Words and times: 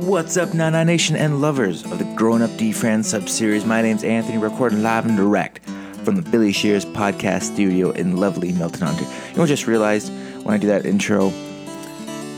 What's 0.00 0.38
up, 0.38 0.54
Nana 0.54 0.82
Nation 0.82 1.14
and 1.14 1.42
lovers 1.42 1.84
of 1.84 1.98
the 1.98 2.06
Grown 2.16 2.40
Up 2.40 2.56
D 2.56 2.72
Friends 2.72 3.06
sub-series? 3.10 3.66
My 3.66 3.82
name's 3.82 4.02
Anthony, 4.02 4.38
recording 4.38 4.82
live 4.82 5.04
and 5.04 5.14
direct 5.14 5.60
from 6.04 6.16
the 6.16 6.22
Billy 6.22 6.52
Shears 6.52 6.86
podcast 6.86 7.42
studio 7.42 7.90
in 7.90 8.16
lovely 8.16 8.50
Milton, 8.52 8.84
Ontario. 8.84 9.12
You 9.28 9.36
know, 9.36 9.42
I 9.42 9.46
just 9.46 9.66
realized 9.66 10.10
when 10.42 10.54
I 10.54 10.56
do 10.56 10.68
that 10.68 10.86
intro, 10.86 11.26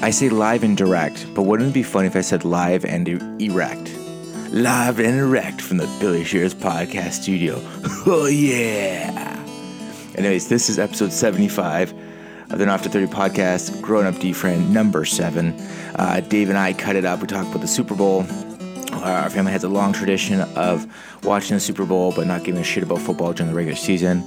I 0.02 0.10
say 0.10 0.28
live 0.28 0.64
and 0.64 0.76
direct, 0.76 1.32
but 1.36 1.42
wouldn't 1.42 1.70
it 1.70 1.72
be 1.72 1.84
funny 1.84 2.08
if 2.08 2.16
I 2.16 2.20
said 2.22 2.44
live 2.44 2.84
and 2.84 3.06
erect? 3.40 3.96
Live 4.50 4.98
and 4.98 5.16
erect 5.16 5.60
from 5.60 5.76
the 5.76 5.86
Billy 6.00 6.24
Shears 6.24 6.54
podcast 6.54 7.12
studio. 7.22 7.60
Oh 8.06 8.26
yeah! 8.26 9.38
Anyways, 10.16 10.48
this 10.48 10.68
is 10.68 10.80
episode 10.80 11.12
75 11.12 11.94
of 12.52 12.58
the 12.58 12.66
Not 12.66 12.74
After 12.74 12.90
30 12.90 13.06
podcast, 13.06 13.80
Growing 13.80 14.06
Up 14.06 14.18
D 14.18 14.32
Fran 14.32 14.72
number 14.72 15.04
seven. 15.04 15.58
Uh, 15.96 16.20
Dave 16.20 16.50
and 16.50 16.58
I 16.58 16.74
cut 16.74 16.96
it 16.96 17.04
up. 17.04 17.20
We 17.20 17.26
talked 17.26 17.48
about 17.48 17.62
the 17.62 17.66
Super 17.68 17.94
Bowl. 17.94 18.26
Our 18.92 19.30
family 19.30 19.52
has 19.52 19.64
a 19.64 19.68
long 19.68 19.92
tradition 19.92 20.40
of 20.40 20.86
watching 21.24 21.56
the 21.56 21.60
Super 21.60 21.86
Bowl 21.86 22.12
but 22.14 22.26
not 22.26 22.44
giving 22.44 22.60
a 22.60 22.64
shit 22.64 22.82
about 22.82 23.00
football 23.00 23.32
during 23.32 23.50
the 23.50 23.56
regular 23.56 23.76
season. 23.76 24.22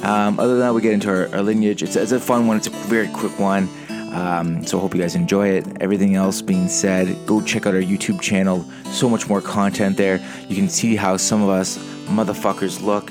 Um, 0.00 0.40
other 0.40 0.54
than 0.54 0.60
that, 0.60 0.74
we 0.74 0.82
get 0.82 0.92
into 0.92 1.08
our, 1.08 1.32
our 1.34 1.42
lineage. 1.42 1.82
It's, 1.82 1.94
it's 1.94 2.10
a 2.10 2.18
fun 2.18 2.48
one, 2.48 2.56
it's 2.56 2.66
a 2.66 2.70
very 2.70 3.08
quick 3.08 3.38
one. 3.38 3.68
Um, 4.12 4.66
so, 4.66 4.78
hope 4.78 4.94
you 4.94 5.00
guys 5.00 5.14
enjoy 5.14 5.48
it. 5.48 5.66
Everything 5.80 6.16
else 6.16 6.42
being 6.42 6.68
said, 6.68 7.16
go 7.26 7.40
check 7.40 7.66
out 7.66 7.74
our 7.74 7.80
YouTube 7.80 8.20
channel. 8.20 8.62
So 8.90 9.08
much 9.08 9.26
more 9.28 9.40
content 9.40 9.96
there. 9.96 10.22
You 10.48 10.56
can 10.56 10.68
see 10.68 10.96
how 10.96 11.16
some 11.16 11.42
of 11.42 11.48
us 11.48 11.78
motherfuckers 12.08 12.82
look. 12.82 13.10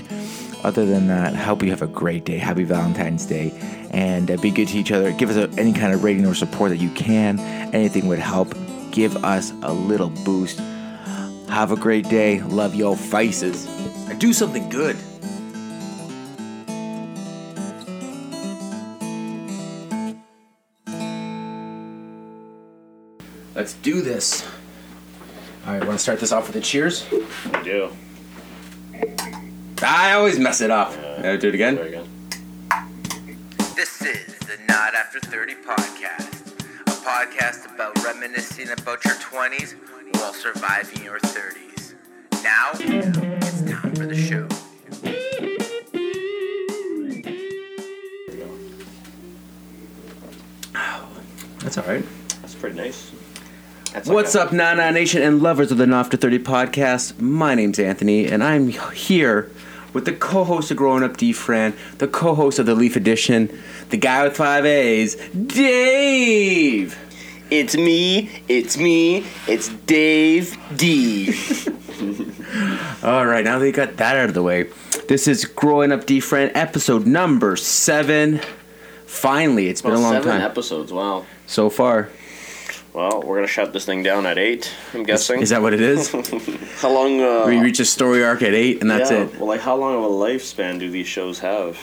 Other 0.63 0.85
than 0.85 1.07
that, 1.07 1.33
I 1.33 1.37
hope 1.37 1.63
you 1.63 1.71
have 1.71 1.81
a 1.81 1.87
great 1.87 2.23
day. 2.23 2.37
Happy 2.37 2.63
Valentine's 2.63 3.25
Day. 3.25 3.51
And 3.91 4.29
uh, 4.29 4.37
be 4.37 4.51
good 4.51 4.67
to 4.69 4.77
each 4.77 4.91
other. 4.91 5.11
Give 5.11 5.29
us 5.29 5.35
a, 5.35 5.49
any 5.59 5.73
kind 5.73 5.93
of 5.93 6.03
rating 6.03 6.25
or 6.25 6.35
support 6.35 6.69
that 6.69 6.77
you 6.77 6.89
can. 6.91 7.39
Anything 7.73 8.07
would 8.07 8.19
help. 8.19 8.53
Give 8.91 9.23
us 9.23 9.53
a 9.63 9.73
little 9.73 10.09
boost. 10.09 10.59
Have 11.49 11.71
a 11.71 11.75
great 11.75 12.07
day. 12.09 12.41
Love 12.43 12.75
your 12.75 12.95
faces. 12.95 13.65
And 14.07 14.19
do 14.19 14.33
something 14.33 14.69
good. 14.69 14.95
Let's 23.55 23.73
do 23.73 24.01
this. 24.01 24.47
All 25.67 25.73
right, 25.73 25.85
want 25.85 25.99
to 25.99 25.99
start 25.99 26.19
this 26.19 26.31
off 26.31 26.47
with 26.47 26.55
a 26.55 26.61
cheers? 26.61 27.05
I 27.53 27.61
do. 27.63 27.91
I 29.83 30.13
always 30.13 30.37
mess 30.37 30.61
it 30.61 30.69
up. 30.69 30.91
Uh, 30.91 31.37
do 31.37 31.47
it 31.47 31.55
again. 31.55 31.75
Very 31.75 31.89
good. 31.89 32.07
This 33.75 33.99
is 34.03 34.37
the 34.39 34.57
Not 34.67 34.93
After 34.93 35.19
30 35.19 35.55
podcast, 35.55 36.51
a 36.81 36.91
podcast 36.91 37.73
about 37.73 37.97
reminiscing 38.03 38.69
about 38.69 39.03
your 39.05 39.15
20s 39.15 39.73
while 40.15 40.33
surviving 40.33 41.03
your 41.03 41.19
30s. 41.19 41.95
Now, 42.43 42.69
it's 42.73 43.71
time 43.71 43.95
for 43.95 44.05
the 44.05 44.15
show. 44.15 44.47
That's 51.59 51.77
all 51.79 51.85
right. 51.85 52.05
That's 52.41 52.53
pretty 52.53 52.75
nice. 52.75 53.11
That's 53.93 54.07
What's 54.07 54.35
like 54.35 54.47
up, 54.47 54.53
Nana 54.53 54.91
Nation 54.91 55.23
and 55.23 55.41
lovers 55.41 55.71
of 55.71 55.79
the 55.79 55.87
Not 55.87 56.05
After 56.05 56.17
30 56.17 56.39
podcast? 56.39 57.19
My 57.19 57.55
name's 57.55 57.79
Anthony, 57.79 58.27
and 58.27 58.43
I'm 58.43 58.67
here 58.67 59.49
with 59.93 60.05
the 60.05 60.13
co 60.13 60.43
host 60.43 60.71
of 60.71 60.77
Growing 60.77 61.03
Up 61.03 61.17
D 61.17 61.33
Fran, 61.33 61.73
the 61.97 62.07
co 62.07 62.35
host 62.35 62.59
of 62.59 62.65
the 62.65 62.75
Leaf 62.75 62.95
Edition, 62.95 63.49
the 63.89 63.97
guy 63.97 64.23
with 64.23 64.35
five 64.37 64.65
A's, 64.65 65.15
Dave! 65.31 66.97
It's 67.49 67.75
me. 67.75 68.29
It's 68.47 68.77
me. 68.77 69.25
It's 69.47 69.67
Dave 69.69 70.57
D. 70.77 71.33
All 73.03 73.25
right, 73.25 73.43
now 73.43 73.59
that 73.59 73.65
you 73.65 73.73
got 73.73 73.97
that 73.97 74.15
out 74.15 74.29
of 74.29 74.33
the 74.33 74.43
way, 74.43 74.69
this 75.07 75.27
is 75.27 75.45
Growing 75.45 75.91
Up 75.91 76.05
D 76.05 76.19
Fran, 76.19 76.51
episode 76.55 77.05
number 77.05 77.55
seven. 77.55 78.39
Finally, 79.05 79.67
it's 79.67 79.81
been 79.81 79.91
a 79.91 79.99
long 79.99 80.13
seven 80.13 80.29
time 80.31 80.41
episodes. 80.41 80.93
Wow. 80.93 81.25
so 81.45 81.69
far. 81.69 82.09
Well, 82.93 83.21
we're 83.21 83.37
gonna 83.37 83.47
shut 83.47 83.71
this 83.71 83.85
thing 83.85 84.03
down 84.03 84.25
at 84.25 84.37
eight. 84.37 84.73
I'm 84.93 85.03
guessing. 85.03 85.41
Is 85.41 85.49
that 85.49 85.61
what 85.61 85.73
it 85.73 85.81
is? 85.81 86.11
how 86.81 86.91
long? 86.91 87.21
Uh, 87.21 87.45
we 87.47 87.59
reach 87.59 87.79
a 87.79 87.85
story 87.85 88.23
arc 88.23 88.41
at 88.41 88.53
eight, 88.53 88.81
and 88.81 88.91
that's 88.91 89.11
yeah, 89.11 89.23
it. 89.23 89.37
Well, 89.37 89.47
like 89.47 89.61
how 89.61 89.75
long 89.75 89.95
of 89.95 90.03
a 90.03 90.13
lifespan 90.13 90.79
do 90.79 90.89
these 90.89 91.07
shows 91.07 91.39
have? 91.39 91.77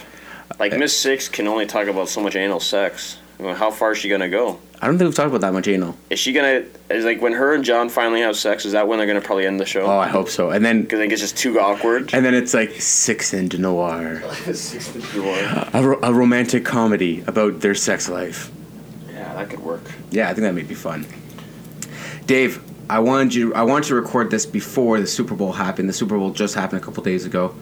Like 0.59 0.77
Miss 0.77 0.97
Six 0.97 1.29
can 1.29 1.49
only 1.49 1.67
talk 1.67 1.87
about 1.87 2.09
so 2.09 2.21
much 2.21 2.37
anal 2.37 2.61
sex. 2.61 3.19
I 3.39 3.43
mean, 3.43 3.55
how 3.55 3.71
far 3.71 3.93
is 3.93 3.99
she 3.99 4.09
gonna 4.09 4.29
go? 4.29 4.59
I 4.81 4.87
don't 4.87 4.99
think 4.99 5.09
we've 5.09 5.15
talked 5.15 5.29
about 5.29 5.41
that 5.41 5.53
much 5.53 5.67
anal. 5.67 5.97
Is 6.11 6.19
she 6.19 6.33
gonna? 6.33 6.65
Is 6.91 7.05
like 7.05 7.23
when 7.23 7.33
her 7.33 7.55
and 7.55 7.65
John 7.65 7.89
finally 7.89 8.21
have 8.21 8.37
sex? 8.37 8.65
Is 8.65 8.73
that 8.73 8.87
when 8.87 8.99
they're 8.99 9.07
gonna 9.07 9.21
probably 9.21 9.47
end 9.47 9.59
the 9.59 9.67
show? 9.67 9.83
Oh, 9.83 9.99
I 9.99 10.09
hope 10.09 10.29
so. 10.29 10.51
And 10.51 10.65
then 10.65 10.83
Because 10.83 10.99
I 10.99 11.03
think 11.03 11.13
it's 11.13 11.23
just 11.23 11.39
too 11.39 11.59
awkward. 11.59 12.13
And 12.13 12.25
then 12.25 12.35
it's 12.35 12.53
like 12.53 12.81
Six 12.81 13.33
and 13.33 13.59
Noir, 13.59 14.23
yeah, 15.15 15.71
a, 15.73 15.83
ro- 15.83 16.01
a 16.03 16.13
romantic 16.13 16.65
comedy 16.65 17.25
about 17.27 17.61
their 17.61 17.75
sex 17.75 18.09
life. 18.09 18.53
That 19.39 19.51
could 19.51 19.61
work. 19.61 19.83
Yeah, 20.11 20.29
I 20.29 20.35
think 20.35 20.43
that 20.43 20.55
may 20.55 20.63
be 20.63 20.75
fun. 20.75 21.07
Dave, 22.27 22.63
I 22.91 22.99
wanted 23.01 23.35
you. 23.35 23.55
I 23.55 23.63
wanted 23.63 23.89
to 23.89 23.95
record 23.95 24.31
this 24.31 24.47
before 24.47 25.01
the 25.01 25.07
Super 25.07 25.35
Bowl 25.35 25.53
happened. 25.53 25.89
The 25.89 25.93
Super 25.93 26.19
Bowl 26.19 26.31
just 26.31 26.55
happened 26.55 26.83
a 26.83 26.85
couple 26.85 27.03
days 27.03 27.25
ago. 27.25 27.55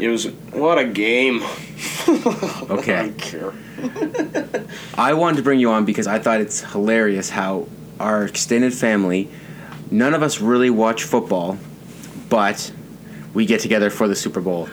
It 0.00 0.08
was 0.08 0.26
what 0.52 0.78
a 0.78 0.84
game. 0.84 1.42
Okay. 2.70 2.94
I 2.96 3.08
don't 3.08 3.18
care. 3.18 3.52
I 4.96 5.14
wanted 5.14 5.36
to 5.38 5.42
bring 5.42 5.58
you 5.58 5.70
on 5.70 5.84
because 5.84 6.06
I 6.06 6.18
thought 6.18 6.40
it's 6.40 6.60
hilarious 6.60 7.30
how 7.30 7.66
our 7.98 8.24
extended 8.24 8.74
family, 8.74 9.28
none 9.90 10.12
of 10.14 10.22
us 10.22 10.40
really 10.40 10.70
watch 10.70 11.04
football, 11.04 11.58
but 12.28 12.72
we 13.32 13.46
get 13.46 13.60
together 13.60 13.88
for 13.90 14.06
the 14.08 14.14
Super 14.16 14.40
Bowl, 14.40 14.68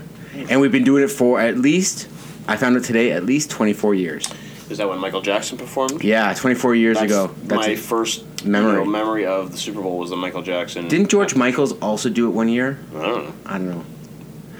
and 0.49 0.59
we've 0.61 0.71
been 0.71 0.83
doing 0.83 1.03
it 1.03 1.09
for 1.09 1.39
at 1.39 1.57
least. 1.57 2.07
I 2.47 2.57
found 2.57 2.75
it 2.75 2.83
today. 2.83 3.11
At 3.11 3.25
least 3.25 3.49
twenty 3.49 3.73
four 3.73 3.93
years. 3.93 4.27
Is 4.71 4.77
that 4.79 4.89
when 4.89 4.97
Michael 4.99 5.21
Jackson 5.21 5.57
performed? 5.57 6.03
Yeah, 6.03 6.33
twenty 6.33 6.55
four 6.55 6.73
years 6.73 6.97
That's 6.97 7.11
ago. 7.11 7.35
That's 7.43 7.67
my 7.67 7.73
it. 7.73 7.79
first 7.79 8.23
Memory. 8.45 8.71
memory. 8.73 8.87
memory 8.87 9.25
of 9.25 9.51
the 9.51 9.57
Super 9.57 9.81
Bowl 9.81 9.97
was 9.99 10.09
the 10.09 10.15
Michael 10.15 10.41
Jackson. 10.41 10.87
Didn't 10.87 11.09
George 11.09 11.35
Michaels 11.35 11.73
also 11.73 12.09
do 12.09 12.27
it 12.27 12.31
one 12.31 12.49
year? 12.49 12.79
I 12.95 13.01
don't 13.01 13.25
know. 13.25 13.33
I 13.45 13.57
don't 13.57 13.69
know. 13.69 13.85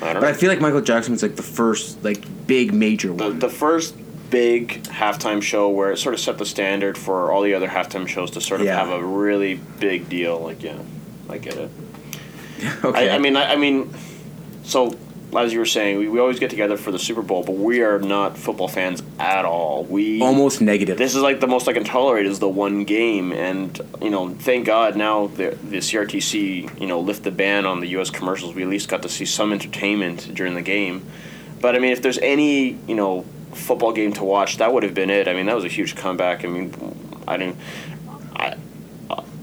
I 0.03 0.13
don't 0.13 0.21
But 0.21 0.29
I 0.29 0.33
feel 0.33 0.49
like 0.49 0.59
Michael 0.61 0.81
Jackson 0.81 1.13
was 1.13 1.23
like 1.23 1.35
the 1.35 1.43
first 1.43 2.03
like 2.03 2.23
big 2.45 2.73
major 2.73 3.13
The, 3.13 3.29
the 3.31 3.49
first 3.49 3.95
big 4.29 4.83
halftime 4.83 5.41
show 5.41 5.69
where 5.69 5.91
it 5.91 5.97
sort 5.97 6.13
of 6.13 6.19
set 6.21 6.37
the 6.37 6.45
standard 6.45 6.97
for 6.97 7.31
all 7.31 7.41
the 7.41 7.53
other 7.53 7.67
halftime 7.67 8.07
shows 8.07 8.31
to 8.31 8.41
sort 8.41 8.61
of 8.61 8.67
Yeah. 8.67 8.77
have 8.77 8.89
a 8.89 9.03
really 9.05 9.55
big 9.79 10.09
deal. 10.09 10.39
Like, 10.39 10.61
yeah, 10.63 10.77
I 11.29 11.37
get 11.37 11.55
it. 11.57 11.69
okay. 12.83 13.09
I, 13.09 13.15
I 13.15 13.17
mean, 13.19 13.35
I, 13.35 13.53
I 13.53 13.55
mean, 13.55 13.93
so 14.63 14.95
as 15.35 15.53
you 15.53 15.59
were 15.59 15.65
saying, 15.65 15.97
we, 15.97 16.07
we 16.07 16.19
always 16.19 16.39
get 16.39 16.49
together 16.49 16.77
for 16.77 16.91
the 16.91 16.99
Super 16.99 17.21
Bowl, 17.21 17.43
but 17.43 17.55
we 17.55 17.81
are 17.81 17.99
not 17.99 18.37
football 18.37 18.67
fans 18.67 19.01
at 19.19 19.45
all. 19.45 19.83
We 19.85 20.21
almost 20.21 20.61
negative. 20.61 20.97
This 20.97 21.15
is 21.15 21.21
like 21.21 21.39
the 21.39 21.47
most 21.47 21.67
I 21.67 21.73
can 21.73 21.83
tolerate 21.83 22.25
is 22.25 22.39
the 22.39 22.49
one 22.49 22.83
game, 22.83 23.31
and 23.31 23.79
you 24.01 24.09
know, 24.09 24.29
thank 24.29 24.65
God 24.65 24.95
now 24.95 25.27
the 25.27 25.57
the 25.63 25.77
CRTC 25.77 26.79
you 26.79 26.87
know 26.87 26.99
lift 26.99 27.23
the 27.23 27.31
ban 27.31 27.65
on 27.65 27.79
the 27.79 27.87
U.S. 27.89 28.09
commercials. 28.09 28.53
We 28.55 28.63
at 28.63 28.69
least 28.69 28.89
got 28.89 29.01
to 29.03 29.09
see 29.09 29.25
some 29.25 29.53
entertainment 29.53 30.33
during 30.33 30.53
the 30.53 30.61
game. 30.61 31.05
But 31.59 31.75
I 31.75 31.79
mean, 31.79 31.91
if 31.91 32.01
there's 32.01 32.17
any 32.19 32.77
you 32.87 32.95
know 32.95 33.25
football 33.53 33.93
game 33.93 34.13
to 34.13 34.23
watch, 34.23 34.57
that 34.57 34.73
would 34.73 34.83
have 34.83 34.93
been 34.93 35.09
it. 35.09 35.27
I 35.27 35.33
mean, 35.33 35.45
that 35.45 35.55
was 35.55 35.65
a 35.65 35.69
huge 35.69 35.95
comeback. 35.95 36.43
I 36.43 36.47
mean, 36.47 36.73
I 37.27 37.37
didn't, 37.37 37.57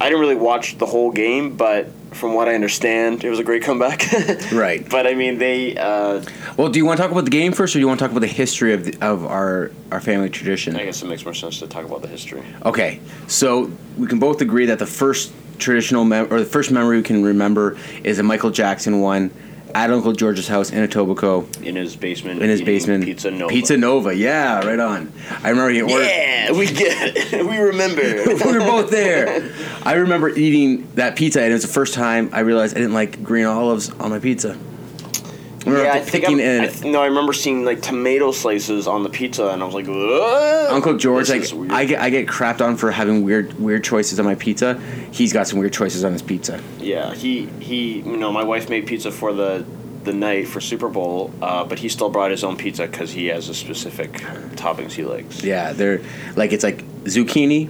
I 0.01 0.05
didn't 0.09 0.21
really 0.21 0.37
watch 0.37 0.79
the 0.79 0.87
whole 0.87 1.11
game, 1.11 1.57
but 1.57 1.91
from 2.13 2.35
what 2.35 2.49
I 2.49 2.55
understand, 2.55 3.25
it 3.25 3.31
was 3.31 3.39
a 3.39 3.45
great 3.45 3.63
comeback. 3.63 4.05
Right. 4.53 4.89
But 4.89 5.07
I 5.07 5.15
mean, 5.15 5.39
they. 5.39 5.77
Uh, 5.77 6.23
well, 6.57 6.69
do 6.69 6.79
you 6.79 6.87
want 6.87 6.97
to 6.97 7.03
talk 7.03 7.13
about 7.13 7.25
the 7.25 7.31
game 7.31 7.53
first, 7.53 7.75
or 7.75 7.79
do 7.79 7.81
you 7.81 7.89
want 7.89 7.99
to 7.99 8.05
talk 8.05 8.13
about 8.13 8.21
the 8.21 8.27
history 8.27 8.73
of 8.73 8.85
the, 8.85 8.99
of 9.01 9.25
our 9.27 9.71
our 9.91 10.01
family 10.01 10.31
tradition? 10.31 10.77
I 10.77 10.85
guess 10.85 11.03
it 11.03 11.07
makes 11.07 11.25
more 11.25 11.35
sense 11.35 11.59
to 11.59 11.67
talk 11.67 11.85
about 11.85 12.03
the 12.03 12.09
history. 12.09 12.43
Okay, 12.65 13.01
so 13.27 13.71
we 13.97 14.07
can 14.07 14.19
both 14.19 14.41
agree 14.41 14.67
that 14.67 14.79
the 14.79 14.87
first 14.87 15.33
traditional 15.59 16.05
mem- 16.05 16.33
or 16.33 16.39
the 16.39 16.47
first 16.47 16.71
memory 16.71 16.97
we 16.97 17.03
can 17.03 17.23
remember 17.23 17.77
is 18.05 18.19
a 18.19 18.23
Michael 18.23 18.51
Jackson 18.51 19.01
one 19.01 19.31
at 19.75 19.91
Uncle 19.91 20.13
George's 20.13 20.49
house 20.49 20.71
in 20.71 20.87
Etobicoke 20.87 21.63
In 21.63 21.77
his 21.77 21.97
basement. 21.97 22.43
in 22.43 22.49
his 22.49 22.63
basement. 22.63 23.05
Pizza 23.05 23.31
Nova. 23.31 23.53
Pizza 23.53 23.77
Nova, 23.77 24.15
yeah, 24.15 24.65
right 24.67 24.79
on. 24.79 25.13
I 25.43 25.51
remember 25.51 25.71
he 25.71 25.83
ordered. 25.83 26.05
Yeah, 26.07 26.53
we 26.53 26.67
get 26.67 27.17
it. 27.17 27.47
we 27.49 27.59
remember. 27.59 28.03
we 28.45 28.53
were 28.53 28.61
both 28.61 28.91
there. 28.91 29.53
I 29.85 29.95
remember 29.95 30.29
eating 30.31 30.89
that 30.95 31.17
pizza, 31.17 31.41
and 31.41 31.51
it 31.51 31.55
was 31.55 31.63
the 31.63 31.69
first 31.69 31.95
time 31.95 32.31
I 32.33 32.41
realized 32.41 32.77
I 32.77 32.81
didn't 32.81 32.95
like 32.95 33.23
green 33.23 33.47
olives 33.47 33.91
on 33.91 34.11
my 34.11 34.19
pizza. 34.19 34.59
I 35.69 35.71
remember 35.71 35.85
yeah, 35.85 35.95
I 35.95 36.01
think 36.01 36.25
picking 36.25 36.41
I'm, 36.41 36.47
in 36.47 36.61
I 36.63 36.67
th- 36.69 36.85
no, 36.85 37.03
I 37.03 37.07
remember 37.07 37.33
seeing 37.33 37.65
like 37.65 37.83
tomato 37.83 38.33
slices 38.33 38.87
on 38.87 39.03
the 39.03 39.11
pizza, 39.11 39.49
and 39.49 39.63
I 39.63 39.67
was 39.67 39.75
like, 39.75 39.87
"What?" 39.87 40.71
Uncle 40.71 40.97
George. 40.97 41.29
Like. 41.29 41.53
I 41.71 41.85
get, 41.85 42.01
I 42.01 42.11
get 42.11 42.27
crapped 42.27 42.61
on 42.61 42.77
for 42.77 42.91
having 42.91 43.25
weird, 43.25 43.59
weird 43.59 43.85
choices 43.85 44.19
on 44.19 44.25
my 44.25 44.35
pizza. 44.35 44.81
He's 45.13 45.33
got 45.33 45.47
some 45.47 45.59
weird 45.59 45.73
choices 45.73 46.05
on 46.05 46.13
his 46.13 46.23
pizza. 46.23 46.61
Yeah, 46.79 47.15
he 47.15 47.47
he. 47.61 48.01
You 48.01 48.17
know, 48.17 48.33
my 48.33 48.45
wife 48.45 48.69
made 48.69 48.87
pizza 48.87 49.11
for 49.11 49.33
the 49.33 49.65
the 50.05 50.13
night 50.13 50.49
for 50.49 50.61
Super 50.61 50.89
Bowl, 50.89 51.33
uh, 51.43 51.65
but 51.65 51.79
he 51.79 51.89
still 51.89 52.09
brought 52.09 52.31
his 52.31 52.43
own 52.45 52.57
pizza 52.57 52.87
because 52.87 53.13
he 53.13 53.27
has 53.27 53.49
a 53.49 53.55
specific 53.55 54.13
toppings 54.57 54.93
he 54.93 55.05
likes. 55.05 55.43
Yeah, 55.43 55.73
they're 55.73 56.01
like 56.37 56.53
it's 56.53 56.65
like 56.65 56.85
zucchini, 57.05 57.69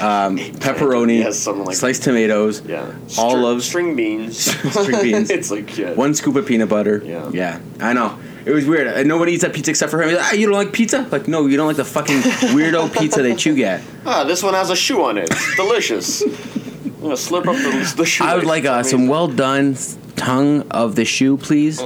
um, 0.00 0.36
pepperoni, 0.38 1.20
Yeah, 1.20 1.30
something 1.30 1.64
like 1.64 1.76
sliced 1.76 2.02
tomatoes, 2.02 2.62
Yeah. 2.66 2.92
olives, 3.18 3.64
string 3.66 3.96
beans. 3.96 4.38
string 4.72 5.02
beans. 5.02 5.30
it's 5.36 5.50
like 5.50 5.68
shit. 5.70 5.96
one 5.96 6.14
scoop 6.14 6.36
of 6.36 6.46
peanut 6.46 6.68
butter. 6.68 7.02
Yeah. 7.04 7.30
yeah, 7.32 7.60
I 7.80 7.92
know. 7.92 8.18
It 8.44 8.52
was 8.52 8.64
weird. 8.66 8.86
Uh, 8.88 9.02
Nobody 9.02 9.32
eats 9.32 9.42
that 9.42 9.52
pizza 9.52 9.70
except 9.72 9.90
for 9.90 10.02
him. 10.02 10.14
Like, 10.14 10.24
ah, 10.24 10.32
you 10.32 10.46
don't 10.46 10.54
like 10.54 10.72
pizza? 10.72 11.06
Like, 11.12 11.28
no, 11.28 11.46
you 11.46 11.56
don't 11.58 11.66
like 11.66 11.76
the 11.76 11.84
fucking 11.84 12.16
weirdo 12.54 12.96
pizza 12.98 13.22
that 13.22 13.44
you 13.44 13.54
get. 13.54 13.82
Ah, 14.06 14.24
this 14.24 14.42
one 14.42 14.54
has 14.54 14.70
a 14.70 14.76
shoe 14.76 15.04
on 15.04 15.18
it. 15.18 15.28
It's 15.30 15.56
delicious. 15.56 16.22
I'm 16.22 17.00
gonna 17.02 17.16
slip 17.16 17.46
up 17.46 17.56
the, 17.56 17.94
the 17.96 18.06
shoe. 18.06 18.24
I 18.24 18.34
would 18.36 18.46
like 18.46 18.64
uh, 18.64 18.82
some 18.82 19.06
well 19.06 19.28
done 19.28 19.76
tongue 20.16 20.62
of 20.70 20.94
the 20.96 21.04
shoe, 21.04 21.36
please. 21.36 21.80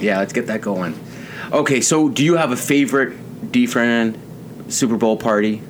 Yeah, 0.00 0.18
let's 0.18 0.32
get 0.32 0.48
that 0.48 0.60
going. 0.60 0.98
Okay, 1.52 1.80
so 1.80 2.08
do 2.08 2.24
you 2.24 2.36
have 2.36 2.50
a 2.50 2.56
favorite 2.56 3.52
D-Fran 3.52 4.18
Super 4.68 4.96
Bowl 4.96 5.16
party? 5.16 5.62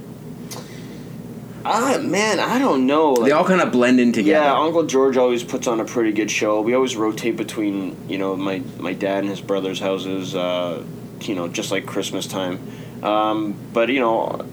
Ah, 1.64 1.98
man, 2.02 2.40
I 2.40 2.58
don't 2.58 2.86
know. 2.86 3.16
They 3.16 3.30
all 3.30 3.44
kind 3.44 3.60
of 3.60 3.70
blend 3.70 4.00
in 4.00 4.12
together. 4.12 4.44
Yeah, 4.44 4.58
Uncle 4.58 4.82
George 4.84 5.16
always 5.16 5.44
puts 5.44 5.66
on 5.66 5.80
a 5.80 5.84
pretty 5.84 6.12
good 6.12 6.30
show. 6.30 6.60
We 6.60 6.74
always 6.74 6.96
rotate 6.96 7.36
between, 7.36 7.96
you 8.08 8.18
know, 8.18 8.36
my, 8.36 8.62
my 8.78 8.92
dad 8.92 9.20
and 9.20 9.28
his 9.28 9.40
brother's 9.40 9.78
houses, 9.78 10.34
uh, 10.34 10.84
you 11.20 11.34
know, 11.34 11.48
just 11.48 11.70
like 11.70 11.86
Christmas 11.86 12.26
time. 12.26 12.58
Um, 13.02 13.54
but, 13.72 13.90
you 13.90 14.00
know, 14.00 14.44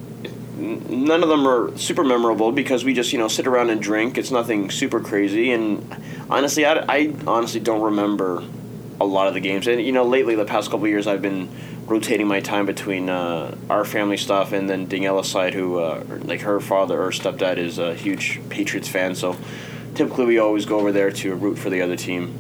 none 0.58 1.24
of 1.24 1.30
them 1.30 1.48
are 1.48 1.76
super 1.78 2.04
memorable 2.04 2.52
because 2.52 2.84
we 2.84 2.94
just, 2.94 3.12
you 3.12 3.18
know, 3.18 3.28
sit 3.28 3.48
around 3.48 3.70
and 3.70 3.82
drink. 3.82 4.18
It's 4.18 4.32
nothing 4.32 4.70
super 4.70 5.00
crazy. 5.00 5.52
And 5.52 5.96
honestly, 6.30 6.66
I, 6.66 6.86
I 6.88 7.14
honestly 7.26 7.60
don't 7.60 7.82
remember 7.82 8.44
a 9.02 9.06
lot 9.06 9.28
of 9.28 9.34
the 9.34 9.40
games. 9.40 9.68
And, 9.68 9.82
you 9.82 9.92
know, 9.92 10.04
lately, 10.04 10.36
the 10.36 10.46
past 10.46 10.70
couple 10.70 10.86
of 10.86 10.90
years, 10.90 11.08
I've 11.08 11.22
been 11.22 11.50
rotating 11.90 12.28
my 12.28 12.40
time 12.40 12.66
between 12.66 13.10
uh, 13.10 13.56
our 13.70 13.84
family 13.84 14.18
stuff 14.18 14.54
and 14.54 14.70
then 14.70 14.88
Daniela's 14.88 15.28
side, 15.30 15.54
who, 15.54 15.80
uh, 15.80 16.04
like, 16.24 16.42
her 16.42 16.60
father 16.60 17.02
or 17.02 17.10
stepdad 17.12 17.58
is 17.58 17.80
a 17.80 17.94
huge 17.96 18.40
Patriots 18.50 18.88
fan. 18.88 19.16
So 19.16 19.36
typically, 19.96 20.26
we 20.26 20.38
always 20.40 20.66
go 20.66 20.80
over 20.80 20.92
there 20.92 21.12
to 21.12 21.36
root 21.36 21.58
for 21.58 21.70
the 21.70 21.82
other 21.82 21.96
team. 21.96 22.38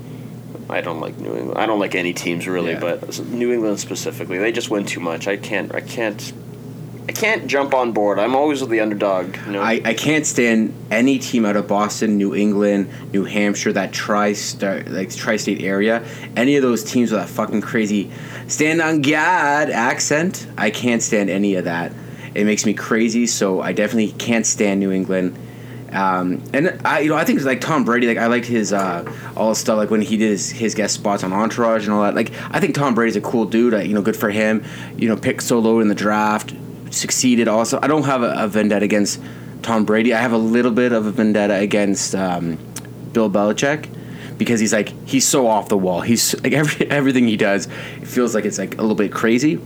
I 0.70 0.82
don't 0.82 1.00
like 1.00 1.18
New 1.18 1.36
England. 1.36 1.58
I 1.58 1.66
don't 1.66 1.80
like 1.80 1.96
any 1.96 2.14
teams 2.14 2.48
really, 2.48 2.74
Yeah. 2.74 2.80
but 2.80 3.20
New 3.26 3.52
England 3.52 3.80
specifically, 3.80 4.38
they 4.38 4.52
just 4.52 4.70
win 4.70 4.86
too 4.86 5.00
much. 5.00 5.28
I 5.28 5.36
can't. 5.36 5.74
I 5.74 5.82
can't. 5.82 6.32
I 7.10 7.12
can't 7.12 7.48
jump 7.48 7.74
on 7.74 7.92
board. 7.92 8.20
I'm 8.20 8.36
always 8.36 8.62
with 8.62 8.70
the 8.70 8.82
underdog. 8.82 9.36
You 9.48 9.54
know? 9.54 9.64
I, 9.64 9.82
I 9.84 9.96
can't 9.96 10.28
stand 10.28 10.76
any 10.92 11.18
team 11.18 11.44
out 11.44 11.56
of 11.56 11.68
Boston, 11.68 12.18
New 12.18 12.36
England, 12.36 12.88
New 13.12 13.24
Hampshire, 13.24 13.74
that 13.74 13.92
tri 13.92 14.36
like 14.62 15.16
tri-state 15.16 15.64
area. 15.64 16.06
Any 16.36 16.56
of 16.56 16.62
those 16.62 16.84
teams 16.84 17.12
with 17.12 17.20
that 17.20 17.30
fucking 17.30 17.62
crazy 17.62 18.12
stand 18.46 18.80
on 18.80 19.02
God 19.02 19.72
accent. 19.72 20.46
I 20.56 20.70
can't 20.70 21.02
stand 21.02 21.32
any 21.32 21.56
of 21.56 21.66
that. 21.66 21.94
It 22.36 22.46
makes 22.46 22.64
me 22.64 22.76
crazy. 22.76 23.26
So 23.26 23.60
I 23.60 23.74
definitely 23.74 24.12
can't 24.12 24.46
stand 24.46 24.80
New 24.80 24.92
England. 24.92 25.36
Um, 25.92 26.44
and 26.54 26.80
I, 26.86 27.00
you 27.00 27.10
know, 27.10 27.16
I 27.16 27.26
think 27.26 27.42
like 27.42 27.60
Tom 27.60 27.86
Brady. 27.86 28.06
Like 28.06 28.20
I 28.20 28.28
liked 28.28 28.46
his 28.46 28.72
uh, 28.72 29.12
all 29.36 29.56
stuff. 29.56 29.78
Like 29.78 29.90
when 29.90 30.04
he 30.04 30.16
did 30.16 30.30
his, 30.30 30.52
his 30.52 30.76
guest 30.76 30.94
spots 30.94 31.24
on 31.24 31.34
Entourage 31.34 31.86
and 31.86 31.92
all 31.92 32.04
that. 32.04 32.14
Like 32.14 32.32
I 32.52 32.60
think 32.60 32.76
Tom 32.76 32.94
Brady's 32.94 33.16
a 33.16 33.22
cool 33.22 33.46
dude. 33.46 33.74
Uh, 33.74 33.78
you 33.78 33.96
know, 33.96 34.04
good 34.04 34.16
for 34.16 34.30
him. 34.30 34.64
You 34.96 35.08
know, 35.08 35.16
picked 35.16 35.42
so 35.42 35.58
low 35.58 35.80
in 35.80 35.88
the 35.88 35.96
draft, 35.96 36.54
succeeded. 36.92 37.48
Also, 37.48 37.80
I 37.82 37.88
don't 37.88 38.04
have 38.04 38.24
a, 38.24 38.34
a 38.38 38.48
vendetta 38.48 38.86
against 38.86 39.22
Tom 39.62 39.86
Brady. 39.86 40.14
I 40.14 40.22
have 40.22 40.32
a 40.32 40.38
little 40.38 40.72
bit 40.72 40.92
of 40.92 41.06
a 41.06 41.12
vendetta 41.12 41.56
against 41.56 42.16
um, 42.16 42.58
Bill 43.14 43.30
Belichick 43.30 43.90
because 44.38 44.60
he's 44.60 44.74
like 44.74 44.90
he's 45.08 45.28
so 45.28 45.48
off 45.48 45.70
the 45.70 45.78
wall. 45.78 46.02
He's 46.02 46.34
like 46.42 46.54
every 46.54 46.90
everything 46.92 47.28
he 47.28 47.38
does, 47.38 47.68
it 48.02 48.08
feels 48.08 48.34
like 48.34 48.46
it's 48.46 48.58
like 48.58 48.78
a 48.78 48.82
little 48.82 48.96
bit 48.96 49.12
crazy. 49.12 49.60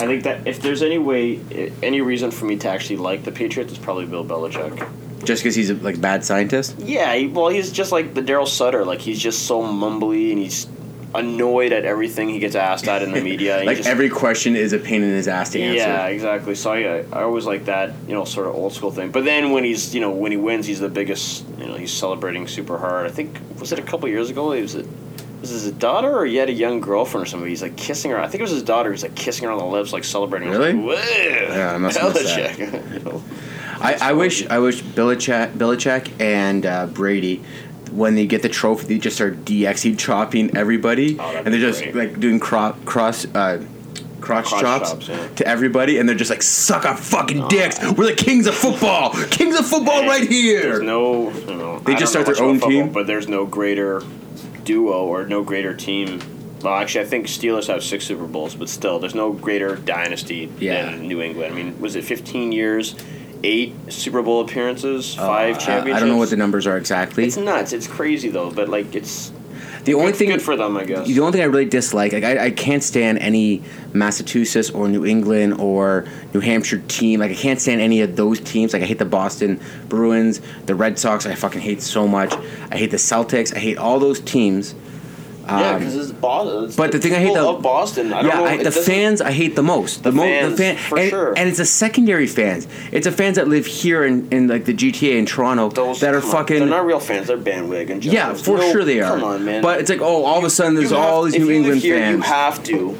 I 0.00 0.06
think 0.06 0.22
that 0.24 0.46
if 0.46 0.62
there's 0.62 0.82
any 0.82 0.98
way, 0.98 1.40
any 1.82 2.00
reason 2.00 2.30
for 2.30 2.44
me 2.44 2.56
to 2.58 2.68
actually 2.68 2.98
like 2.98 3.24
the 3.24 3.32
Patriots, 3.32 3.72
it's 3.72 3.82
probably 3.82 4.06
Bill 4.06 4.24
Belichick. 4.24 4.88
Just 5.24 5.42
because 5.42 5.56
he's 5.56 5.70
a 5.70 5.74
like 5.74 6.00
bad 6.00 6.24
scientist. 6.24 6.78
Yeah, 6.78 7.12
he, 7.14 7.26
well, 7.26 7.48
he's 7.48 7.72
just 7.72 7.90
like 7.90 8.14
the 8.14 8.22
Darryl 8.22 8.46
Sutter. 8.46 8.84
Like 8.84 9.00
he's 9.00 9.18
just 9.18 9.46
so 9.46 9.60
mumbly 9.60 10.30
and 10.30 10.38
he's 10.38 10.68
annoyed 11.14 11.72
at 11.72 11.84
everything 11.84 12.28
he 12.28 12.38
gets 12.38 12.54
asked 12.54 12.86
at 12.86 13.02
in 13.02 13.12
the 13.12 13.20
media. 13.20 13.62
Like 13.64 13.78
just- 13.78 13.88
every 13.88 14.08
question 14.08 14.56
is 14.56 14.72
a 14.72 14.78
pain 14.78 15.02
in 15.02 15.10
his 15.10 15.26
ass 15.28 15.50
to 15.50 15.60
answer. 15.60 15.76
Yeah, 15.78 16.06
exactly. 16.06 16.54
So 16.54 16.72
I, 16.72 17.04
I 17.12 17.22
always 17.22 17.46
like 17.46 17.64
that, 17.64 17.92
you 18.06 18.14
know, 18.14 18.24
sort 18.24 18.46
of 18.46 18.54
old 18.54 18.72
school 18.72 18.90
thing. 18.90 19.10
But 19.10 19.24
then 19.24 19.50
when 19.50 19.64
he's, 19.64 19.94
you 19.94 20.00
know, 20.00 20.10
when 20.10 20.32
he 20.32 20.38
wins, 20.38 20.66
he's 20.66 20.80
the 20.80 20.88
biggest. 20.88 21.44
You 21.58 21.66
know, 21.66 21.74
he's 21.74 21.92
celebrating 21.92 22.46
super 22.46 22.78
hard. 22.78 23.06
I 23.06 23.10
think 23.10 23.38
was 23.58 23.72
it 23.72 23.78
a 23.78 23.82
couple 23.82 24.08
years 24.08 24.30
ago? 24.30 24.52
It 24.52 24.62
was 24.62 24.74
it. 24.74 24.86
Was 25.40 25.50
his 25.50 25.70
daughter 25.72 26.18
or 26.18 26.26
he 26.26 26.34
had 26.36 26.48
a 26.48 26.52
young 26.52 26.80
girlfriend 26.80 27.24
or 27.26 27.28
something? 27.28 27.48
He's 27.48 27.62
like 27.62 27.76
kissing 27.76 28.10
her. 28.10 28.18
I 28.18 28.26
think 28.26 28.40
it 28.40 28.42
was 28.42 28.50
his 28.50 28.64
daughter. 28.64 28.90
He's 28.90 29.04
like 29.04 29.14
kissing 29.14 29.44
her 29.44 29.52
on 29.52 29.58
the 29.58 29.64
lips, 29.66 29.92
like 29.92 30.02
celebrating. 30.02 30.50
Really? 30.50 30.72
Like, 30.72 30.84
Whoa, 30.84 31.54
Yeah, 31.56 31.74
I 31.74 31.78
must 31.78 31.96
have 31.96 32.12
missed 32.12 32.34
that. 32.34 32.56
Belichick. 32.56 32.92
you 32.92 32.98
know? 33.00 33.22
I, 33.80 33.94
I 34.00 34.12
wish 34.14 34.44
I 34.48 34.58
wish 34.58 34.82
Belichick, 34.82 35.52
Belichick 35.52 36.10
and 36.20 36.66
uh, 36.66 36.86
Brady, 36.86 37.44
when 37.98 38.14
they 38.14 38.26
get 38.26 38.42
the 38.42 38.48
trophy, 38.48 38.86
they 38.86 38.98
just 38.98 39.16
start 39.16 39.44
DXing 39.44 39.98
chopping 39.98 40.56
everybody, 40.56 41.18
Oh, 41.18 41.42
and 41.44 41.46
they're 41.52 41.60
just 41.60 41.82
great. 41.82 41.94
like 41.94 42.20
doing 42.20 42.38
cro- 42.40 42.76
cross. 42.84 43.26
Uh, 43.34 43.62
Crotch, 44.20 44.46
Crotch 44.46 44.60
chops, 44.60 44.90
chops, 44.90 45.08
yeah. 45.08 45.28
to 45.36 45.46
everybody, 45.46 45.96
and 45.98 46.08
they're 46.08 46.16
just 46.16 46.28
like, 46.28 46.42
"Suck 46.42 46.84
our 46.84 46.96
fucking 46.96 47.46
dicks! 47.48 47.78
We're 47.92 48.06
the 48.06 48.14
kings 48.14 48.46
of 48.48 48.54
football, 48.54 49.10
kings 49.30 49.56
of 49.58 49.64
football 49.66 50.02
right 50.06 50.28
here." 50.28 50.60
There's 50.62 50.82
no, 50.82 51.30
you 51.30 51.54
know, 51.54 51.78
They 51.78 51.94
I 51.94 51.98
just 51.98 52.12
start 52.12 52.26
their 52.26 52.42
own 52.42 52.54
football, 52.58 52.68
team? 52.70 52.92
but 52.92 53.06
there's 53.06 53.28
no 53.28 53.46
greater 53.46 54.02
duo 54.64 55.04
or 55.06 55.24
no 55.26 55.42
greater 55.44 55.72
team. 55.72 56.20
Well, 56.62 56.74
actually, 56.74 57.02
I 57.02 57.08
think 57.08 57.26
Steelers 57.28 57.68
have 57.68 57.82
six 57.84 58.04
Super 58.06 58.26
Bowls, 58.26 58.56
but 58.56 58.68
still, 58.68 58.98
there's 58.98 59.14
no 59.14 59.32
greater 59.32 59.76
dynasty 59.76 60.50
Yeah. 60.58 60.86
than 60.90 61.06
New 61.06 61.22
England. 61.22 61.52
I 61.52 61.56
mean, 61.56 61.80
was 61.80 61.94
it 61.94 62.04
15 62.04 62.50
years, 62.50 62.96
eight 63.44 63.74
Super 63.88 64.22
Bowl 64.22 64.40
appearances, 64.40 65.14
five 65.14 65.56
Uh, 65.56 65.58
championships? 65.58 65.96
I 65.96 66.00
don't 66.00 66.08
know 66.08 66.16
what 66.16 66.30
the 66.30 66.36
numbers 66.36 66.66
are 66.66 66.76
exactly. 66.76 67.24
It's 67.24 67.36
nuts. 67.36 67.72
It's 67.72 67.86
crazy 67.86 68.28
though, 68.28 68.50
but 68.50 68.68
like 68.68 68.94
it's 68.94 69.32
the 69.84 69.94
only 69.94 70.12
good, 70.12 70.16
thing 70.18 70.28
good 70.28 70.42
for 70.42 70.54
them, 70.56 70.76
I 70.76 70.84
guess. 70.84 71.06
The 71.06 71.20
only 71.20 71.32
thing 71.32 71.40
I 71.40 71.44
really 71.46 71.64
dislike, 71.64 72.12
like 72.12 72.24
I, 72.24 72.46
I 72.46 72.50
can't 72.50 72.82
stand 72.82 73.18
any 73.20 73.62
Massachusetts 73.94 74.70
or 74.70 74.86
New 74.88 75.06
England 75.06 75.54
or 75.60 76.04
New 76.34 76.40
Hampshire 76.40 76.82
team. 76.88 77.20
Like 77.20 77.30
I 77.30 77.34
can't 77.34 77.60
stand 77.60 77.80
any 77.80 78.00
of 78.02 78.16
those 78.16 78.40
teams. 78.40 78.72
Like 78.72 78.82
I 78.82 78.86
hate 78.86 78.98
the 78.98 79.04
Boston 79.04 79.60
Bruins, 79.88 80.40
the 80.66 80.74
Red 80.74 80.98
Sox. 80.98 81.24
I 81.26 81.34
fucking 81.34 81.60
hate 81.60 81.80
so 81.80 82.06
much. 82.06 82.34
I 82.70 82.76
hate 82.76 82.90
the 82.90 82.96
Celtics. 82.98 83.54
I 83.54 83.58
hate 83.60 83.78
all 83.78 83.98
those 83.98 84.20
teams. 84.20 84.74
Yeah, 85.48 85.70
Um, 85.70 85.78
because 85.78 85.96
it's 85.96 86.12
Boston. 86.12 86.72
But 86.76 86.92
the 86.92 86.98
thing 86.98 87.14
I 87.14 87.18
hate 87.20 87.34
the- 87.34 87.46
of 87.48 87.62
Boston. 87.62 88.12
I 88.12 88.22
don't 88.22 88.30
yeah, 88.30 88.38
know. 88.38 88.44
I, 88.46 88.62
the 88.62 88.70
fans 88.70 89.20
I 89.20 89.32
hate 89.32 89.56
the 89.56 89.62
most. 89.62 90.02
The, 90.02 90.10
The 90.10 90.16
mo- 90.16 90.22
fans, 90.22 90.50
the 90.52 90.56
fan, 90.62 90.76
for 90.76 90.98
and, 90.98 91.08
sure. 91.10 91.28
and 91.38 91.48
it's 91.48 91.58
the 91.58 91.64
secondary 91.64 92.26
fans. 92.26 92.66
It's 92.92 93.06
the 93.06 93.12
fans 93.12 93.36
that 93.36 93.48
live 93.48 93.64
here 93.66 94.04
in, 94.04 94.28
in 94.30 94.46
like 94.48 94.64
the 94.66 94.74
GTA 94.74 95.18
in 95.18 95.26
Toronto 95.26 95.70
Those, 95.70 96.00
that 96.00 96.14
are 96.14 96.20
come 96.20 96.30
on, 96.30 96.36
fucking 96.36 96.58
They're 96.58 96.66
not 96.68 96.84
real 96.86 97.00
fans. 97.00 97.28
They're 97.28 97.36
bandwagon. 97.38 98.02
yeah, 98.02 98.34
for 98.34 98.58
No, 98.58 98.72
sure 98.72 98.84
they 98.84 99.00
are. 99.00 99.16
Come 99.18 99.24
on, 99.24 99.44
man. 99.44 99.62
But 99.62 99.80
it's 99.80 99.88
like 99.90 100.00
oh, 100.02 100.24
all 100.24 100.38
of 100.38 100.44
a 100.44 100.50
sudden 100.50 100.74
there's 100.74 100.90
have- 100.90 100.98
all 100.98 101.22
these 101.24 101.34
if 101.34 101.40
New 101.42 101.48
you 101.48 101.54
live 101.62 101.64
England 101.74 101.82
here, 101.82 101.98
fans. 101.98 102.16
You 102.16 102.22
have 102.22 102.62
to. 102.64 102.98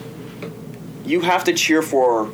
You 1.05 1.21
have 1.23 1.45
to 1.45 1.53
cheer 1.55 1.83
for 1.83 2.31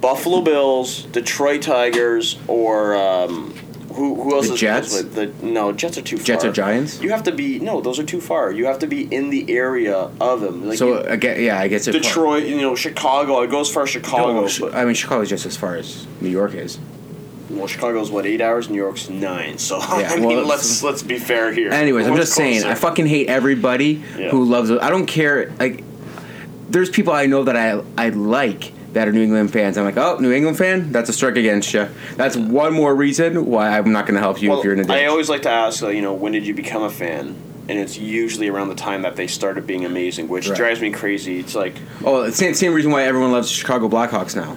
Buffalo 0.00 0.40
Bills, 0.42 1.02
Detroit 1.04 1.62
Tigers, 1.62 2.38
or 2.46 2.94
um, 2.94 3.54
who? 3.98 4.22
Who 4.22 4.34
else 4.34 4.48
The 4.48 4.54
is 4.54 4.60
Jets? 4.60 5.02
The 5.02 5.26
no 5.42 5.72
Jets 5.72 5.98
are 5.98 6.02
too 6.02 6.16
far. 6.16 6.24
Jets 6.24 6.44
are 6.44 6.52
Giants. 6.52 7.00
You 7.02 7.10
have 7.10 7.22
to 7.24 7.32
be 7.32 7.58
no, 7.58 7.80
those 7.80 7.98
are 7.98 8.04
too 8.04 8.20
far. 8.20 8.50
You 8.52 8.66
have 8.66 8.78
to 8.80 8.86
be 8.86 9.02
in 9.14 9.30
the 9.30 9.50
area 9.52 10.10
of 10.20 10.40
them. 10.40 10.66
Like 10.68 10.78
so 10.78 10.94
you- 10.94 11.08
again, 11.08 11.42
yeah, 11.42 11.58
I 11.60 11.68
guess 11.68 11.86
it 11.86 11.92
Detroit, 11.92 12.44
you 12.44 12.56
know, 12.60 12.74
Chicago. 12.74 13.42
It 13.42 13.50
goes 13.50 13.70
far 13.70 13.82
as 13.82 13.90
Chicago. 13.90 14.46
No, 14.46 14.70
I 14.72 14.84
mean, 14.84 14.94
Chicago's 14.94 15.28
just 15.28 15.44
as 15.46 15.56
far 15.56 15.76
as 15.76 16.06
New 16.20 16.30
York 16.30 16.54
is. 16.54 16.78
well, 17.50 17.66
Chicago's 17.66 18.10
what 18.10 18.24
eight 18.26 18.40
hours. 18.40 18.68
New 18.70 18.76
York's 18.76 19.08
nine. 19.10 19.58
So 19.58 19.78
Yeah, 19.98 20.10
I 20.12 20.16
mean, 20.16 20.28
well, 20.28 20.44
let's 20.46 20.82
let's 20.82 21.02
be 21.02 21.18
fair 21.18 21.52
here. 21.52 21.70
Anyways, 21.70 22.06
I'm 22.06 22.16
just 22.16 22.34
saying, 22.34 22.64
I 22.64 22.74
fucking 22.74 23.06
hate 23.06 23.28
everybody 23.28 24.02
Yeah. 24.18 24.30
who 24.30 24.44
loves. 24.44 24.70
I 24.70 24.90
don't 24.90 25.06
care. 25.06 25.52
Like, 25.58 25.82
there's 26.70 26.90
people 26.90 27.12
I 27.12 27.26
know 27.26 27.44
that 27.44 27.56
I 27.56 27.82
I 27.96 28.10
like 28.10 28.72
that 28.92 29.06
are 29.08 29.12
New 29.12 29.22
England 29.22 29.52
fans. 29.52 29.76
I'm 29.76 29.84
like, 29.84 29.96
oh, 29.96 30.18
New 30.18 30.32
England 30.32 30.56
fan, 30.58 30.92
that's 30.92 31.08
a 31.08 31.12
strike 31.12 31.36
against 31.36 31.72
you. 31.74 31.88
That's 32.16 32.36
one 32.36 32.72
more 32.72 32.94
reason 32.94 33.46
why 33.46 33.76
I'm 33.76 33.92
not 33.92 34.06
going 34.06 34.14
to 34.14 34.20
help 34.20 34.40
you 34.40 34.50
Well, 34.50 34.58
if 34.60 34.64
you're 34.64 34.72
in 34.72 34.80
a 34.80 34.84
ditch. 34.84 34.90
I 34.92 35.06
always 35.06 35.28
like 35.28 35.42
to 35.42 35.50
ask, 35.50 35.82
uh, 35.82 35.88
you 35.88 36.02
know, 36.02 36.14
when 36.14 36.32
did 36.32 36.46
you 36.46 36.54
become 36.54 36.82
a 36.82 36.90
fan? 36.90 37.36
And 37.68 37.78
it's 37.78 37.98
usually 37.98 38.48
around 38.48 38.68
the 38.70 38.74
time 38.74 39.02
that 39.02 39.16
they 39.16 39.26
started 39.26 39.66
being 39.66 39.84
amazing, 39.84 40.28
which 40.28 40.48
Right. 40.48 40.56
drives 40.56 40.80
me 40.80 40.90
crazy. 40.90 41.38
It's 41.38 41.54
like, 41.54 41.74
oh, 42.02 42.22
it's 42.22 42.38
same 42.38 42.54
same 42.54 42.72
reason 42.72 42.90
why 42.90 43.02
everyone 43.04 43.30
loves 43.30 43.50
Chicago 43.50 43.90
Blackhawks 43.90 44.34
now. 44.34 44.56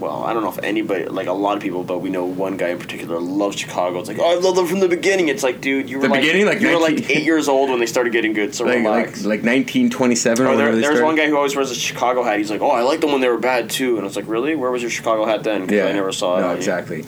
Well, 0.00 0.22
I 0.24 0.32
don't 0.32 0.42
know 0.42 0.48
if 0.50 0.58
anybody, 0.62 1.04
like 1.06 1.26
a 1.26 1.32
lot 1.32 1.56
of 1.56 1.62
people, 1.62 1.82
but 1.84 1.98
we 1.98 2.10
know 2.10 2.24
one 2.24 2.56
guy 2.56 2.68
in 2.68 2.78
particular 2.78 3.18
loves 3.20 3.56
Chicago. 3.58 3.98
It's 3.98 4.08
like, 4.08 4.18
oh, 4.18 4.30
I 4.30 4.34
love 4.36 4.56
them 4.56 4.66
from 4.66 4.80
the 4.80 4.88
beginning. 4.88 5.28
It's 5.28 5.42
like, 5.42 5.60
dude, 5.60 5.88
you 5.90 5.96
were 5.98 6.02
The 6.04 6.08
like, 6.10 6.20
beginning? 6.22 6.46
Like 6.46 6.60
you 6.60 6.68
were 6.68 6.78
like 6.78 7.08
eight 7.10 7.24
years 7.24 7.48
old 7.48 7.70
when 7.70 7.80
they 7.80 7.86
started 7.86 8.12
getting 8.12 8.32
good. 8.32 8.54
So 8.54 8.64
Like 8.64 8.76
relax. 8.78 9.24
like, 9.24 9.42
like 9.42 9.46
1927 9.46 10.46
or 10.46 10.50
or 10.50 10.56
there, 10.56 10.74
they 10.74 10.80
there's 10.80 11.02
one 11.02 11.16
guy 11.16 11.26
who 11.28 11.36
always 11.36 11.54
wears 11.56 11.70
a 11.70 11.74
Chicago 11.74 12.22
hat. 12.22 12.38
He's 12.38 12.50
like, 12.50 12.60
oh, 12.60 12.70
I 12.70 12.82
like 12.82 13.00
them 13.00 13.12
when 13.12 13.20
they 13.20 13.28
were 13.28 13.38
bad 13.38 13.70
too. 13.70 13.96
And 13.98 14.06
it's 14.06 14.16
like, 14.16 14.28
really? 14.28 14.54
Where 14.56 14.70
was 14.70 14.82
your 14.82 14.90
Chicago 14.90 15.24
hat 15.24 15.44
then? 15.44 15.66
'Cause 15.66 15.78
I 15.78 15.92
never 15.92 16.12
saw 16.12 16.38
it. 16.38 16.42
No, 16.42 16.50
exactly. 16.52 17.04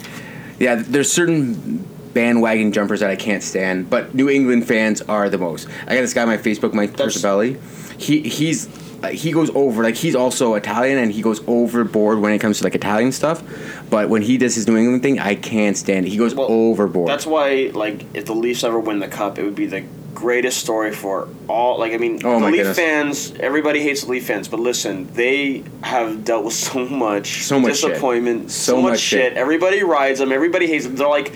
Yeah, 0.59 0.75
there's 0.77 1.11
certain 1.11 1.85
bandwagon 2.13 2.73
jumpers 2.73 3.01
that 3.01 3.11
I 3.11 3.17
can't 3.17 3.43
stand, 3.43 3.89
but 3.89 4.15
New 4.15 4.29
England 4.29 4.67
fans 4.67 5.01
are 5.03 5.29
the 5.31 5.39
most. 5.39 5.69
I 5.87 5.95
got 5.95 6.01
this 6.03 6.13
guy 6.13 6.23
on 6.23 6.29
my 6.29 6.37
Facebook, 6.39 6.73
Mike 6.75 6.97
That's- 6.97 7.17
Persabelli. 7.17 7.59
He 7.99 8.21
he's 8.23 8.67
Uh, 9.03 9.09
he 9.09 9.33
goes 9.33 9.51
over 9.55 9.83
like 9.83 9.95
he's 9.97 10.15
also 10.15 10.55
Italian 10.55 10.99
and 10.99 11.11
he 11.11 11.23
goes 11.23 11.41
overboard 11.47 12.19
when 12.21 12.33
it 12.33 12.39
comes 12.39 12.59
to 12.59 12.65
like 12.65 12.75
Italian 12.75 13.13
stuff. 13.13 13.43
But 13.89 14.09
when 14.09 14.23
he 14.23 14.37
does 14.39 14.55
his 14.55 14.67
New 14.69 14.77
England 14.77 15.03
thing, 15.03 15.19
I 15.19 15.35
can't 15.35 15.77
stand 15.77 16.07
it. 16.07 16.11
He 16.11 16.17
goes 16.19 16.35
Well, 16.35 16.51
overboard. 16.51 17.09
That's 17.09 17.27
why, 17.27 17.71
like, 17.75 18.05
if 18.15 18.27
the 18.27 18.35
Leafs 18.35 18.63
ever 18.65 18.79
win 18.79 18.99
the 18.99 19.09
cup, 19.09 19.39
it 19.39 19.45
would 19.45 19.55
be 19.55 19.67
the 19.67 19.85
greatest 20.15 20.59
story 20.59 20.93
for 20.93 21.29
all. 21.49 21.79
Like, 21.79 21.93
I 21.95 21.97
mean, 21.97 22.21
Oh 22.25 22.41
the 22.41 22.47
Leaf 22.47 22.57
goodness. 22.57 22.77
fans. 22.77 23.33
Everybody 23.41 23.81
hates 23.81 24.05
the 24.05 24.11
Leaf 24.11 24.27
fans, 24.27 24.49
but 24.49 24.61
listen, 24.61 25.11
they 25.15 25.65
have 25.83 26.25
dealt 26.25 26.45
with 26.45 26.53
so 26.55 26.87
much 26.87 27.43
So 27.45 27.59
much 27.59 27.77
shit. 27.79 27.89
disappointment, 27.91 28.51
So 28.51 28.75
so, 28.75 28.83
much, 28.83 28.91
much 28.93 29.01
shit. 29.01 29.21
shit. 29.31 29.39
Everybody 29.39 29.83
rides 29.83 30.19
them. 30.19 30.31
Everybody 30.31 30.67
hates 30.67 30.85
them. 30.85 30.97
They're 30.97 31.09
like. 31.09 31.33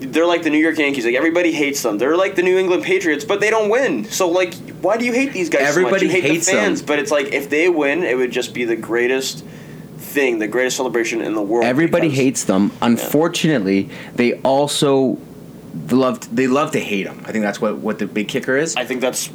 They're 0.00 0.26
like 0.26 0.42
the 0.42 0.50
New 0.50 0.58
York 0.58 0.78
Yankees. 0.78 1.04
Like 1.04 1.14
everybody 1.16 1.52
hates 1.52 1.82
them. 1.82 1.98
They're 1.98 2.16
like 2.16 2.34
the 2.36 2.42
New 2.42 2.56
England 2.56 2.84
Patriots, 2.84 3.24
but 3.24 3.40
they 3.40 3.50
don't 3.50 3.68
win. 3.68 4.04
So 4.04 4.28
like, 4.28 4.54
why 4.80 4.96
do 4.96 5.04
you 5.04 5.12
hate 5.12 5.32
these 5.32 5.48
guys? 5.48 5.74
so 5.74 5.82
much? 5.82 5.92
Everybody 5.92 6.06
You 6.06 6.12
hate 6.12 6.24
hates 6.24 6.46
the 6.46 6.52
fans, 6.52 6.80
them. 6.80 6.86
but 6.86 6.98
it's 6.98 7.10
like 7.10 7.32
if 7.32 7.50
they 7.50 7.68
win, 7.68 8.02
it 8.04 8.16
would 8.16 8.30
just 8.30 8.54
be 8.54 8.64
the 8.64 8.76
greatest 8.76 9.44
thing, 9.96 10.38
the 10.38 10.46
greatest 10.46 10.76
celebration 10.76 11.20
in 11.20 11.34
the 11.34 11.42
world. 11.42 11.64
Everybody 11.64 12.08
because- 12.08 12.18
hates 12.18 12.44
them. 12.44 12.70
Unfortunately, 12.80 13.90
they 14.14 14.34
also 14.42 15.18
love 15.90 16.34
they 16.34 16.46
love 16.46 16.70
to 16.72 16.80
hate 16.80 17.04
them. 17.04 17.22
I 17.26 17.32
think 17.32 17.42
that's 17.42 17.60
what 17.60 17.78
what 17.78 17.98
the 17.98 18.06
big 18.06 18.28
kicker 18.28 18.56
is. 18.56 18.76
I 18.76 18.84
think 18.84 19.00
that's 19.00 19.30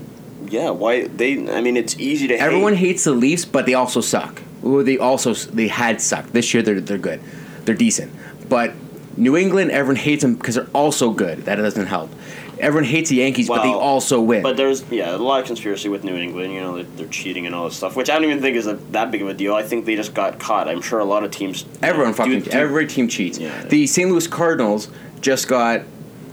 yeah. 0.49 0.69
Why 0.69 1.07
they? 1.07 1.51
I 1.51 1.61
mean, 1.61 1.77
it's 1.77 1.99
easy 1.99 2.27
to. 2.27 2.35
Everyone 2.35 2.73
hate. 2.73 2.87
hates 2.87 3.03
the 3.03 3.11
Leafs, 3.11 3.45
but 3.45 3.65
they 3.65 3.73
also 3.73 4.01
suck. 4.01 4.41
Well, 4.61 4.83
they 4.83 4.97
also 4.97 5.33
they 5.33 5.67
had 5.67 5.99
sucked 5.99 6.31
this 6.33 6.53
year. 6.53 6.63
They're 6.63 6.79
they're 6.79 6.97
good, 6.97 7.19
they're 7.65 7.75
decent. 7.75 8.13
But 8.47 8.73
New 9.15 9.37
England, 9.37 9.71
everyone 9.71 9.95
hates 9.95 10.23
them 10.23 10.35
because 10.35 10.55
they're 10.55 10.67
also 10.73 11.11
good. 11.11 11.45
That 11.45 11.55
doesn't 11.55 11.85
help. 11.85 12.11
Everyone 12.59 12.85
hates 12.85 13.09
the 13.09 13.17
Yankees, 13.17 13.47
but 13.47 13.63
they 13.63 13.69
also 13.69 14.21
win. 14.21 14.43
But 14.43 14.57
there's 14.57 14.83
yeah 14.89 15.15
a 15.15 15.17
lot 15.17 15.41
of 15.41 15.47
conspiracy 15.47 15.89
with 15.89 16.03
New 16.03 16.15
England. 16.15 16.53
You 16.53 16.61
know 16.61 16.75
they're, 16.75 16.83
they're 16.83 17.07
cheating 17.07 17.45
and 17.45 17.53
all 17.53 17.65
this 17.65 17.75
stuff, 17.75 17.95
which 17.95 18.09
I 18.09 18.13
don't 18.13 18.25
even 18.25 18.41
think 18.41 18.55
is 18.55 18.67
a, 18.67 18.75
that 18.91 19.11
big 19.11 19.21
of 19.21 19.27
a 19.27 19.33
deal. 19.33 19.53
I 19.53 19.63
think 19.63 19.85
they 19.85 19.95
just 19.95 20.13
got 20.13 20.39
caught. 20.39 20.67
I'm 20.67 20.81
sure 20.81 20.99
a 20.99 21.05
lot 21.05 21.23
of 21.23 21.31
teams. 21.31 21.65
Everyone 21.81 22.13
fucking 22.13 22.41
do- 22.41 22.51
every 22.51 22.87
team 22.87 23.07
cheats. 23.07 23.37
Yeah. 23.37 23.65
The 23.65 23.87
St. 23.87 24.09
Louis 24.09 24.27
Cardinals 24.27 24.89
just 25.19 25.47
got 25.47 25.81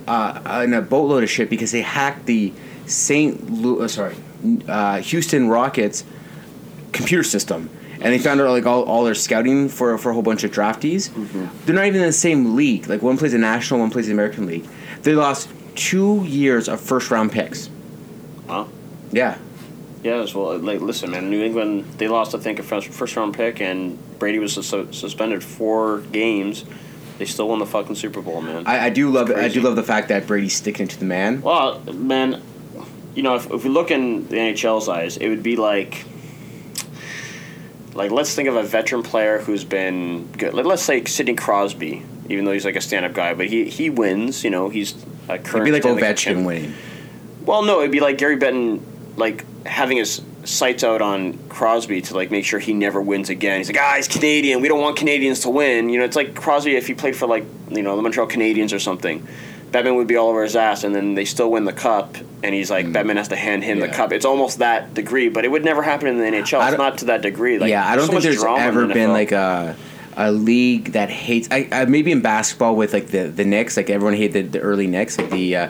uh, 0.06 0.62
in 0.64 0.74
a 0.74 0.82
boatload 0.82 1.22
of 1.22 1.30
shit 1.30 1.48
because 1.50 1.72
they 1.72 1.82
hacked 1.82 2.26
the 2.26 2.52
St. 2.86 3.50
Louis, 3.50 3.84
uh, 3.84 3.88
sorry, 3.88 4.16
uh, 4.68 4.98
Houston 4.98 5.48
Rockets 5.48 6.04
computer 6.92 7.22
system, 7.22 7.70
and 8.00 8.12
they 8.12 8.18
found 8.18 8.40
out 8.40 8.48
like 8.50 8.66
all, 8.66 8.82
all 8.84 9.04
their 9.04 9.14
scouting 9.14 9.68
for 9.68 9.96
for 9.98 10.10
a 10.10 10.12
whole 10.14 10.22
bunch 10.22 10.44
of 10.44 10.50
draftees. 10.50 11.10
Mm-hmm. 11.10 11.46
They're 11.66 11.74
not 11.74 11.86
even 11.86 12.00
in 12.00 12.06
the 12.06 12.12
same 12.12 12.56
league. 12.56 12.88
Like 12.88 13.02
one 13.02 13.16
plays 13.18 13.32
the 13.32 13.38
National, 13.38 13.80
one 13.80 13.90
plays 13.90 14.06
the 14.06 14.12
American 14.12 14.46
League. 14.46 14.66
They 15.02 15.14
lost 15.14 15.48
two 15.74 16.24
years 16.24 16.68
of 16.68 16.80
first 16.80 17.10
round 17.10 17.32
picks. 17.32 17.70
Wow. 18.48 18.68
Yeah, 19.12 19.38
Yeah, 20.02 20.16
as 20.22 20.34
well. 20.34 20.56
Like, 20.58 20.80
listen, 20.80 21.10
man. 21.10 21.30
New 21.30 21.42
England 21.42 21.84
they 21.98 22.08
lost 22.08 22.34
I 22.34 22.38
think 22.38 22.58
a 22.58 22.62
first, 22.62 22.88
first 22.88 23.16
round 23.16 23.34
pick, 23.34 23.60
and 23.60 23.98
Brady 24.18 24.38
was 24.38 24.54
sus- 24.54 24.96
suspended 24.96 25.42
four 25.42 26.00
games. 26.12 26.64
They 27.18 27.26
still 27.26 27.48
won 27.48 27.58
the 27.58 27.66
fucking 27.66 27.96
Super 27.96 28.22
Bowl, 28.22 28.40
man. 28.40 28.66
I, 28.66 28.86
I 28.86 28.90
do 28.90 29.10
love. 29.10 29.30
I 29.30 29.48
do 29.48 29.60
love 29.60 29.76
the 29.76 29.82
fact 29.82 30.08
that 30.08 30.26
Brady's 30.26 30.54
sticking 30.54 30.88
to 30.88 30.98
the 30.98 31.04
man. 31.04 31.42
Well, 31.42 31.80
man, 31.92 32.40
you 33.14 33.22
know, 33.22 33.34
if, 33.34 33.50
if 33.50 33.62
we 33.64 33.68
look 33.68 33.90
in 33.90 34.26
the 34.28 34.36
NHL's 34.36 34.88
eyes, 34.88 35.16
it 35.18 35.28
would 35.28 35.42
be 35.42 35.56
like, 35.56 36.06
like 37.94 38.10
let's 38.10 38.34
think 38.34 38.48
of 38.48 38.56
a 38.56 38.62
veteran 38.62 39.02
player 39.02 39.38
who's 39.38 39.64
been 39.64 40.26
good. 40.32 40.54
Let, 40.54 40.66
let's 40.66 40.82
say 40.82 41.04
Sidney 41.04 41.34
Crosby, 41.34 42.04
even 42.28 42.44
though 42.44 42.52
he's 42.52 42.64
like 42.64 42.76
a 42.76 42.80
stand-up 42.80 43.12
guy, 43.12 43.34
but 43.34 43.46
he 43.46 43.68
he 43.68 43.90
wins. 43.90 44.44
You 44.44 44.50
know, 44.50 44.68
he's 44.68 44.94
a 45.28 45.38
current. 45.38 45.46
It'd 45.48 45.64
be 45.64 45.72
like 45.72 45.82
Stanley 45.82 46.02
Ovechkin 46.02 46.16
champion. 46.16 46.46
winning. 46.46 46.74
Well, 47.44 47.62
no, 47.62 47.80
it'd 47.80 47.90
be 47.90 48.00
like 48.00 48.18
Gary 48.18 48.36
Bettman, 48.36 48.80
like 49.16 49.44
having 49.66 49.96
his 49.96 50.22
sights 50.44 50.84
out 50.84 51.02
on 51.02 51.36
Crosby 51.48 52.00
to 52.00 52.14
like 52.14 52.30
make 52.30 52.44
sure 52.44 52.58
he 52.58 52.72
never 52.72 53.00
wins 53.00 53.28
again. 53.28 53.58
He's 53.58 53.68
like, 53.68 53.80
ah, 53.80 53.94
he's 53.96 54.08
Canadian. 54.08 54.60
We 54.60 54.68
don't 54.68 54.80
want 54.80 54.96
Canadians 54.96 55.40
to 55.40 55.50
win. 55.50 55.88
You 55.88 55.98
know, 55.98 56.04
it's 56.04 56.16
like 56.16 56.34
Crosby 56.34 56.76
if 56.76 56.86
he 56.86 56.94
played 56.94 57.16
for 57.16 57.26
like 57.26 57.44
you 57.70 57.82
know 57.82 57.96
the 57.96 58.02
Montreal 58.02 58.28
Canadiens 58.28 58.72
or 58.72 58.78
something. 58.78 59.26
Bettman 59.70 59.96
would 59.96 60.06
be 60.06 60.16
all 60.16 60.28
over 60.28 60.42
his 60.42 60.56
ass, 60.56 60.84
and 60.84 60.94
then 60.94 61.14
they 61.14 61.24
still 61.24 61.50
win 61.50 61.64
the 61.64 61.72
cup, 61.72 62.16
and 62.42 62.54
he's 62.54 62.70
like, 62.70 62.86
Bettman 62.86 63.16
has 63.16 63.28
to 63.28 63.36
hand 63.36 63.62
him 63.62 63.78
the 63.80 63.88
Mm. 63.88 63.92
Cup. 63.94 64.12
It's 64.12 64.24
almost 64.24 64.58
that 64.58 64.94
degree, 64.94 65.28
but 65.28 65.44
it 65.44 65.48
would 65.48 65.64
never 65.64 65.82
happen 65.82 66.08
in 66.08 66.18
the 66.18 66.24
NHL. 66.24 66.66
It's 66.66 66.76
don't- 66.76 66.98
to 66.98 67.04
that 67.06 67.22
degree. 67.22 67.58
Like, 67.58 67.70
yeah, 67.70 67.88
I 67.88 67.94
don't 67.96 68.06
so 68.06 68.12
think 68.12 68.22
there's 68.24 68.42
ever 68.44 68.86
the 68.86 68.94
been 68.94 69.12
like 69.12 69.32
a 69.32 69.76
a 70.16 70.32
league 70.32 70.92
that 70.92 71.08
hates. 71.08 71.48
I, 71.50 71.68
I 71.70 71.84
maybe 71.84 72.10
in 72.10 72.20
basketball 72.20 72.74
with 72.74 72.92
like 72.92 73.08
the 73.08 73.28
the 73.28 73.44
Knicks, 73.44 73.76
like 73.76 73.90
everyone 73.90 74.14
hated 74.14 74.52
the, 74.52 74.58
the 74.58 74.64
early 74.64 74.86
Knicks, 74.88 75.16
like 75.18 75.30
the 75.30 75.56
uh, 75.56 75.68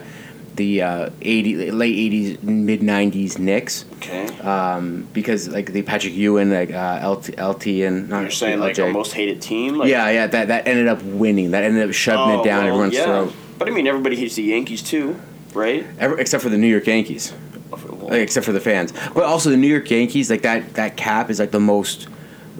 the 0.55 0.81
uh, 0.81 1.09
eighty 1.21 1.69
late 1.71 1.95
eighties 1.95 2.41
mid 2.41 2.81
nineties 2.83 3.37
Knicks, 3.37 3.85
okay. 3.97 4.27
um, 4.39 5.07
because 5.13 5.47
like 5.47 5.71
the 5.71 5.83
Patrick 5.83 6.13
Ewing, 6.13 6.49
like 6.51 6.71
uh, 6.71 7.07
LT, 7.09 7.39
LT 7.39 7.67
and 7.67 8.09
not 8.09 8.21
You're 8.21 8.31
saying 8.31 8.59
like 8.59 8.75
LJ. 8.75 8.85
our 8.87 8.91
most 8.91 9.13
hated 9.13 9.41
team. 9.41 9.75
Like, 9.77 9.89
yeah, 9.89 10.09
yeah, 10.09 10.27
that 10.27 10.47
that 10.49 10.67
ended 10.67 10.87
up 10.87 11.01
winning. 11.03 11.51
That 11.51 11.63
ended 11.63 11.87
up 11.87 11.93
shoving 11.93 12.35
oh, 12.35 12.41
it 12.41 12.43
down 12.45 12.63
well, 12.63 12.73
everyone's 12.73 12.93
yeah. 12.95 13.05
throat, 13.05 13.33
But 13.61 13.69
I 13.69 13.75
mean, 13.75 13.85
everybody 13.85 14.15
hates 14.15 14.33
the 14.33 14.41
Yankees 14.41 14.81
too, 14.81 15.21
right? 15.53 15.85
Ever, 15.99 16.17
except 16.19 16.41
for 16.41 16.49
the 16.49 16.57
New 16.57 16.65
York 16.65 16.87
Yankees. 16.87 17.31
like, 17.71 18.13
except 18.13 18.43
for 18.43 18.53
the 18.53 18.59
fans. 18.59 18.91
But 19.13 19.23
also 19.23 19.51
the 19.51 19.55
New 19.57 19.67
York 19.67 19.87
Yankees, 19.91 20.31
like 20.31 20.41
that 20.41 20.73
that 20.73 20.97
cap 20.97 21.29
is 21.29 21.37
like 21.37 21.51
the 21.51 21.59
most 21.59 22.07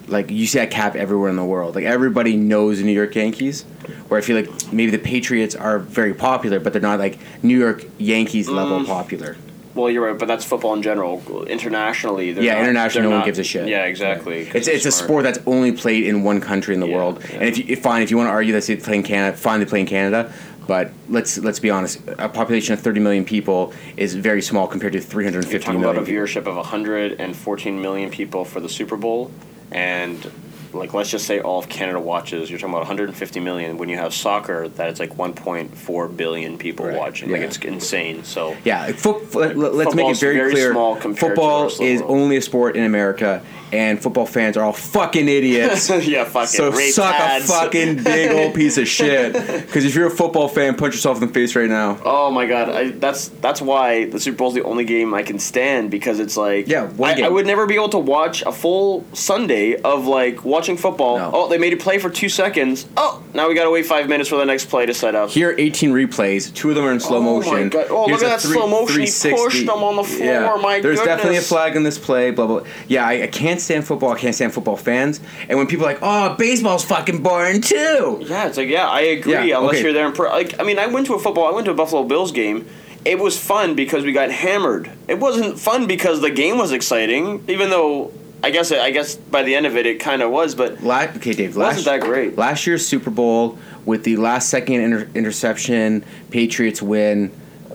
like 0.08 0.30
you 0.30 0.46
see 0.46 0.60
that 0.60 0.70
cap 0.70 0.96
everywhere 0.96 1.32
in 1.32 1.38
the 1.38 1.44
world. 1.44 1.74
Like 1.74 1.86
everybody 1.86 2.36
knows 2.38 2.78
the 2.78 2.84
New 2.86 2.92
York 2.92 3.16
Yankees. 3.16 3.64
Where 4.10 4.20
I 4.20 4.22
feel 4.22 4.36
like 4.36 4.72
maybe 4.72 4.92
the 4.92 5.00
Patriots 5.00 5.56
are 5.56 5.80
very 5.80 6.14
popular, 6.14 6.60
but 6.60 6.72
they're 6.72 6.82
not 6.84 7.00
like 7.00 7.18
New 7.42 7.58
York 7.58 7.84
Yankees 7.98 8.48
level 8.48 8.82
Mm. 8.82 8.86
popular. 8.86 9.38
Well, 9.74 9.90
you're 9.90 10.06
right, 10.08 10.18
but 10.20 10.28
that's 10.28 10.44
football 10.44 10.74
in 10.74 10.82
general. 10.82 11.22
Internationally, 11.48 12.32
Yeah, 12.32 12.54
not- 12.56 12.62
internationally, 12.64 13.10
no 13.10 13.16
one 13.18 13.26
gives 13.26 13.40
a 13.40 13.44
shit. 13.44 13.68
Yeah, 13.68 13.86
exactly. 13.86 14.50
It's 14.54 14.68
it's 14.68 14.86
a 14.86 14.92
sport 14.92 15.24
that's 15.24 15.40
only 15.46 15.72
played 15.72 16.04
in 16.06 16.24
one 16.24 16.42
country 16.42 16.74
in 16.74 16.80
the 16.82 16.88
Yeah, 16.88 16.96
world. 16.96 17.24
yeah. 17.30 17.36
And 17.40 17.44
if 17.50 17.58
you 17.58 17.66
if, 17.68 17.82
fine, 17.82 18.02
if 18.02 18.12
you 18.12 18.18
want 18.18 18.28
to 18.28 18.32
argue 18.32 18.54
that 18.54 18.64
they 18.64 18.76
play 18.76 18.96
in 18.96 19.04
Canada, 19.04 19.38
fine, 19.38 19.60
they 19.60 19.66
play 19.66 19.80
in 19.82 19.86
Canada. 19.86 20.32
But 20.68 20.92
let's 21.10 21.38
let's 21.38 21.60
be 21.60 21.70
honest, 21.70 22.00
a 22.20 22.30
population 22.30 22.74
of 22.74 22.80
30 22.82 23.00
million 23.00 23.26
people 23.26 23.74
is 23.98 24.14
very 24.16 24.42
small 24.42 24.68
compared 24.68 24.94
to 24.94 25.00
You're 25.00 25.08
350 25.08 25.60
talking 25.66 25.82
about 25.84 25.98
a 25.98 26.02
viewership 26.02 26.46
of 26.48 26.56
114 26.56 27.82
million 27.82 28.10
people 28.10 28.46
for 28.46 28.60
the 28.60 28.70
Super 28.70 28.96
Bowl, 28.96 29.32
and 29.72 30.32
like 30.74 30.94
let's 30.94 31.10
just 31.10 31.26
say 31.26 31.40
all 31.42 31.60
of 31.60 31.70
Canada 31.70 32.00
watches. 32.00 32.50
You're 32.50 32.60
talking 32.60 32.74
about 32.74 32.82
150 32.88 33.40
million. 33.40 33.78
When 33.78 33.90
you 33.90 33.98
have 33.98 34.14
soccer, 34.14 34.68
that 34.70 34.90
it's 34.90 35.00
like 35.00 35.16
1.4 35.18 36.18
billion 36.18 36.58
people 36.58 36.86
Right, 36.86 36.98
watching. 36.98 37.32
Like 37.32 37.42
it's 37.42 37.58
insane. 37.58 38.24
So 38.24 38.56
Yeah, 38.64 38.92
fo- 38.94 39.20
fo- 39.20 39.40
let- 39.40 39.74
let's 39.76 39.96
make 39.96 40.10
it 40.10 40.18
very, 40.18 40.36
very 40.36 40.52
clear. 40.52 40.72
small 40.72 40.96
compared 40.96 41.16
to 41.18 41.26
football 41.28 41.64
rest 41.64 41.76
of 41.76 41.80
the 41.86 41.92
is 41.92 42.02
world. 42.02 42.12
only 42.12 42.38
a 42.38 42.42
sport 42.42 42.76
in 42.76 42.84
America, 42.84 43.42
and 43.74 44.02
football 44.02 44.26
fans 44.26 44.58
are 44.58 44.64
all 44.64 44.74
fucking 44.74 45.28
idiots. 45.30 45.90
yeah, 46.08 46.24
fucking 46.26 46.48
so 46.48 46.72
suck 46.72 47.16
ads. 47.16 47.46
a 47.50 47.54
fucking 47.54 48.04
big 48.04 48.32
old 48.32 48.54
piece 48.54 48.78
of 48.78 48.88
shit. 48.88 49.34
Because 49.72 49.86
if 49.86 49.96
you're 49.96 50.08
a 50.08 50.12
football 50.12 50.48
fan, 50.50 50.76
punch 50.76 50.94
yourself 50.96 51.22
in 51.22 51.28
the 51.28 51.34
face 51.34 51.56
right 51.56 51.70
now. 51.70 51.98
Oh 52.04 52.30
my 52.32 52.46
god, 52.46 52.70
I, 52.70 52.90
that's 52.92 53.30
that's 53.30 53.62
why 53.62 54.06
the 54.06 54.20
Super 54.20 54.38
Bowl 54.38 54.48
is 54.50 54.54
the 54.56 54.64
only 54.64 54.84
game 54.84 55.14
I 55.14 55.24
can 55.24 55.40
stand 55.40 55.90
because 55.92 56.20
it's 56.20 56.36
like 56.36 56.68
Yeah, 56.68 56.90
I, 57.02 57.22
I 57.24 57.30
would 57.30 57.46
never 57.46 57.66
be 57.66 57.76
able 57.76 57.90
to 57.90 57.98
watch 58.00 58.42
a 58.42 58.52
full 58.52 59.06
Sunday 59.14 59.76
of 59.82 60.08
like 60.08 60.44
watching 60.44 60.61
football. 60.78 61.18
No. 61.18 61.32
Oh, 61.34 61.50
they 61.50 61.58
made 61.58 61.74
it 61.74 61.80
play 61.80 61.98
for 61.98 62.10
two 62.10 62.30
seconds. 62.30 62.88
Oh, 62.98 63.24
now 63.34 63.48
we 63.48 63.56
gotta 63.56 63.70
wait 63.70 63.86
five 63.86 64.08
minutes 64.10 64.30
for 64.30 64.36
the 64.38 64.46
next 64.46 64.66
play 64.66 64.86
to 64.86 64.94
set 64.94 65.16
up. 65.16 65.30
Here, 65.30 65.56
18 65.58 65.92
replays. 65.92 66.54
Two 66.54 66.70
of 66.70 66.76
them 66.76 66.86
are 66.86 66.92
in 66.92 67.00
slow 67.00 67.18
Oh 67.18 67.22
my 67.22 67.32
motion. 67.32 67.70
God. 67.70 67.88
Oh, 67.90 68.08
Here's 68.08 68.22
look 68.22 68.32
at 68.32 68.42
that 68.42 68.48
slow 68.48 68.68
motion. 68.68 69.02
He 69.02 69.36
pushed 69.36 69.66
them 69.66 69.84
on 69.84 69.96
the 69.96 70.04
floor. 70.04 70.58
My 70.60 70.80
There's 70.82 71.02
definitely 71.02 71.38
a 71.38 71.42
flag 71.42 71.76
in 71.76 71.84
this 71.84 71.98
play. 71.98 72.32
Blah 72.32 72.48
blah. 72.48 72.64
Yeah, 72.88 73.06
I, 73.06 73.24
I 73.24 73.28
can't 73.28 73.60
stand 73.60 73.86
football. 73.86 74.12
I 74.12 74.20
can't 74.20 74.36
stand 74.36 74.54
football 74.54 74.78
fans. 74.78 75.20
And 75.50 75.58
when 75.58 75.68
people 75.68 75.86
are 75.86 75.94
like, 75.94 76.00
"Oh, 76.02 76.36
baseball's 76.36 76.84
fucking 76.86 77.24
boring 77.24 77.62
too," 77.62 78.24
Yeah, 78.28 78.48
it's 78.48 78.58
like 78.58 78.70
yeah, 78.70 78.88
I 78.88 79.02
agree. 79.02 79.34
Yeah, 79.34 79.60
unless 79.60 79.76
okay. 79.76 79.84
you're 79.84 79.94
there 79.94 80.06
in 80.08 80.14
per- 80.14 80.30
like 80.30 80.60
I 80.60 80.64
mean, 80.64 80.80
I 80.80 80.88
went 80.88 81.08
to 81.08 81.14
a 81.14 81.20
football. 81.20 81.48
I 81.48 81.52
went 81.52 81.66
to 81.66 81.72
a 81.72 81.76
Buffalo 81.76 82.04
Bills 82.04 82.32
game. 82.32 82.68
It 83.04 83.18
was 83.18 83.40
fun 83.40 83.74
because 83.74 84.04
we 84.04 84.12
got 84.12 84.30
hammered. 84.30 84.92
It 85.08 85.20
wasn't 85.20 85.60
fun 85.60 85.88
because 85.88 86.22
the 86.22 86.30
game 86.30 86.60
was 86.60 86.72
exciting, 86.72 87.44
even 87.48 87.72
though 87.72 88.12
I 88.44 88.50
guess 88.50 88.72
I 88.72 88.92
guess 88.92 89.16
by 89.16 89.44
the 89.44 89.56
end 89.56 89.66
of 89.66 89.78
it 89.78 89.86
it 89.86 90.00
kind 90.00 90.22
of 90.22 90.32
was. 90.32 90.56
But 90.56 90.84
La- 90.84 91.04
okay, 91.16 91.34
Dave. 91.34 91.56
Last, 91.56 91.78
wasn't 91.78 92.02
that 92.02 92.02
great. 92.02 92.38
Last 92.38 92.66
year's 92.66 92.86
Super 92.86 93.12
Bowl 93.12 93.58
with 93.86 94.04
the 94.04 94.18
last 94.18 94.50
second 94.50 94.82
inter- 94.82 95.10
interception, 95.14 96.04
Patriots 96.32 96.82
win. 96.82 97.32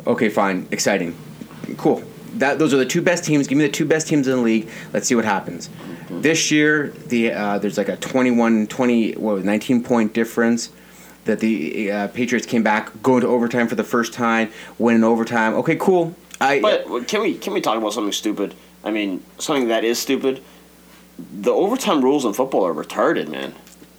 Okay, 0.06 0.28
fine, 0.28 0.66
exciting, 0.70 1.16
cool. 1.76 2.02
That 2.34 2.58
those 2.58 2.74
are 2.74 2.78
the 2.78 2.86
two 2.86 3.02
best 3.02 3.24
teams. 3.24 3.46
Give 3.46 3.58
me 3.58 3.64
the 3.64 3.72
two 3.72 3.86
best 3.86 4.08
teams 4.08 4.26
in 4.26 4.36
the 4.36 4.42
league. 4.42 4.68
Let's 4.92 5.06
see 5.06 5.14
what 5.14 5.24
happens. 5.24 5.70
This 6.10 6.50
year, 6.50 6.90
the 7.06 7.32
uh, 7.32 7.58
there's 7.58 7.78
like 7.78 7.88
a 7.88 7.96
21, 7.96 8.66
20, 8.66 9.12
what 9.12 9.44
19 9.44 9.82
point 9.82 10.12
difference. 10.12 10.70
That 11.24 11.40
the 11.40 11.90
uh, 11.90 12.08
Patriots 12.08 12.46
came 12.46 12.62
back, 12.62 13.02
going 13.02 13.22
to 13.22 13.26
overtime 13.26 13.66
for 13.66 13.74
the 13.74 13.82
first 13.82 14.12
time, 14.12 14.52
win 14.78 14.94
in 14.94 15.02
overtime. 15.02 15.54
Okay, 15.54 15.74
cool. 15.74 16.14
I 16.40 16.60
But 16.60 17.08
can 17.08 17.20
we 17.20 17.36
can 17.36 17.52
we 17.52 17.60
talk 17.60 17.76
about 17.76 17.92
something 17.92 18.12
stupid? 18.12 18.54
I 18.84 18.92
mean, 18.92 19.24
something 19.38 19.68
that 19.68 19.82
is 19.82 19.98
stupid. 19.98 20.40
The 21.18 21.50
overtime 21.52 22.02
rules 22.02 22.24
in 22.24 22.32
football 22.34 22.66
are 22.66 22.74
retarded, 22.74 23.28
man. 23.28 23.54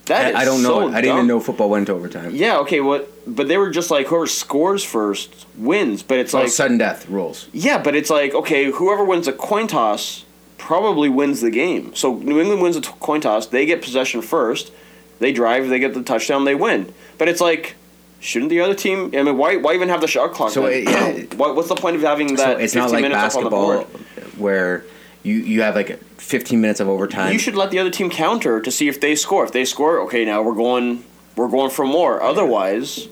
That 0.06 0.30
is 0.30 0.36
I, 0.36 0.42
I 0.42 0.46
don't 0.46 0.64
know. 0.64 0.90
so 0.90 0.96
I 0.96 1.02
didn't 1.02 1.16
even 1.18 1.28
know 1.28 1.40
football 1.40 1.70
went 1.70 1.88
to 1.88 1.94
overtime. 1.94 2.32
Yeah, 2.34 2.60
okay, 2.60 2.80
what? 2.80 3.10
But 3.28 3.48
they 3.50 3.58
were 3.58 3.70
just 3.70 3.92
like 3.92 4.08
whoever 4.08 4.28
scores 4.28 4.84
first 4.84 5.46
wins. 5.58 6.02
But 6.04 6.20
it's 6.20 6.34
Oh, 6.34 6.40
like 6.42 6.50
sudden 6.50 6.78
death 6.78 7.10
rules. 7.10 7.50
Yeah, 7.52 7.82
but 7.82 7.96
it's 7.96 8.10
like 8.10 8.34
okay, 8.34 8.72
whoever 8.72 9.04
wins 9.04 9.28
a 9.28 9.34
coin 9.34 9.68
toss 9.68 10.24
probably 10.58 11.10
wins 11.10 11.42
the 11.42 11.52
game. 11.52 11.94
So 11.96 12.16
New 12.16 12.40
England 12.40 12.62
wins 12.62 12.76
the 12.80 12.82
coin 12.88 13.20
toss. 13.22 13.48
They 13.48 13.66
get 13.66 13.82
possession 13.82 14.22
first. 14.22 14.72
They 15.20 15.34
drive. 15.34 15.68
They 15.68 15.80
get 15.80 15.94
the 15.94 16.04
touchdown. 16.04 16.46
They 16.46 16.56
win. 16.56 16.94
But 17.18 17.28
it's 17.28 17.42
like, 17.42 17.76
shouldn't 18.22 18.50
the 18.50 18.62
other 18.62 18.76
team? 18.76 19.12
I 19.14 19.24
mean, 19.24 19.38
why 19.38 19.58
why 19.58 19.74
even 19.74 19.90
have 19.90 20.00
the 20.02 20.08
shot 20.08 20.32
clock? 20.32 20.52
So 20.52 20.68
it- 20.68 20.84
yeah. 20.86 21.24
what, 21.36 21.56
what's 21.56 21.68
the 21.70 21.76
point 21.76 21.98
of 21.98 22.02
having 22.04 22.36
that? 22.36 22.40
so 22.40 22.64
it's 22.64 22.76
not 22.76 22.92
15 22.92 22.94
like 22.94 23.02
minutes 23.12 23.36
up 23.36 23.44
on 23.44 23.44
the 23.44 23.50
basketball 23.50 24.40
where 24.42 24.86
you 25.28 25.36
you 25.40 25.62
have 25.62 25.76
like 25.76 26.02
15 26.20 26.60
minutes 26.60 26.80
of 26.80 26.88
overtime. 26.88 27.34
You 27.34 27.40
should 27.40 27.56
let 27.56 27.72
the 27.72 27.80
other 27.80 27.92
team 27.92 28.10
counter 28.10 28.62
to 28.62 28.72
see 28.72 28.88
if 28.88 29.00
they 29.02 29.16
score. 29.16 29.44
If 29.44 29.52
they 29.52 29.66
score, 29.66 30.00
okay, 30.02 30.26
now 30.26 30.42
we're 30.42 30.56
going 30.56 31.04
we're 31.36 31.50
going 31.50 31.70
for 31.70 31.86
more. 31.86 32.22
Otherwise, 32.22 33.08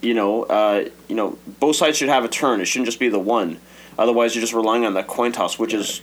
you 0.00 0.14
know, 0.14 0.44
uh, 0.44 0.88
you 1.08 1.14
know, 1.14 1.38
both 1.60 1.76
sides 1.76 1.98
should 1.98 2.08
have 2.08 2.24
a 2.24 2.28
turn. 2.28 2.60
It 2.60 2.64
shouldn't 2.64 2.86
just 2.86 2.98
be 2.98 3.08
the 3.08 3.20
one. 3.20 3.60
Otherwise, 3.98 4.34
you're 4.34 4.42
just 4.42 4.54
relying 4.54 4.84
on 4.84 4.94
that 4.94 5.06
coin 5.06 5.32
toss, 5.32 5.58
which 5.58 5.74
is 5.74 6.00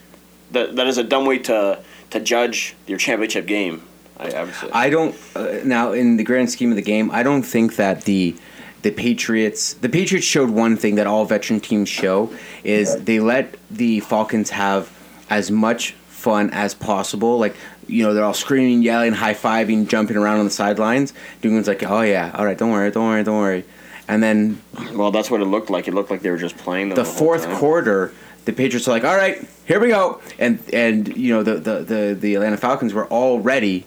that 0.52 0.76
that 0.76 0.88
is 0.88 0.98
a 0.98 1.04
dumb 1.04 1.26
way 1.26 1.40
to 1.40 1.80
to 2.12 2.20
judge 2.20 2.76
your 2.88 2.98
championship 2.98 3.48
game. 3.48 3.82
I, 4.18 4.32
I 4.32 4.44
would 4.44 4.54
say. 4.54 4.70
I 4.72 4.90
don't 4.90 5.16
uh, 5.36 5.60
now 5.64 5.92
in 5.92 6.18
the 6.18 6.24
grand 6.24 6.52
scheme 6.52 6.70
of 6.70 6.76
the 6.76 6.84
game. 6.84 7.10
I 7.12 7.24
don't 7.24 7.44
think 7.44 7.76
that 7.78 8.04
the 8.04 8.36
the 8.84 8.92
Patriots 8.92 9.74
the 9.74 9.90
Patriots 9.90 10.28
showed 10.28 10.52
one 10.52 10.78
thing 10.78 10.96
that 10.96 11.08
all 11.08 11.26
veteran 11.26 11.60
teams 11.60 11.90
show 11.90 12.32
is 12.64 12.96
they 13.04 13.20
let 13.20 13.56
the 13.72 14.00
Falcons 14.02 14.52
have 14.52 14.95
as 15.30 15.52
much 15.52 15.92
fun 16.08 16.50
as 16.52 16.74
possible. 16.74 17.38
Like 17.38 17.56
you 17.88 18.04
know 18.04 18.14
they're 18.14 18.24
all 18.24 18.34
screaming, 18.34 18.82
yelling, 18.82 19.14
high 19.14 19.34
fiving, 19.34 19.88
jumping 19.88 20.18
around 20.18 20.40
on 20.40 20.46
the 20.46 20.52
sidelines. 20.52 21.14
Doing's 21.42 21.68
like, 21.68 21.84
oh 21.84 22.02
yeah, 22.02 22.32
all 22.34 22.46
right, 22.46 22.58
don't 22.58 22.72
worry, 22.72 22.90
don't 22.92 23.06
worry, 23.08 23.24
don't 23.24 23.38
worry. 23.38 23.64
And 24.08 24.22
then 24.22 24.62
well, 24.94 25.12
that's 25.12 25.32
what 25.32 25.42
it 25.42 25.46
looked 25.46 25.70
like. 25.70 25.88
It 25.88 25.94
looked 25.94 26.12
like 26.12 26.22
they 26.22 26.30
were 26.30 26.38
just 26.38 26.58
playing 26.58 26.90
the 26.90 27.04
whole 27.04 27.14
fourth 27.14 27.46
time. 27.46 27.58
quarter, 27.58 28.14
the 28.46 28.54
Patriots 28.54 28.88
are 28.88 28.92
like, 28.92 29.04
all 29.04 29.16
right, 29.16 29.48
here 29.66 29.80
we 29.80 29.90
go, 29.90 30.22
and 30.38 30.60
and 30.74 31.16
you 31.16 31.34
know 31.34 31.44
the 31.44 31.56
the 31.56 31.80
the, 31.84 32.18
the 32.20 32.36
Atlanta 32.36 32.58
Falcons 32.58 32.94
were 32.94 33.06
all 33.08 33.40
ready. 33.40 33.86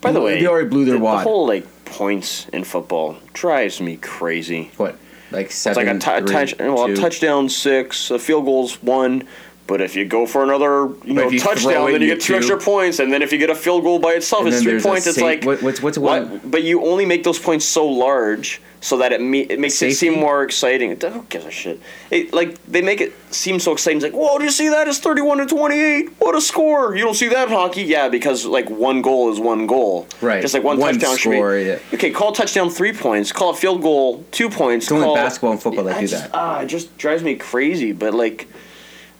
By 0.00 0.12
the 0.12 0.20
way, 0.20 0.40
they 0.40 0.46
already 0.46 0.68
blew 0.68 0.84
their 0.86 0.94
the, 0.94 1.00
wad. 1.00 1.20
The 1.20 1.24
whole 1.24 1.46
like 1.46 1.66
points 1.84 2.48
in 2.48 2.64
football 2.64 3.16
drives 3.34 3.80
me 3.80 3.96
crazy. 3.96 4.70
What 4.78 4.96
like 5.30 5.46
It's 5.46 5.54
seven? 5.54 5.86
like 5.86 5.96
a 5.96 5.98
t- 5.98 6.26
three, 6.26 6.34
touch, 6.34 6.58
well, 6.58 6.84
a 6.84 6.96
touchdown 6.96 7.48
six, 7.48 8.10
a 8.10 8.18
field 8.18 8.46
goal's 8.46 8.82
one. 8.82 9.24
But 9.66 9.80
if 9.80 9.96
you 9.96 10.04
go 10.04 10.26
for 10.26 10.42
another, 10.42 10.88
you 11.06 11.14
know, 11.14 11.30
touchdown, 11.30 11.90
then 11.90 12.02
you 12.02 12.08
get 12.08 12.20
two 12.20 12.34
two. 12.34 12.36
extra 12.36 12.58
points, 12.58 12.98
and 12.98 13.10
then 13.10 13.22
if 13.22 13.32
you 13.32 13.38
get 13.38 13.48
a 13.48 13.54
field 13.54 13.82
goal 13.82 13.98
by 13.98 14.12
itself, 14.12 14.44
And 14.44 14.52
it's 14.52 14.62
three 14.62 14.78
points. 14.78 15.06
It's 15.06 15.18
like 15.18 15.42
what- 15.44 15.62
what's- 15.62 15.80
what's 15.82 15.96
what? 15.96 16.22
one- 16.28 16.40
But 16.44 16.64
you 16.64 16.84
only 16.84 17.06
make 17.06 17.24
those 17.24 17.38
points 17.38 17.64
so 17.64 17.86
large 17.86 18.60
so 18.82 18.98
that 18.98 19.10
it 19.12 19.22
me- 19.22 19.46
it 19.48 19.58
makes 19.58 19.80
it 19.80 19.94
seem 19.94 20.20
more 20.20 20.42
exciting. 20.42 20.90
It- 20.90 21.02
Who 21.02 21.24
gives 21.30 21.46
a 21.46 21.50
shit? 21.50 21.80
It, 22.10 22.34
like 22.34 22.56
they 22.68 22.82
make 22.82 23.00
it 23.00 23.14
seem 23.30 23.58
so 23.58 23.72
exciting. 23.72 23.96
It's 23.96 24.04
like, 24.04 24.12
whoa, 24.12 24.36
do 24.36 24.44
you 24.44 24.50
see 24.50 24.68
that? 24.68 24.86
It's 24.86 24.98
thirty-one 24.98 25.38
to 25.38 25.46
twenty-eight. 25.46 26.10
What 26.18 26.34
a 26.34 26.42
score! 26.42 26.94
You 26.94 27.02
don't 27.02 27.14
see 27.14 27.28
that 27.28 27.48
in 27.48 27.54
hockey, 27.54 27.84
yeah, 27.84 28.10
because 28.10 28.44
like 28.44 28.68
one 28.68 29.00
goal 29.00 29.32
is 29.32 29.40
one 29.40 29.66
goal, 29.66 30.06
Right. 30.20 30.42
Just 30.42 30.52
like 30.52 30.62
one, 30.62 30.76
One 30.76 30.92
touchdown 30.98 31.16
score, 31.16 31.56
should 31.58 31.64
be. 31.64 31.70
yeah. 31.70 31.78
Okay, 31.94 32.10
call 32.10 32.32
touchdown 32.32 32.68
three 32.68 32.92
points. 32.92 33.32
Call 33.32 33.48
a 33.48 33.54
field 33.54 33.80
goal 33.80 34.24
two 34.30 34.50
points. 34.50 34.84
It's 34.84 34.92
only 34.92 35.06
call, 35.06 35.14
basketball 35.14 35.52
and 35.52 35.62
football 35.62 35.84
that 35.84 36.00
do 36.00 36.06
just- 36.06 36.24
that. 36.24 36.30
Ah, 36.34 36.60
it 36.60 36.66
just 36.66 36.98
drives 36.98 37.22
me 37.22 37.34
crazy. 37.36 37.92
But 37.92 38.12
like, 38.12 38.46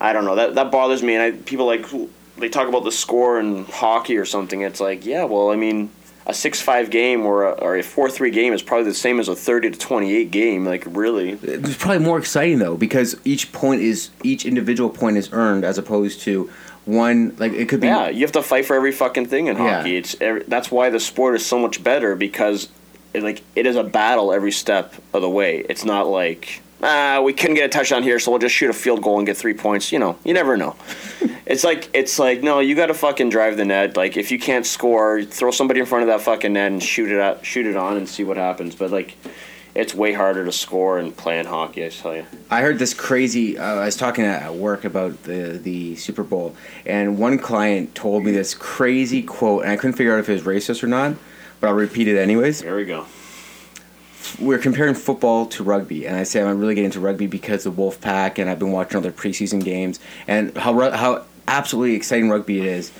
I 0.00 0.12
don't 0.12 0.24
know. 0.24 0.34
That 0.34 0.54
that 0.56 0.70
bothers 0.70 1.02
me. 1.02 1.14
And 1.14 1.22
I, 1.22 1.30
people 1.42 1.66
like 1.66 1.86
they 2.36 2.48
talk 2.48 2.68
about 2.68 2.84
the 2.84 2.92
score 2.92 3.38
in 3.38 3.64
hockey 3.66 4.16
or 4.16 4.24
something. 4.24 4.60
It's 4.62 4.80
like, 4.80 5.06
yeah, 5.06 5.24
well, 5.24 5.50
I 5.50 5.56
mean, 5.56 5.90
a 6.26 6.34
six-five 6.34 6.90
game 6.90 7.24
or 7.26 7.44
a, 7.44 7.50
or 7.52 7.76
a 7.76 7.82
four-three 7.82 8.30
game 8.30 8.52
is 8.52 8.62
probably 8.62 8.86
the 8.86 8.94
same 8.94 9.20
as 9.20 9.28
a 9.28 9.36
thirty 9.36 9.70
to 9.70 9.78
twenty-eight 9.78 10.30
game. 10.30 10.64
Like, 10.64 10.84
really? 10.88 11.38
It's 11.42 11.76
probably 11.76 12.04
more 12.04 12.18
exciting 12.18 12.58
though 12.58 12.76
because 12.76 13.16
each 13.24 13.52
point 13.52 13.82
is 13.82 14.10
each 14.22 14.44
individual 14.44 14.90
point 14.90 15.16
is 15.16 15.28
earned 15.32 15.64
as 15.64 15.78
opposed 15.78 16.20
to 16.22 16.50
one 16.86 17.34
like 17.38 17.52
it 17.52 17.68
could 17.68 17.80
be 17.80 17.86
Yeah, 17.86 18.08
you 18.10 18.20
have 18.22 18.32
to 18.32 18.42
fight 18.42 18.66
for 18.66 18.74
every 18.76 18.92
fucking 18.92 19.26
thing 19.26 19.46
in 19.46 19.56
Yeah. 19.56 19.76
hockey. 19.78 19.96
It's 19.96 20.16
every, 20.20 20.42
that's 20.42 20.70
why 20.70 20.90
the 20.90 21.00
sport 21.00 21.34
is 21.36 21.46
so 21.46 21.58
much 21.58 21.82
better 21.84 22.14
because, 22.16 22.68
it, 23.14 23.22
like, 23.22 23.42
it 23.54 23.64
is 23.64 23.76
a 23.76 23.84
battle 23.84 24.32
every 24.32 24.52
step 24.52 24.92
of 25.14 25.22
the 25.22 25.30
way. 25.30 25.64
It's 25.68 25.84
not 25.84 26.08
like 26.08 26.60
ah, 26.84 27.20
we 27.22 27.32
couldn't 27.32 27.56
get 27.56 27.64
a 27.64 27.68
touchdown 27.68 28.02
here, 28.02 28.18
so 28.18 28.30
we'll 28.30 28.40
just 28.40 28.54
shoot 28.54 28.70
a 28.70 28.74
field 28.74 29.02
goal 29.02 29.18
and 29.18 29.26
get 29.26 29.36
three 29.36 29.54
points. 29.54 29.90
You 29.90 29.98
know, 29.98 30.18
you 30.24 30.34
never 30.34 30.56
know. 30.56 30.76
it's 31.46 31.64
like 31.64 31.90
it's 31.94 32.18
like 32.18 32.42
no, 32.42 32.60
you 32.60 32.74
got 32.76 32.86
to 32.86 32.94
fucking 32.94 33.30
drive 33.30 33.56
the 33.56 33.64
net. 33.64 33.96
Like 33.96 34.16
if 34.16 34.30
you 34.30 34.38
can't 34.38 34.66
score, 34.66 35.22
throw 35.22 35.50
somebody 35.50 35.80
in 35.80 35.86
front 35.86 36.02
of 36.02 36.08
that 36.08 36.20
fucking 36.20 36.52
net 36.52 36.70
and 36.70 36.82
shoot 36.82 37.10
it 37.10 37.20
out, 37.20 37.44
shoot 37.44 37.66
it 37.66 37.76
on, 37.76 37.96
and 37.96 38.08
see 38.08 38.22
what 38.22 38.36
happens. 38.36 38.74
But 38.74 38.90
like. 38.90 39.16
It's 39.74 39.92
way 39.92 40.12
harder 40.12 40.44
to 40.44 40.52
score 40.52 40.98
and 40.98 41.16
play 41.16 41.40
in 41.40 41.46
hockey, 41.46 41.84
I 41.84 41.88
tell 41.88 42.14
you. 42.14 42.24
I 42.48 42.60
heard 42.60 42.78
this 42.78 42.94
crazy. 42.94 43.58
Uh, 43.58 43.74
I 43.74 43.86
was 43.86 43.96
talking 43.96 44.24
at 44.24 44.54
work 44.54 44.84
about 44.84 45.24
the 45.24 45.58
the 45.60 45.96
Super 45.96 46.22
Bowl, 46.22 46.54
and 46.86 47.18
one 47.18 47.38
client 47.38 47.92
told 47.92 48.22
me 48.24 48.30
this 48.30 48.54
crazy 48.54 49.20
quote, 49.20 49.64
and 49.64 49.72
I 49.72 49.76
couldn't 49.76 49.96
figure 49.96 50.14
out 50.14 50.20
if 50.20 50.28
it 50.28 50.34
was 50.34 50.42
racist 50.42 50.84
or 50.84 50.86
not, 50.86 51.16
but 51.58 51.66
I'll 51.66 51.74
repeat 51.74 52.06
it 52.06 52.16
anyways. 52.16 52.60
There 52.60 52.76
we 52.76 52.84
go. 52.84 53.06
We're 54.38 54.58
comparing 54.58 54.94
football 54.94 55.46
to 55.46 55.62
rugby, 55.62 56.06
and 56.06 56.16
I 56.16 56.22
say 56.22 56.42
I'm 56.42 56.58
really 56.58 56.74
getting 56.74 56.86
into 56.86 57.00
rugby 57.00 57.26
because 57.26 57.66
of 57.66 57.78
Wolf 57.78 58.00
Pack, 58.00 58.38
and 58.38 58.48
I've 58.48 58.58
been 58.58 58.72
watching 58.72 58.96
other 58.96 59.12
preseason 59.12 59.62
games, 59.62 60.00
and 60.26 60.56
how 60.56 60.90
how 60.90 61.24
absolutely 61.46 61.94
exciting 61.94 62.30
rugby 62.30 62.60
it 62.60 62.66
is, 62.66 62.92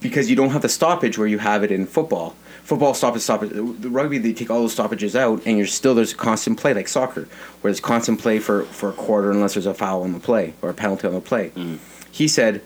because 0.00 0.28
you 0.30 0.36
don't 0.36 0.50
have 0.50 0.62
the 0.62 0.68
stoppage 0.68 1.18
where 1.18 1.26
you 1.26 1.38
have 1.38 1.62
it 1.62 1.70
in 1.70 1.86
football. 1.86 2.34
Football 2.64 2.94
stoppage, 2.94 3.22
stoppage. 3.22 3.50
The 3.50 3.88
rugby 3.88 4.18
they 4.18 4.32
take 4.32 4.50
all 4.50 4.60
those 4.60 4.72
stoppages 4.72 5.14
out, 5.14 5.42
and 5.46 5.56
you're 5.56 5.66
still 5.66 5.94
there's 5.94 6.12
constant 6.12 6.58
play 6.58 6.74
like 6.74 6.88
soccer, 6.88 7.28
where 7.60 7.70
there's 7.70 7.80
constant 7.80 8.20
play 8.20 8.38
for 8.38 8.64
for 8.64 8.88
a 8.90 8.92
quarter 8.92 9.30
unless 9.30 9.54
there's 9.54 9.66
a 9.66 9.74
foul 9.74 10.02
on 10.02 10.12
the 10.12 10.20
play 10.20 10.54
or 10.62 10.70
a 10.70 10.74
penalty 10.74 11.06
on 11.06 11.14
the 11.14 11.20
play. 11.20 11.50
Mm. 11.50 11.78
He 12.10 12.26
said, 12.26 12.62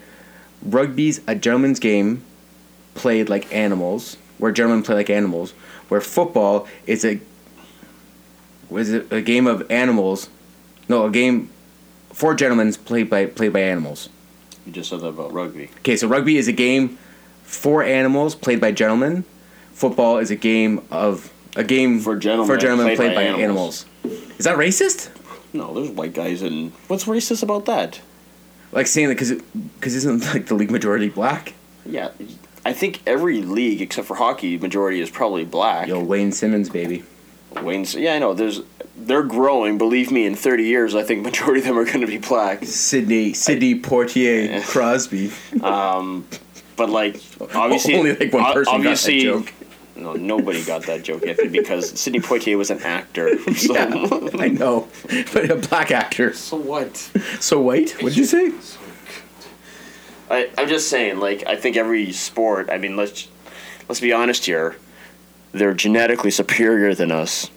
rugby's 0.62 1.20
a 1.26 1.34
gentleman's 1.34 1.80
game, 1.80 2.22
played 2.94 3.28
like 3.28 3.52
animals, 3.52 4.16
where 4.38 4.52
gentlemen 4.52 4.82
play 4.82 4.94
like 4.94 5.10
animals, 5.10 5.52
where 5.88 6.00
football 6.00 6.66
is 6.86 7.04
a 7.04 7.20
was 8.70 8.92
it 8.92 9.12
a 9.12 9.20
game 9.20 9.46
of 9.46 9.68
animals? 9.70 10.28
No, 10.88 11.04
a 11.06 11.10
game 11.10 11.50
for 12.12 12.34
gentlemen 12.34 12.72
played 12.72 13.10
by 13.10 13.26
played 13.26 13.52
by 13.52 13.60
animals. 13.60 14.08
You 14.66 14.72
just 14.72 14.90
said 14.90 15.00
that 15.00 15.08
about 15.08 15.32
rugby. 15.32 15.70
Okay, 15.78 15.96
so 15.96 16.06
rugby 16.08 16.36
is 16.36 16.48
a 16.48 16.52
game 16.52 16.98
for 17.42 17.82
animals 17.82 18.34
played 18.34 18.60
by 18.60 18.72
gentlemen. 18.72 19.24
Football 19.72 20.18
is 20.18 20.30
a 20.30 20.36
game 20.36 20.84
of 20.90 21.32
a 21.56 21.64
game 21.64 22.00
For 22.00 22.16
gentlemen 22.16 22.46
for 22.46 22.60
gentlemen 22.60 22.86
played 22.86 22.96
played, 22.96 23.14
by 23.14 23.14
by, 23.14 23.22
animals. 23.42 23.86
animals. 24.04 24.36
Is 24.38 24.44
that 24.44 24.56
racist? 24.56 25.10
No, 25.52 25.74
there's 25.74 25.90
white 25.90 26.12
guys 26.14 26.42
and 26.42 26.72
what's 26.88 27.04
racist 27.04 27.42
about 27.42 27.64
that? 27.66 28.00
Like 28.72 28.86
saying 28.86 29.08
that 29.08 29.14
because 29.14 29.32
because 29.78 29.94
isn't 29.96 30.24
like 30.34 30.46
the 30.46 30.54
league 30.54 30.70
majority 30.70 31.08
black? 31.08 31.54
Yeah, 31.86 32.10
I 32.64 32.72
think 32.72 33.00
every 33.06 33.40
league 33.42 33.80
except 33.80 34.06
for 34.06 34.14
hockey, 34.16 34.58
majority 34.58 35.00
is 35.00 35.10
probably 35.10 35.44
black. 35.44 35.88
Yo, 35.88 36.02
Wayne 36.02 36.30
Simmonds, 36.30 36.68
baby. 36.68 37.02
Wayne's, 37.62 37.94
yeah, 37.94 38.14
I 38.14 38.18
know. 38.18 38.34
There's, 38.34 38.60
they're 38.96 39.22
growing. 39.22 39.78
Believe 39.78 40.10
me, 40.10 40.26
in 40.26 40.34
30 40.34 40.64
years, 40.64 40.94
I 40.94 41.02
think 41.02 41.22
majority 41.22 41.60
of 41.60 41.66
them 41.66 41.78
are 41.78 41.84
going 41.84 42.00
to 42.00 42.06
be 42.06 42.18
black. 42.18 42.64
Sidney 42.64 43.32
Sidney 43.32 43.80
Poitier 43.80 44.62
Crosby. 44.66 45.30
Um, 45.62 46.26
but 46.76 46.90
like, 46.90 47.20
obviously, 47.54 47.96
Only, 47.96 48.14
like, 48.16 48.32
one 48.32 48.44
o- 48.44 48.52
person 48.52 48.72
got 48.72 48.82
that 48.82 48.88
obviously, 48.88 49.20
joke. 49.22 49.52
No, 49.96 50.14
nobody 50.14 50.64
got 50.64 50.84
that 50.84 51.02
joke 51.02 51.22
yet 51.26 51.38
because 51.52 51.98
Sidney 52.00 52.20
Poitier 52.20 52.56
was 52.56 52.70
an 52.70 52.80
actor. 52.82 53.36
So, 53.54 53.74
Yeah, 53.74 54.18
I 54.38 54.48
know, 54.48 54.88
but 55.34 55.50
a 55.50 55.56
black 55.56 55.90
actor. 55.90 56.32
so 56.32 56.56
what? 56.56 56.96
So 57.40 57.60
white? 57.60 57.90
What'd 58.02 58.16
you 58.16 58.24
say? 58.24 58.52
I, 60.30 60.48
I'm 60.56 60.68
just 60.68 60.88
saying, 60.88 61.18
like, 61.18 61.44
I 61.46 61.56
think 61.56 61.76
every 61.76 62.12
sport. 62.12 62.70
I 62.70 62.78
mean, 62.78 62.96
let's 62.96 63.28
let's 63.88 64.00
be 64.00 64.12
honest 64.12 64.46
here. 64.46 64.76
They're 65.52 65.74
genetically 65.74 66.30
superior 66.30 66.94
than 66.94 67.10
us. 67.10 67.50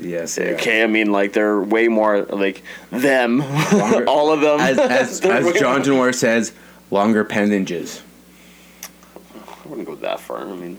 Yes. 0.00 0.38
Okay, 0.38 0.82
I 0.82 0.86
mean, 0.86 1.12
like 1.12 1.32
they're 1.32 1.60
way 1.60 1.88
more 1.88 2.22
like 2.22 2.62
them, 2.90 3.40
all 4.08 4.32
of 4.32 4.40
them. 4.40 4.60
As 4.60 4.78
as, 4.78 5.20
as 5.24 5.54
John 5.54 5.88
more- 5.88 6.12
says, 6.12 6.52
longer 6.90 7.20
appendages. 7.20 8.02
I 9.34 9.68
wouldn't 9.68 9.86
go 9.86 9.94
that 9.96 10.20
far. 10.20 10.38
I 10.40 10.54
mean, 10.54 10.76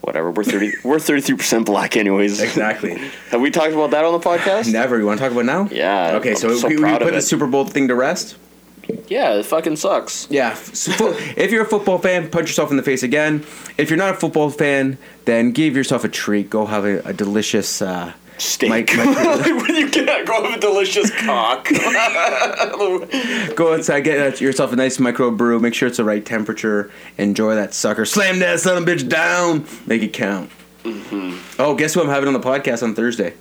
whatever. 0.00 0.30
We're 0.30 0.44
thirty. 0.44 0.72
we're 0.84 0.98
thirty 0.98 1.20
three 1.20 1.36
percent 1.36 1.66
black, 1.66 1.96
anyways. 1.96 2.40
Exactly. 2.40 2.98
Have 3.30 3.40
we 3.40 3.50
talked 3.50 3.72
about 3.72 3.90
that 3.92 4.04
on 4.04 4.12
the 4.12 4.26
podcast? 4.26 4.72
Never. 4.72 4.98
You 4.98 5.06
want 5.06 5.18
to 5.18 5.24
talk 5.24 5.32
about 5.32 5.40
it 5.40 5.44
now? 5.44 5.68
Yeah. 5.70 6.16
Okay, 6.16 6.30
I'm 6.30 6.36
so, 6.36 6.54
so 6.56 6.68
we, 6.68 6.76
we 6.76 6.98
put 6.98 7.12
the. 7.12 7.22
Super 7.22 7.46
Bowl 7.46 7.64
thing 7.64 7.88
to 7.88 7.94
rest. 7.94 8.36
Yeah, 9.08 9.34
it 9.34 9.46
fucking 9.46 9.76
sucks. 9.76 10.26
Yeah. 10.30 10.56
if 11.36 11.50
you're 11.50 11.62
a 11.64 11.68
football 11.68 11.98
fan, 11.98 12.28
punch 12.30 12.48
yourself 12.48 12.70
in 12.70 12.76
the 12.76 12.82
face 12.82 13.02
again. 13.02 13.44
If 13.78 13.90
you're 13.90 13.96
not 13.98 14.14
a 14.14 14.16
football 14.16 14.50
fan, 14.50 14.98
then 15.24 15.52
give 15.52 15.76
yourself 15.76 16.04
a 16.04 16.08
treat. 16.08 16.50
Go 16.50 16.66
have 16.66 16.84
a, 16.84 16.98
a 17.00 17.12
delicious. 17.12 17.80
Uh, 17.82 18.12
Steak. 18.38 18.68
Mike- 18.68 18.90
Mike- 18.96 19.06
when 19.46 19.74
you 19.76 19.90
get 19.90 20.26
go 20.26 20.44
have 20.44 20.58
a 20.58 20.60
delicious 20.60 21.10
cock. 21.24 21.66
go 23.56 23.74
outside, 23.74 24.00
get 24.00 24.40
yourself 24.40 24.72
a 24.72 24.76
nice 24.76 24.98
micro 24.98 25.30
brew. 25.30 25.58
Make 25.58 25.74
sure 25.74 25.88
it's 25.88 25.96
the 25.96 26.04
right 26.04 26.24
temperature. 26.24 26.90
Enjoy 27.18 27.54
that 27.54 27.72
sucker. 27.74 28.04
Slam 28.04 28.38
that 28.40 28.60
son 28.60 28.76
of 28.76 28.86
a 28.86 28.90
bitch 28.90 29.08
down. 29.08 29.64
Make 29.86 30.02
it 30.02 30.12
count. 30.12 30.50
Mm-hmm. 30.84 31.60
Oh, 31.60 31.74
guess 31.74 31.94
who 31.94 32.02
I'm 32.02 32.08
having 32.08 32.26
on 32.28 32.34
the 32.34 32.40
podcast 32.40 32.82
on 32.82 32.94
Thursday? 32.94 33.34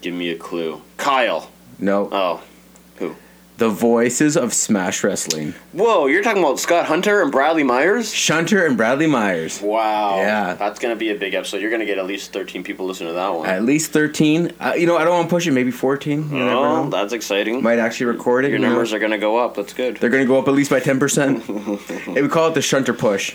Give 0.00 0.12
me 0.14 0.30
a 0.30 0.36
clue. 0.36 0.82
Kyle. 0.96 1.48
No, 1.78 2.08
Oh? 2.12 2.42
The 3.58 3.68
voices 3.68 4.36
of 4.36 4.52
Smash 4.52 5.04
Wrestling, 5.04 5.54
Whoa, 5.72 6.06
you're 6.06 6.22
talking 6.22 6.42
about 6.42 6.58
Scott 6.58 6.86
Hunter 6.86 7.22
and 7.22 7.30
Bradley 7.30 7.62
Myers? 7.62 8.12
Shunter 8.12 8.66
and 8.66 8.76
Bradley 8.76 9.06
Myers. 9.06 9.60
Wow. 9.60 10.16
Yeah. 10.16 10.54
That's 10.54 10.78
going 10.80 10.94
to 10.94 10.98
be 10.98 11.10
a 11.10 11.14
big 11.14 11.34
episode. 11.34 11.60
You're 11.60 11.70
going 11.70 11.80
to 11.80 11.86
get 11.86 11.98
at 11.98 12.06
least 12.06 12.32
13 12.32 12.64
people 12.64 12.86
listening 12.86 13.10
to 13.10 13.14
that 13.14 13.28
one. 13.28 13.48
At 13.48 13.62
least 13.64 13.92
thirteen. 13.92 14.52
Uh, 14.58 14.74
you 14.76 14.86
know, 14.86 14.96
I 14.96 15.04
don't 15.04 15.14
want 15.14 15.28
to 15.28 15.34
push 15.34 15.46
it. 15.46 15.52
Maybe 15.52 15.70
fourteen. 15.70 16.30
You 16.30 16.42
oh, 16.48 16.88
that's 16.88 17.12
exciting. 17.12 17.62
Might 17.62 17.78
actually 17.78 18.06
record 18.06 18.44
it. 18.44 18.48
Your 18.48 18.58
you 18.58 18.62
know. 18.62 18.70
numbers 18.70 18.92
are 18.92 18.98
going 18.98 19.12
to 19.12 19.18
go 19.18 19.36
up. 19.36 19.54
That's 19.54 19.74
good. 19.74 19.98
They're 19.98 20.10
going 20.10 20.22
to 20.24 20.28
go 20.28 20.38
up 20.38 20.48
at 20.48 20.54
least 20.54 20.70
by 20.70 20.80
ten 20.80 20.98
percent. 20.98 21.42
hey, 21.44 22.22
we 22.22 22.28
call 22.28 22.48
it 22.48 22.54
the 22.54 22.62
Shunter 22.62 22.94
push. 22.94 23.34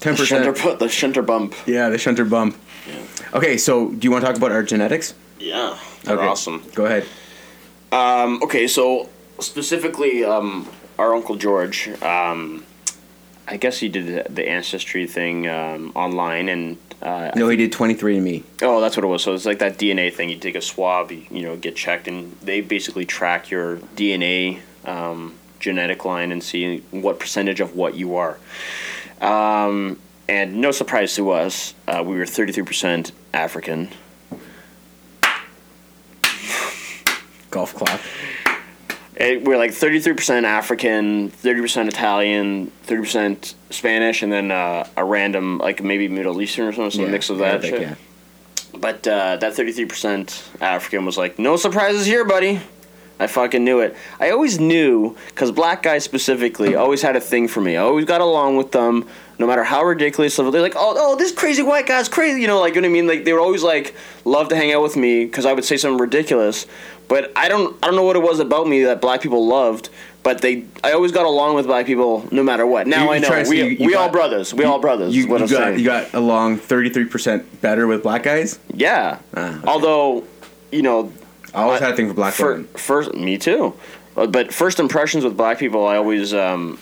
Ten 0.00 0.16
The 0.16 0.24
shunter, 0.24 0.76
the 0.76 0.88
shunter 0.88 1.20
bump. 1.20 1.54
Yeah, 1.66 1.90
the 1.90 1.98
Shunter 1.98 2.24
bump. 2.24 2.56
Okay, 3.34 3.58
so 3.58 3.90
do 3.90 3.98
you 4.06 4.10
want 4.10 4.22
to 4.22 4.26
talk 4.28 4.36
about 4.38 4.50
our 4.50 4.62
genetics? 4.62 5.12
Yeah. 5.38 5.78
They're 6.04 6.16
Okay. 6.16 6.26
awesome. 6.26 6.62
Go 6.74 6.86
ahead. 6.86 7.04
Um, 7.92 8.42
okay, 8.42 8.66
so 8.66 9.08
specifically, 9.40 10.24
um, 10.24 10.68
our 10.98 11.14
Uncle 11.14 11.36
George, 11.36 11.88
um, 12.02 12.64
I 13.48 13.56
guess 13.56 13.78
he 13.78 13.88
did 13.88 14.26
the 14.34 14.48
ancestry 14.48 15.06
thing 15.06 15.48
um, 15.48 15.92
online, 15.94 16.48
and 16.48 16.76
uh, 17.02 17.30
No, 17.34 17.48
he 17.48 17.56
did 17.56 17.72
twenty 17.72 17.94
three 17.94 18.16
and 18.16 18.24
me. 18.24 18.44
oh, 18.62 18.80
that's 18.80 18.96
what 18.96 19.04
it 19.04 19.08
was. 19.08 19.22
So 19.22 19.34
it's 19.34 19.46
like 19.46 19.58
that 19.58 19.78
DNA 19.78 20.12
thing. 20.12 20.28
You 20.30 20.36
take 20.38 20.54
a 20.54 20.60
swab, 20.60 21.10
you, 21.10 21.24
you 21.30 21.42
know, 21.42 21.56
get 21.56 21.74
checked, 21.76 22.06
and 22.08 22.32
they 22.42 22.60
basically 22.60 23.04
track 23.06 23.50
your 23.50 23.78
DNA 23.96 24.60
um, 24.84 25.34
genetic 25.58 26.04
line 26.04 26.30
and 26.32 26.42
see 26.42 26.80
what 26.90 27.18
percentage 27.18 27.60
of 27.60 27.74
what 27.74 27.94
you 27.94 28.16
are. 28.16 28.38
Um, 29.20 29.98
and 30.28 30.60
no 30.60 30.70
surprise 30.70 31.14
to 31.16 31.30
us, 31.30 31.74
uh, 31.88 32.02
we 32.06 32.16
were 32.16 32.26
thirty 32.26 32.52
three 32.52 32.64
percent 32.64 33.12
African. 33.34 33.88
Golf 37.50 37.74
clap. 37.74 38.00
It, 39.20 39.44
we're 39.44 39.58
like 39.58 39.72
33% 39.72 40.44
African, 40.44 41.30
30% 41.30 41.88
Italian, 41.88 42.72
30% 42.86 43.54
Spanish, 43.68 44.22
and 44.22 44.32
then 44.32 44.50
uh, 44.50 44.88
a 44.96 45.04
random, 45.04 45.58
like 45.58 45.82
maybe 45.82 46.08
Middle 46.08 46.40
Eastern 46.40 46.66
or 46.68 46.72
something, 46.72 46.90
some 46.90 47.04
Yeah, 47.04 47.10
mix 47.10 47.28
of 47.28 47.38
that 47.38 47.62
shit. 47.62 47.80
yeah. 47.82 47.94
But 48.78 49.06
uh, 49.06 49.36
that 49.36 49.52
33% 49.52 50.62
African 50.62 51.04
was 51.04 51.18
like, 51.18 51.38
no 51.38 51.56
surprises 51.56 52.06
here, 52.06 52.24
buddy. 52.24 52.60
I 53.20 53.26
fucking 53.26 53.62
knew 53.62 53.80
it. 53.80 53.94
I 54.18 54.30
always 54.30 54.58
knew, 54.58 55.14
because 55.28 55.52
black 55.52 55.82
guys 55.82 56.02
specifically 56.04 56.74
always 56.74 57.02
had 57.02 57.14
a 57.16 57.20
thing 57.20 57.46
for 57.48 57.60
me. 57.60 57.76
I 57.76 57.82
always 57.82 58.06
got 58.06 58.20
along 58.22 58.56
with 58.56 58.72
them, 58.72 59.06
no 59.38 59.46
matter 59.46 59.62
how 59.62 59.84
ridiculous. 59.84 60.36
They're 60.36 60.46
like, 60.50 60.74
oh, 60.74 60.94
oh, 60.96 61.16
this 61.16 61.30
crazy 61.30 61.62
white 61.62 61.86
guy's 61.86 62.08
crazy. 62.08 62.40
You 62.40 62.46
know, 62.46 62.58
like, 62.58 62.74
you 62.74 62.80
know 62.80 62.88
what 62.88 62.92
I 62.92 62.94
mean? 62.94 63.06
Like, 63.06 63.24
they 63.24 63.32
were 63.34 63.40
always, 63.40 63.62
like, 63.62 63.94
love 64.24 64.48
to 64.48 64.56
hang 64.56 64.72
out 64.72 64.82
with 64.82 64.96
me 64.96 65.26
because 65.26 65.44
I 65.46 65.52
would 65.52 65.64
say 65.64 65.76
something 65.76 66.00
ridiculous. 66.00 66.66
But 67.08 67.32
I 67.36 67.48
don't, 67.48 67.76
I 67.82 67.86
don't 67.88 67.96
know 67.96 68.04
what 68.04 68.16
it 68.16 68.22
was 68.22 68.40
about 68.40 68.66
me 68.68 68.84
that 68.84 69.00
black 69.00 69.20
people 69.20 69.46
loved. 69.46 69.90
But 70.22 70.42
they, 70.42 70.64
I 70.84 70.92
always 70.92 71.12
got 71.12 71.24
along 71.26 71.56
with 71.56 71.66
black 71.66 71.86
people 71.86 72.28
no 72.30 72.42
matter 72.42 72.66
what. 72.66 72.86
Now 72.86 73.04
You- 73.04 73.10
I 73.10 73.14
you 73.16 73.20
know 73.22 73.28
try 73.28 73.38
to 73.40 73.44
say 73.46 73.50
we, 73.50 73.58
you- 73.70 73.76
you 73.80 73.86
we 73.86 73.94
all 73.94 74.10
brothers. 74.10 74.52
We 74.54 74.64
all 74.64 74.78
brothers. 74.78 75.14
You, 75.14 75.22
is 75.22 75.28
what 75.28 75.38
you 75.40 75.44
I'm 75.46 75.50
got 75.50 75.58
saying. 75.64 75.78
you 75.78 75.84
got 75.84 76.12
along 76.14 76.58
thirty 76.58 76.90
three 76.90 77.06
percent 77.06 77.60
better 77.62 77.86
with 77.86 78.02
black 78.02 78.22
guys. 78.22 78.58
yeah. 78.74 79.18
Ah, 79.34 79.58
okay. 79.58 79.66
Although, 79.66 80.24
you 80.70 80.82
know, 80.82 81.10
I 81.54 81.62
always 81.62 81.80
I- 81.80 81.84
had 81.86 81.94
a 81.94 81.96
thing 81.96 82.08
for 82.08 82.14
black 82.14 82.34
Fir- 82.34 82.52
women. 82.52 82.68
first, 82.76 83.14
me 83.14 83.38
too. 83.38 83.74
Uh, 84.16 84.26
But 84.26 84.52
first 84.52 84.78
impressions 84.80 85.24
with 85.24 85.36
black 85.36 85.58
people, 85.58 85.86
I 85.86 85.96
always, 85.96 86.34
um, 86.34 86.78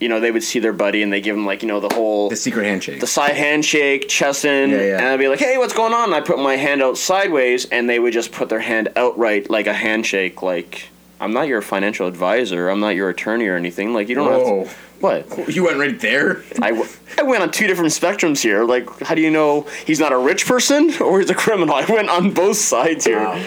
you 0.00 0.08
know, 0.08 0.20
they 0.20 0.30
would 0.30 0.42
see 0.44 0.58
their 0.58 0.72
buddy 0.72 1.02
and 1.02 1.12
they 1.12 1.20
give 1.20 1.34
them 1.36 1.46
like, 1.46 1.62
you 1.62 1.68
know, 1.68 1.80
the 1.80 1.94
whole 1.94 2.28
The 2.28 2.36
secret 2.36 2.64
handshake. 2.64 3.00
the 3.00 3.06
side 3.06 3.34
handshake, 3.36 4.08
chest 4.08 4.44
in, 4.44 4.70
Yeah, 4.70 4.76
yeah. 4.82 4.98
and 4.98 5.06
I'd 5.08 5.18
be 5.18 5.28
like, 5.28 5.38
"Hey, 5.38 5.56
what's 5.58 5.72
going 5.72 5.92
on?" 5.94 6.04
And 6.04 6.14
I 6.14 6.20
put 6.20 6.38
my 6.38 6.56
hand 6.56 6.82
out 6.82 6.98
sideways, 6.98 7.64
and 7.66 7.88
they 7.88 7.98
would 7.98 8.12
just 8.12 8.32
put 8.32 8.48
their 8.48 8.60
hand 8.60 8.88
outright 8.96 9.48
like 9.50 9.66
a 9.66 9.72
handshake. 9.72 10.42
Like, 10.42 10.88
I'm 11.20 11.32
not 11.32 11.48
your 11.48 11.62
financial 11.62 12.06
advisor. 12.06 12.68
I'm 12.68 12.80
not 12.80 12.94
your 12.94 13.08
attorney 13.08 13.46
or 13.46 13.56
anything. 13.56 13.94
Like, 13.94 14.08
you 14.10 14.14
don't 14.14 14.28
Whoa. 14.30 14.58
have 14.64 14.68
to. 14.68 14.74
What? 15.00 15.54
you 15.54 15.64
went 15.64 15.78
right 15.78 15.98
there. 16.00 16.42
I, 16.62 16.70
w- 16.70 16.88
I 17.18 17.22
went 17.22 17.42
on 17.42 17.50
two 17.50 17.66
different 17.66 17.90
spectrums 17.92 18.40
here. 18.42 18.64
Like, 18.64 18.88
how 19.00 19.14
do 19.14 19.20
you 19.20 19.30
know 19.30 19.66
he's 19.86 20.00
not 20.00 20.10
a 20.12 20.18
rich 20.18 20.46
person 20.46 20.90
or 21.02 21.20
he's 21.20 21.28
a 21.30 21.34
criminal? 21.34 21.74
I 21.74 21.84
went 21.84 22.08
on 22.08 22.30
both 22.32 22.56
sides 22.56 23.04
here. 23.04 23.18
Wow. 23.20 23.38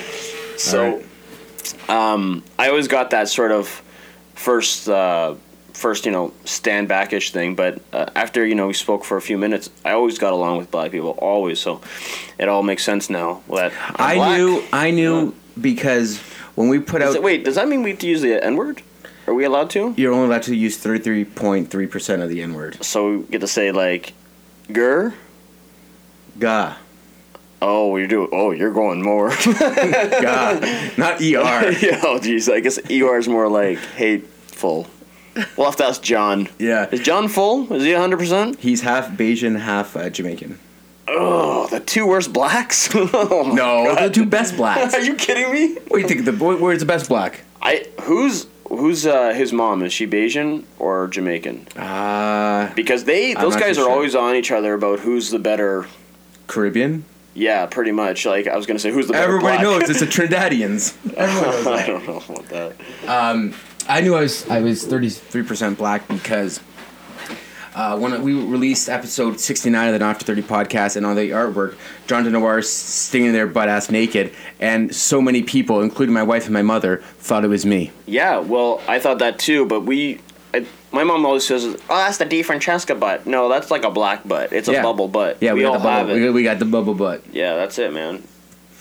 So, 0.60 1.02
Alright. 1.89 1.89
um, 1.89 2.43
I 2.58 2.69
always 2.69 2.88
got 2.88 3.12
that 3.12 3.30
sort 3.30 3.52
of 3.52 3.82
first, 4.36 4.89
uh, 4.89 5.36
first 5.74 6.06
you 6.06 6.12
know, 6.12 6.34
stand 6.45 6.88
backish 6.89 7.32
thing. 7.32 7.56
But 7.56 7.82
uh, 7.93 8.08
after 8.15 8.45
you 8.45 8.56
know 8.56 8.67
we 8.67 8.74
spoke 8.74 9.06
for 9.06 9.17
a 9.17 9.22
few 9.22 9.38
minutes, 9.38 9.69
I 9.86 9.91
always 9.91 10.17
got 10.19 10.34
along 10.34 10.58
with 10.58 10.69
black 10.72 10.91
people, 10.91 11.12
always. 11.12 11.60
So, 11.60 11.82
it 12.38 12.50
all 12.50 12.63
makes 12.63 12.84
sense 12.84 13.10
now. 13.10 13.41
That 13.50 13.72
I'm 13.88 13.95
I 13.98 14.15
black. 14.15 14.38
knew. 14.38 14.63
I 14.74 14.91
knew 14.91 15.34
because 15.60 16.19
when 16.56 16.67
we 16.69 16.80
put 16.80 17.02
out, 17.02 17.15
it- 17.15 17.24
wait, 17.24 17.45
does 17.45 17.56
that 17.56 17.67
mean 17.67 17.84
we 17.84 17.91
have 17.91 18.00
to 18.00 18.08
use 18.08 18.22
the 18.22 18.43
N 18.43 18.56
word? 18.58 18.82
Are 19.28 19.34
we 19.34 19.43
allowed 19.45 19.69
to? 19.72 19.93
you're 19.95 20.12
only 20.12 20.26
allowed 20.28 20.43
to 20.43 20.56
use 20.56 20.76
thirty 20.78 21.00
three 21.04 21.24
point 21.24 21.69
three 21.69 21.88
percent 21.88 22.22
of 22.22 22.30
the 22.30 22.41
N 22.41 22.54
word. 22.54 22.84
So 22.84 23.17
we 23.19 23.24
get 23.26 23.41
to 23.41 23.48
say 23.48 23.72
like, 23.72 24.13
"gur." 24.72 25.13
Gah, 26.39 26.76
Oh, 27.62 27.98
you're 27.98 28.08
doing. 28.08 28.30
Oh, 28.32 28.52
you're 28.52 28.72
going 28.72 29.02
more. 29.02 29.30
God, 29.60 30.62
not 30.98 31.19
er. 31.22 31.72
yeah, 31.82 32.02
oh 32.04 32.19
geez. 32.22 32.48
I 32.50 32.60
guess 32.62 32.78
ER 32.89 33.17
is 33.17 33.28
more 33.28 33.50
like 33.50 33.78
hateful. 33.80 34.88
We'll 35.58 35.67
have 35.67 35.76
to 35.78 35.86
ask 35.86 36.02
John. 36.02 36.50
Yeah, 36.58 36.89
Is 36.91 37.00
John 37.02 37.28
full? 37.28 37.72
Is 37.74 37.84
he 37.84 37.91
100%? 37.91 38.60
he's 38.60 38.82
half 38.82 39.10
Bajan, 39.12 39.60
half 39.60 39.95
uh, 39.95 40.10
Jamaican. 40.10 40.60
Oh, 41.08 41.67
the 41.67 41.80
two 41.80 42.06
worst 42.06 42.34
blacks? 42.34 42.89
oh 42.95 43.52
No, 43.54 43.86
God. 43.95 44.10
the 44.10 44.13
two 44.13 44.26
best 44.26 44.58
blacks. 44.58 44.93
Are 44.93 45.02
you 45.02 45.15
kidding 45.15 45.52
me? 45.52 45.76
What 45.88 45.98
do 45.98 46.00
you 46.02 46.08
think? 46.08 46.26
The 46.26 46.34
boy, 46.34 46.58
where's 46.58 46.80
the 46.80 46.86
best 46.86 47.08
black? 47.10 47.41
I 47.62 47.86
who's 48.02 48.48
who's 48.67 49.06
uh, 49.08 49.34
his 49.34 49.52
mom? 49.54 49.82
Is 49.84 49.93
she 49.93 50.06
Bajan 50.08 50.63
or 50.78 51.08
Jamaican? 51.08 51.67
Ah, 51.78 52.72
Because 52.76 53.06
they 53.06 53.34
those 53.34 53.56
guys 53.56 53.78
are 53.78 53.82
sure. 53.84 53.91
always 53.91 54.15
on 54.15 54.36
each 54.36 54.52
other 54.52 54.74
about 54.74 55.00
who's 55.00 55.30
the 55.30 55.39
better. 55.39 55.88
Caribbean. 56.48 57.06
Yeah, 57.34 57.65
pretty 57.68 57.92
much. 57.92 58.26
Like 58.26 58.48
I 58.48 58.56
was 58.58 58.65
gonna 58.65 58.80
say, 58.80 58.92
who's 58.92 59.08
the 59.08 59.13
better 59.13 59.28
Everybody 59.38 59.63
knows 59.63 59.89
it's 59.89 60.00
the 60.00 60.06
Trinidadians. 60.06 60.96
Everyone 61.18 61.44
knows 61.52 61.68
I 61.68 61.76
that. 61.78 61.88
don't 61.88 62.08
know 62.08 62.18
about 62.36 62.50
that. 62.50 62.76
Um, 63.08 63.54
I 63.88 64.02
knew 64.02 64.15
I 64.15 64.22
was 64.22 64.50
I 64.50 64.62
was 64.62 64.86
thirty 64.86 65.10
three 65.10 65.44
percent 65.44 65.78
black 65.78 66.08
because 66.08 66.60
uh, 67.76 67.98
when 67.98 68.22
we 68.24 68.34
released 68.34 68.89
episode 68.89 69.39
sixty 69.39 69.70
nine 69.70 69.88
of 69.88 69.94
the 69.94 70.00
Not 70.00 70.12
After 70.12 70.26
Thirty 70.26 70.42
podcast, 70.42 70.96
and 70.98 71.06
on 71.06 71.15
the 71.15 71.30
artwork, 71.30 71.78
John 72.08 72.24
DeNoir 72.26 72.63
stinging 72.63 73.32
there 73.32 73.48
butt 73.48 73.70
ass 73.70 73.89
naked, 73.89 74.34
and 74.60 74.94
so 74.94 75.22
many 75.22 75.44
people, 75.44 75.82
including 75.82 76.13
my 76.13 76.24
wife 76.24 76.46
and 76.46 76.54
my 76.54 76.63
mother, 76.63 76.98
thought 77.20 77.46
it 77.46 77.50
was 77.50 77.65
me. 77.65 77.92
Yeah, 78.06 78.39
well, 78.39 78.82
I 78.88 79.00
thought 79.00 79.20
that 79.20 79.39
too, 79.39 79.65
but 79.65 79.82
we. 79.82 80.20
I, 80.54 80.65
my 80.91 81.04
mom 81.04 81.25
always 81.25 81.45
says, 81.45 81.65
"Oh, 81.65 81.97
that's 81.97 82.17
the 82.17 82.25
D. 82.25 82.41
Francesca 82.43 82.95
butt." 82.95 83.25
No, 83.28 83.47
that's 83.49 83.69
like 83.71 83.84
a 83.84 83.91
black 83.91 84.28
butt. 84.28 84.52
It's 84.54 84.67
a 84.67 84.73
Yeah. 84.73 84.82
bubble 84.84 85.08
butt. 85.08 85.38
Yeah, 85.41 85.54
we, 85.54 85.60
we, 85.62 85.65
all 85.65 85.73
got 85.73 85.84
the 85.84 85.89
have 85.89 86.08
bubble. 86.08 86.15
it. 86.17 86.21
We, 86.25 86.30
we 86.32 86.43
got 86.43 86.60
the 86.60 86.65
bubble 86.65 86.93
butt. 86.95 87.23
Yeah, 87.32 87.56
that's 87.56 87.78
it, 87.80 87.93
man. 87.93 88.23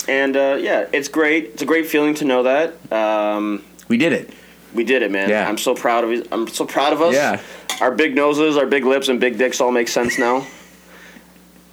And 0.09 0.37
uh, 0.37 0.57
yeah, 0.61 0.87
it's 0.93 1.09
great. 1.09 1.47
It's 1.53 1.63
a 1.63 1.67
great 1.67 1.87
feeling 1.87 2.15
to 2.15 2.25
know 2.25 2.43
that 2.45 2.93
um, 2.93 3.63
We 3.89 3.99
did 3.99 4.13
it. 4.13 4.31
we 4.73 4.85
did 4.85 5.03
it, 5.03 5.11
man. 5.11 5.29
Yeah. 5.29 5.49
I'm 5.49 5.59
so 5.59 5.75
proud 5.75 6.05
of. 6.05 6.27
I'm 6.33 6.49
so 6.49 6.65
proud 6.65 6.93
of 6.93 7.03
us. 7.03 7.15
Yeah. 7.15 7.41
Our 7.81 7.91
big 7.93 8.15
noses, 8.15 8.57
our 8.57 8.67
big 8.67 8.85
lips, 8.85 9.09
and 9.09 9.21
big 9.21 9.37
dicks 9.39 9.61
all 9.61 9.71
make 9.71 9.89
sense 9.89 10.19
now. 10.19 10.47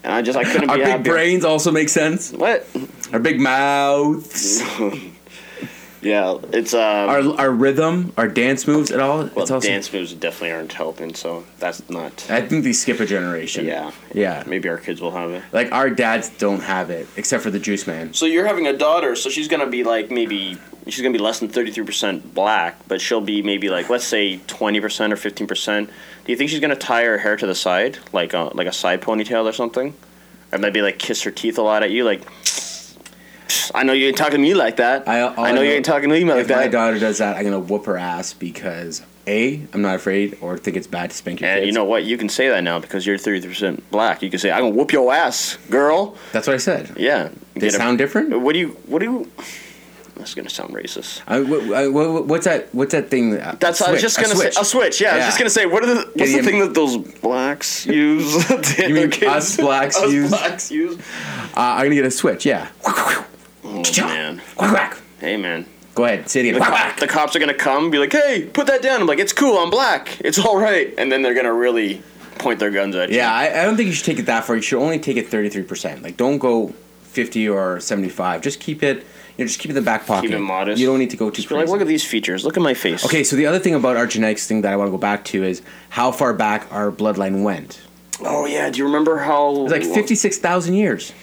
And 0.04 0.14
I 0.14 0.22
just 0.22 0.38
I 0.38 0.44
couldn't. 0.44 0.70
Our 0.70 0.76
be 0.78 0.84
big 0.84 0.92
happier. 0.92 1.14
brains 1.14 1.46
also 1.46 1.72
make 1.72 1.90
sense. 1.90 2.32
What? 2.32 2.68
Our 3.14 3.20
big 3.20 3.40
mouths, 3.40 4.62
Yeah, 6.06 6.38
it's 6.54 6.76
um. 6.76 7.10
our 7.10 7.40
our 7.40 7.52
rhythm, 7.52 8.14
our 8.16 8.28
dance 8.28 8.68
moves, 8.68 8.92
it 8.92 9.00
all. 9.00 9.18
well, 9.18 9.42
it's 9.42 9.50
also. 9.50 9.68
dance 9.68 9.92
moves 9.92 10.14
definitely 10.14 10.52
aren't 10.52 10.74
helping, 10.74 11.16
so 11.16 11.44
that's 11.58 11.90
not. 11.90 12.30
I 12.30 12.42
think 12.42 12.64
they 12.64 12.74
skip 12.74 13.00
a 13.00 13.08
generation. 13.08 13.66
Yeah. 13.66 13.92
Yeah. 14.14 14.44
Maybe 14.46 14.70
our 14.70 14.78
kids 14.78 15.02
will 15.02 15.12
have 15.12 15.32
it. 15.32 15.44
Like 15.52 15.72
our 15.72 15.90
dads 15.90 16.30
don't 16.30 16.62
have 16.62 16.92
it, 16.92 17.08
except 17.18 17.42
for 17.42 17.50
the 17.50 17.58
Juice 17.60 17.88
Man. 17.88 18.14
So 18.14 18.28
you're 18.28 18.46
having 18.46 18.68
a 18.68 18.78
daughter, 18.78 19.16
so 19.16 19.32
she's 19.32 19.48
gonna 19.48 19.66
be 19.66 19.84
like 19.84 20.12
maybe 20.12 20.58
she's 20.86 21.02
gonna 21.02 21.12
be 21.12 21.18
less 21.18 21.40
than 21.40 21.50
thirty 21.50 21.72
three 21.72 21.86
percent 21.86 22.36
black, 22.36 22.78
but 22.88 23.02
she'll 23.02 23.20
be 23.20 23.42
maybe 23.42 23.70
like 23.70 23.90
let's 23.90 24.06
say 24.06 24.38
twenty 24.46 24.80
percent 24.80 25.12
or 25.12 25.16
fifteen 25.16 25.48
percent. 25.48 25.90
Do 26.24 26.32
you 26.32 26.38
think 26.38 26.52
she's 26.52 26.60
gonna 26.60 26.76
tie 26.76 27.04
her 27.06 27.18
hair 27.18 27.36
to 27.36 27.48
the 27.48 27.56
side, 27.56 27.98
like 28.14 28.34
a 28.36 28.52
like 28.54 28.68
a 28.68 28.74
side 28.74 29.02
ponytail 29.02 29.46
or 29.46 29.54
something, 29.54 29.96
or 30.52 30.60
maybe 30.60 30.84
like 30.84 31.00
kiss 31.00 31.24
her 31.24 31.32
teeth 31.32 31.58
a 31.58 31.64
lot 31.64 31.82
at 31.82 31.90
you, 31.90 32.04
like? 32.04 32.22
I 33.74 33.84
know 33.84 33.94
you 33.94 34.08
ain't 34.08 34.18
talking 34.18 34.34
to 34.36 34.38
me 34.42 34.54
like 34.54 34.78
that. 34.78 35.08
I- 35.08 35.34
I 35.36 35.52
know 35.52 35.62
you 35.62 35.72
ain't 35.72 35.86
talking 35.86 36.10
to 36.10 36.16
me 36.16 36.24
like 36.26 36.48
that. 36.48 36.52
if 36.60 36.66
my 36.66 36.68
daughter 36.68 37.00
does 37.00 37.18
that, 37.20 37.38
I'm 37.38 37.44
gonna 37.44 37.60
whoop 37.60 37.86
her 37.86 37.98
ass 37.98 38.34
because 38.34 39.02
a 39.28 39.62
I'm 39.74 39.82
not 39.82 39.96
afraid 39.96 40.38
or 40.42 40.58
think 40.58 40.78
it's 40.78 40.88
bad 40.88 41.10
to 41.10 41.16
spank 41.16 41.42
your 41.42 41.50
And 41.50 41.60
kids. 41.62 41.68
you 41.68 41.74
know 41.74 41.84
what? 41.84 42.04
You 42.04 42.18
can 42.18 42.30
say 42.30 42.48
that 42.50 42.64
now 42.64 42.80
because 42.80 43.06
you're 43.08 43.18
thirty 43.18 43.46
percent 43.48 43.90
black. 43.92 44.22
You 44.22 44.30
can 44.30 44.40
say, 44.40 44.52
"I'm 44.52 44.62
gonna 44.62 44.76
whoop 44.76 44.92
your 44.94 45.14
ass, 45.14 45.58
girl." 45.70 46.16
that's 46.32 46.46
what 46.48 46.54
I 46.54 46.58
said. 46.58 46.92
Yeah. 46.98 47.30
They 47.56 47.62
Get 47.62 47.74
a- 47.74 47.78
sound 47.78 47.98
different. 47.98 48.40
What 48.40 48.54
do 48.54 48.60
you? 48.60 48.78
What 48.88 49.00
do 49.00 49.06
you? 49.06 49.32
That's 50.18 50.34
gonna 50.34 50.50
sound 50.50 50.74
racist. 50.74 51.22
I, 51.28 51.40
wh- 51.42 51.74
I- 51.76 51.88
wh- 51.88 52.26
what's 52.28 52.46
that? 52.46 52.70
What's 52.74 52.94
that 52.94 53.10
thing? 53.10 53.32
that- 53.32 53.60
That's 53.60 53.82
I 53.82 53.92
was 53.92 54.02
just 54.02 54.16
gonna 54.22 54.36
say 54.36 54.48
a 54.60 54.64
switch. 54.64 55.02
Yeah, 55.02 55.14
I 55.14 55.18
was 55.18 55.26
just 55.26 55.38
gonna 55.38 55.50
say 55.50 55.66
what 55.66 55.84
are 55.84 55.88
the 55.88 56.10
what's 56.16 56.34
the 56.34 56.42
thing 56.44 56.60
that 56.60 56.74
those 56.74 56.96
blacks 56.98 57.86
use? 57.88 58.50
You 58.80 58.94
mean 58.94 59.12
us 59.28 59.58
blacks 59.58 59.98
us 60.02 60.12
use? 60.12 60.30
blacks 60.30 60.72
use? 60.72 60.98
Uh, 60.98 61.60
I'm 61.78 61.86
gonna 61.86 61.96
get 61.96 62.06
a 62.06 62.12
switch. 62.12 62.46
Yeah. 62.46 62.68
Man, 63.98 64.42
Quack, 64.56 64.70
quack. 64.72 65.02
hey 65.20 65.38
man, 65.38 65.66
Go 65.96 66.04
ahead, 66.06 66.30
say 66.30 66.42
it 66.42 66.44
The, 66.54 66.58
again. 66.58 66.62
cop- 66.70 67.00
the 67.00 67.08
cops 67.08 67.36
are 67.36 67.40
gonna 67.40 67.54
come, 67.54 67.90
be 67.90 67.98
like, 67.98 68.12
"Hey, 68.12 68.50
put 68.52 68.68
that 68.68 68.82
down." 68.82 69.00
I'm 69.02 69.08
like, 69.08 69.20
"It's 69.20 69.32
cool. 69.34 69.58
I'm 69.58 69.70
black. 69.70 70.18
It's 70.20 70.38
all 70.38 70.58
right." 70.58 70.94
And 70.98 71.10
then 71.12 71.22
they're 71.22 71.34
gonna 71.34 71.54
really 71.54 72.02
point 72.38 72.60
their 72.60 72.70
guns 72.72 72.96
at 72.98 73.10
you. 73.10 73.16
Yeah, 73.18 73.34
I, 73.34 73.62
I 73.62 73.64
don't 73.64 73.78
think 73.78 73.88
you 73.88 73.94
should 73.94 74.06
take 74.06 74.20
it 74.20 74.26
that 74.26 74.44
far. 74.44 74.58
You 74.58 74.62
should 74.62 74.82
only 74.82 75.00
take 75.00 75.16
it 75.18 75.30
thirty 75.30 75.50
three 75.50 75.64
percent. 75.64 76.04
Like, 76.04 76.18
don't 76.18 76.38
go 76.38 76.74
fifty 77.04 77.48
or 77.48 77.80
seventy 77.80 78.10
five. 78.10 78.42
Just 78.42 78.60
keep 78.60 78.84
it. 78.84 79.06
You 79.38 79.44
know, 79.44 79.48
just 79.48 79.60
keep 79.60 79.70
it 79.70 79.78
in 79.78 79.84
the 79.84 79.90
back 79.90 80.06
pocket. 80.06 80.28
Keep 80.28 80.36
it 80.38 80.40
modest. 80.40 80.80
You 80.82 80.88
don't 80.88 81.00
need 81.00 81.10
to 81.12 81.18
go 81.18 81.30
too 81.30 81.38
Just 81.38 81.50
be 81.50 81.56
like, 81.56 81.68
look 81.70 81.82
at 81.82 81.88
these 81.88 82.06
features. 82.06 82.44
Look 82.46 82.56
at 82.58 82.64
my 82.64 82.74
face. 82.74 83.06
okay, 83.06 83.24
so 83.24 83.36
the 83.38 83.46
other 83.46 83.60
thing 83.60 83.74
about 83.76 83.96
our 83.98 84.08
genetics 84.08 84.48
thing 84.48 84.62
that 84.62 84.72
I 84.74 84.76
want 84.78 84.88
to 84.88 84.92
go 84.92 84.98
back 84.98 85.24
to 85.26 85.44
is 85.44 85.62
how 85.90 86.12
far 86.12 86.34
back 86.34 86.68
our 86.72 86.92
bloodline 86.92 87.44
went. 87.44 87.82
Oh 88.22 88.46
yeah. 88.46 88.70
Do 88.70 88.80
you 88.80 88.86
remember 88.86 89.18
how? 89.20 89.64
It's 89.64 89.72
like 89.72 89.84
fifty 89.84 90.16
six 90.16 90.38
thousand 90.38 90.74
years. 90.76 91.14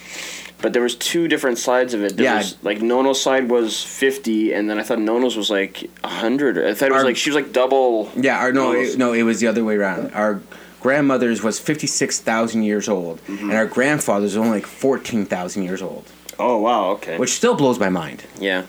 But 0.63 0.73
there 0.73 0.83
was 0.83 0.95
two 0.95 1.27
different 1.29 1.59
sides 1.59 1.93
of 1.93 2.03
it. 2.05 2.17
There 2.17 2.25
Yeah. 2.25 2.39
was 2.39 2.57
like 2.63 2.81
Nono's 2.81 3.21
side 3.21 3.49
was 3.51 3.83
fifty, 3.83 4.53
and 4.55 4.71
then 4.71 4.79
I 4.79 4.83
thought 4.85 5.01
Nono's 5.01 5.37
was 5.37 5.51
like 5.51 5.91
hundred. 6.05 6.57
I 6.57 6.73
thought 6.75 6.89
it 6.89 6.93
was 6.93 7.01
Our- 7.01 7.05
like 7.05 7.17
she 7.17 7.31
was 7.31 7.35
like 7.35 7.53
double. 7.53 8.11
Yeah, 8.17 8.45
or 8.45 8.53
no, 8.53 8.73
it, 8.73 8.97
no, 8.97 9.13
it 9.13 9.25
was 9.25 9.41
the 9.41 9.49
other 9.49 9.65
way 9.65 9.77
around. 9.77 10.13
Our 10.15 10.41
grandmother's 10.81 11.43
was 11.43 11.59
fifty 11.59 11.87
six 11.89 12.21
thousand 12.21 12.63
years 12.63 12.89
old, 12.89 13.19
Mm-hmm. 13.27 13.51
and 13.51 13.59
our 13.59 13.67
grandfather's 13.67 14.31
was 14.33 14.37
only 14.37 14.51
like 14.61 14.67
fourteen 14.67 15.27
thousand 15.27 15.65
years 15.65 15.83
old, 15.83 16.05
Oh 16.39 16.59
wow. 16.59 16.91
Okay. 16.93 17.19
which 17.19 17.31
still 17.33 17.55
blows 17.55 17.79
my 17.79 17.89
mind. 17.91 18.23
yeah. 18.41 18.63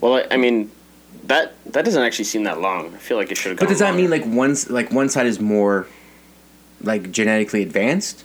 Well, 0.00 0.14
I, 0.16 0.34
I 0.34 0.36
mean, 0.36 0.70
that 1.28 1.54
that 1.72 1.84
doesn't 1.84 2.02
actually 2.02 2.26
seem 2.26 2.42
that 2.44 2.60
long. 2.60 2.92
I 2.94 2.98
feel 2.98 3.16
like 3.16 3.30
it 3.30 3.36
should 3.38 3.50
have. 3.52 3.58
But 3.60 3.68
does 3.68 3.78
that 3.78 3.94
mean 3.94 4.10
like 4.10 4.26
one's 4.26 4.68
like 4.68 4.90
one 4.90 5.08
side 5.08 5.26
is 5.26 5.38
more 5.40 5.86
like 6.82 7.10
genetically 7.12 7.62
advanced? 7.62 8.24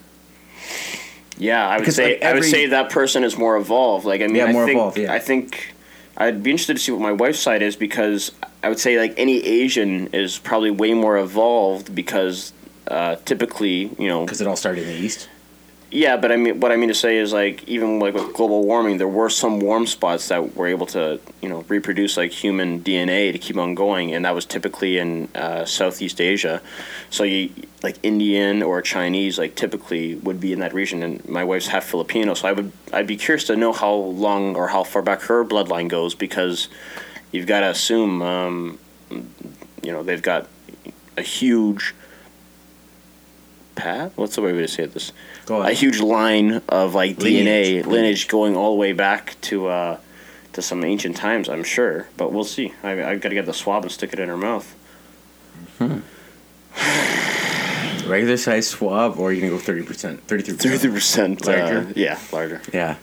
Yeah, 1.39 1.67
I 1.67 1.75
would 1.77 1.79
Because, 1.81 1.95
say 1.95 2.13
like, 2.15 2.23
I 2.23 2.33
would 2.33 2.43
say 2.43 2.67
that 2.67 2.89
person 2.91 3.23
is 3.23 3.37
more 3.37 3.57
evolved. 3.57 4.05
Like 4.05 4.21
I 4.21 4.27
mean, 4.27 4.35
Yeah, 4.35 4.45
I 4.45 4.51
more 4.51 4.65
think, 4.65 4.77
evolved, 4.77 4.97
yeah. 4.97 5.13
I 5.13 5.19
think 5.19 5.73
I'd 6.17 6.43
be 6.43 6.51
interested 6.51 6.75
to 6.75 6.79
see 6.83 6.91
what 6.91 7.01
my 7.01 7.13
wife's 7.13 7.39
side 7.39 7.61
is 7.61 7.75
because 7.75 8.31
I 8.61 8.69
would 8.69 8.79
say 8.79 8.99
like 8.99 9.13
any 9.17 9.43
Asian 9.45 10.07
is 10.07 10.37
probably 10.37 10.69
way 10.69 10.93
more 10.93 11.17
evolved 11.17 11.95
because 11.95 12.51
uh, 12.89 13.15
typically 13.25 13.89
you 13.97 14.07
know 14.07 14.25
Because 14.25 14.41
it 14.41 14.47
all 14.47 14.57
started 14.57 14.83
in 14.83 14.89
the 14.89 14.99
east. 15.01 15.29
Yeah, 15.91 16.17
but 16.17 16.31
I 16.31 16.35
mean 16.35 16.59
what 16.59 16.71
I 16.71 16.75
mean 16.75 16.89
to 16.89 16.95
say 16.95 17.17
is 17.17 17.33
like 17.33 17.67
even 17.67 17.99
like 17.99 18.13
with 18.13 18.33
global 18.33 18.63
warming, 18.63 18.97
there 18.97 19.07
were 19.07 19.29
some 19.29 19.59
warm 19.59 19.87
spots 19.87 20.27
that 20.27 20.55
were 20.55 20.67
able 20.67 20.85
to 20.87 21.19
you 21.41 21.49
know 21.49 21.65
reproduce 21.67 22.15
like 22.15 22.31
human 22.31 22.81
DNA 22.81 23.31
to 23.31 23.39
keep 23.39 23.57
on 23.57 23.73
going, 23.73 24.13
and 24.13 24.23
that 24.25 24.35
was 24.35 24.45
typically 24.45 24.99
in 24.99 25.29
uh, 25.33 25.65
Southeast 25.65 26.21
Asia. 26.21 26.61
So 27.09 27.23
you 27.23 27.51
like 27.81 27.97
Indian 28.03 28.61
or 28.61 28.83
Chinese 28.83 29.39
like 29.39 29.55
typically 29.55 30.15
would 30.15 30.39
be 30.39 30.53
in 30.53 30.59
that 30.59 30.75
region, 30.75 31.01
and 31.01 31.27
my 31.27 31.43
wife's 31.43 31.67
half 31.67 31.85
Filipino, 31.85 32.35
so 32.35 32.47
I 32.47 32.51
would 32.51 32.71
I'd 32.93 33.07
be 33.07 33.17
curious 33.17 33.45
to 33.45 33.55
know 33.55 33.73
how 33.73 33.93
long 33.93 34.55
or 34.55 34.67
how 34.67 34.83
far 34.83 35.01
back 35.01 35.21
her 35.23 35.43
bloodline 35.43 35.87
goes 35.87 36.13
because 36.13 36.67
you've 37.31 37.47
got 37.47 37.61
to 37.61 37.69
assume 37.69 38.21
um, 38.21 38.79
you 39.09 39.91
know 39.91 40.03
they've 40.03 40.21
got 40.21 40.47
a 41.17 41.23
huge 41.23 41.95
path. 43.73 44.11
What's 44.17 44.35
the 44.35 44.43
way 44.43 44.51
to 44.51 44.67
say 44.67 44.85
this? 44.85 45.11
A 45.49 45.73
huge 45.73 45.99
line 45.99 46.61
of 46.69 46.95
like 46.95 47.17
Lineage. 47.17 47.85
DNA 47.85 47.85
lineage 47.85 48.27
going 48.27 48.55
all 48.55 48.71
the 48.71 48.79
way 48.79 48.93
back 48.93 49.35
to 49.41 49.67
uh, 49.67 49.97
to 50.53 50.61
some 50.61 50.83
ancient 50.83 51.17
times. 51.17 51.49
I'm 51.49 51.63
sure, 51.63 52.07
but 52.17 52.31
we'll 52.31 52.43
see. 52.43 52.73
I 52.83 53.03
I 53.03 53.15
got 53.15 53.29
to 53.29 53.35
get 53.35 53.45
the 53.45 53.53
swab 53.53 53.83
and 53.83 53.91
stick 53.91 54.13
it 54.13 54.19
in 54.19 54.29
her 54.29 54.37
mouth. 54.37 54.75
Regular 58.07 58.37
size 58.37 58.67
swab, 58.67 59.19
or 59.19 59.31
you 59.33 59.41
can 59.41 59.49
go 59.49 59.59
thirty 59.59 59.83
percent, 59.83 60.23
thirty 60.27 60.43
three 60.43 60.55
percent. 60.89 61.39
percent 61.39 61.45
Larger? 61.45 61.93
yeah, 61.95 62.17
larger. 62.31 62.59
Yeah, 62.73 62.95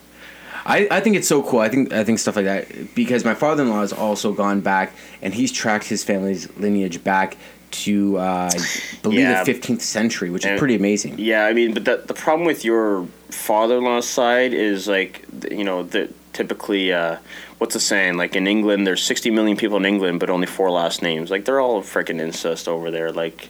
I, 0.65 0.87
I 0.91 0.99
think 0.99 1.15
it's 1.15 1.29
so 1.29 1.41
cool. 1.41 1.61
I 1.61 1.69
think 1.69 1.93
I 1.93 2.03
think 2.03 2.19
stuff 2.19 2.35
like 2.35 2.45
that 2.45 2.93
because 2.93 3.23
my 3.23 3.33
father 3.33 3.63
in 3.63 3.69
law 3.69 3.81
has 3.81 3.93
also 3.93 4.33
gone 4.33 4.59
back 4.59 4.93
and 5.21 5.33
he's 5.33 5.51
tracked 5.51 5.85
his 5.85 6.03
family's 6.03 6.53
lineage 6.57 7.03
back 7.05 7.37
to 7.71 8.17
uh, 8.17 8.49
I 8.53 8.59
believe 9.03 9.19
Yeah. 9.19 9.43
the 9.43 9.53
fifteenth 9.53 9.81
century, 9.81 10.29
which 10.29 10.45
is 10.45 10.57
pretty 10.59 10.75
amazing. 10.75 11.15
Yeah, 11.17 11.45
I 11.45 11.53
mean, 11.53 11.73
but 11.73 11.85
the 11.85 12.03
the 12.05 12.13
problem 12.13 12.45
with 12.45 12.63
your 12.65 13.07
father-in-law's 13.29 14.07
side 14.07 14.53
is 14.53 14.87
like 14.87 15.25
you 15.51 15.63
know 15.63 15.83
the 15.83 16.09
typically 16.33 16.93
uh, 16.93 17.17
what's 17.57 17.73
the 17.73 17.79
saying? 17.79 18.17
Like 18.17 18.35
in 18.35 18.47
England, 18.47 18.85
there's 18.85 19.03
60 19.03 19.31
million 19.31 19.57
people 19.57 19.77
in 19.77 19.85
England, 19.85 20.19
but 20.19 20.29
only 20.29 20.47
four 20.47 20.69
last 20.71 21.01
names. 21.01 21.29
Like 21.31 21.45
they're 21.45 21.59
all 21.59 21.81
freaking 21.81 22.19
incest 22.21 22.67
over 22.67 22.91
there. 22.91 23.11
Like 23.11 23.49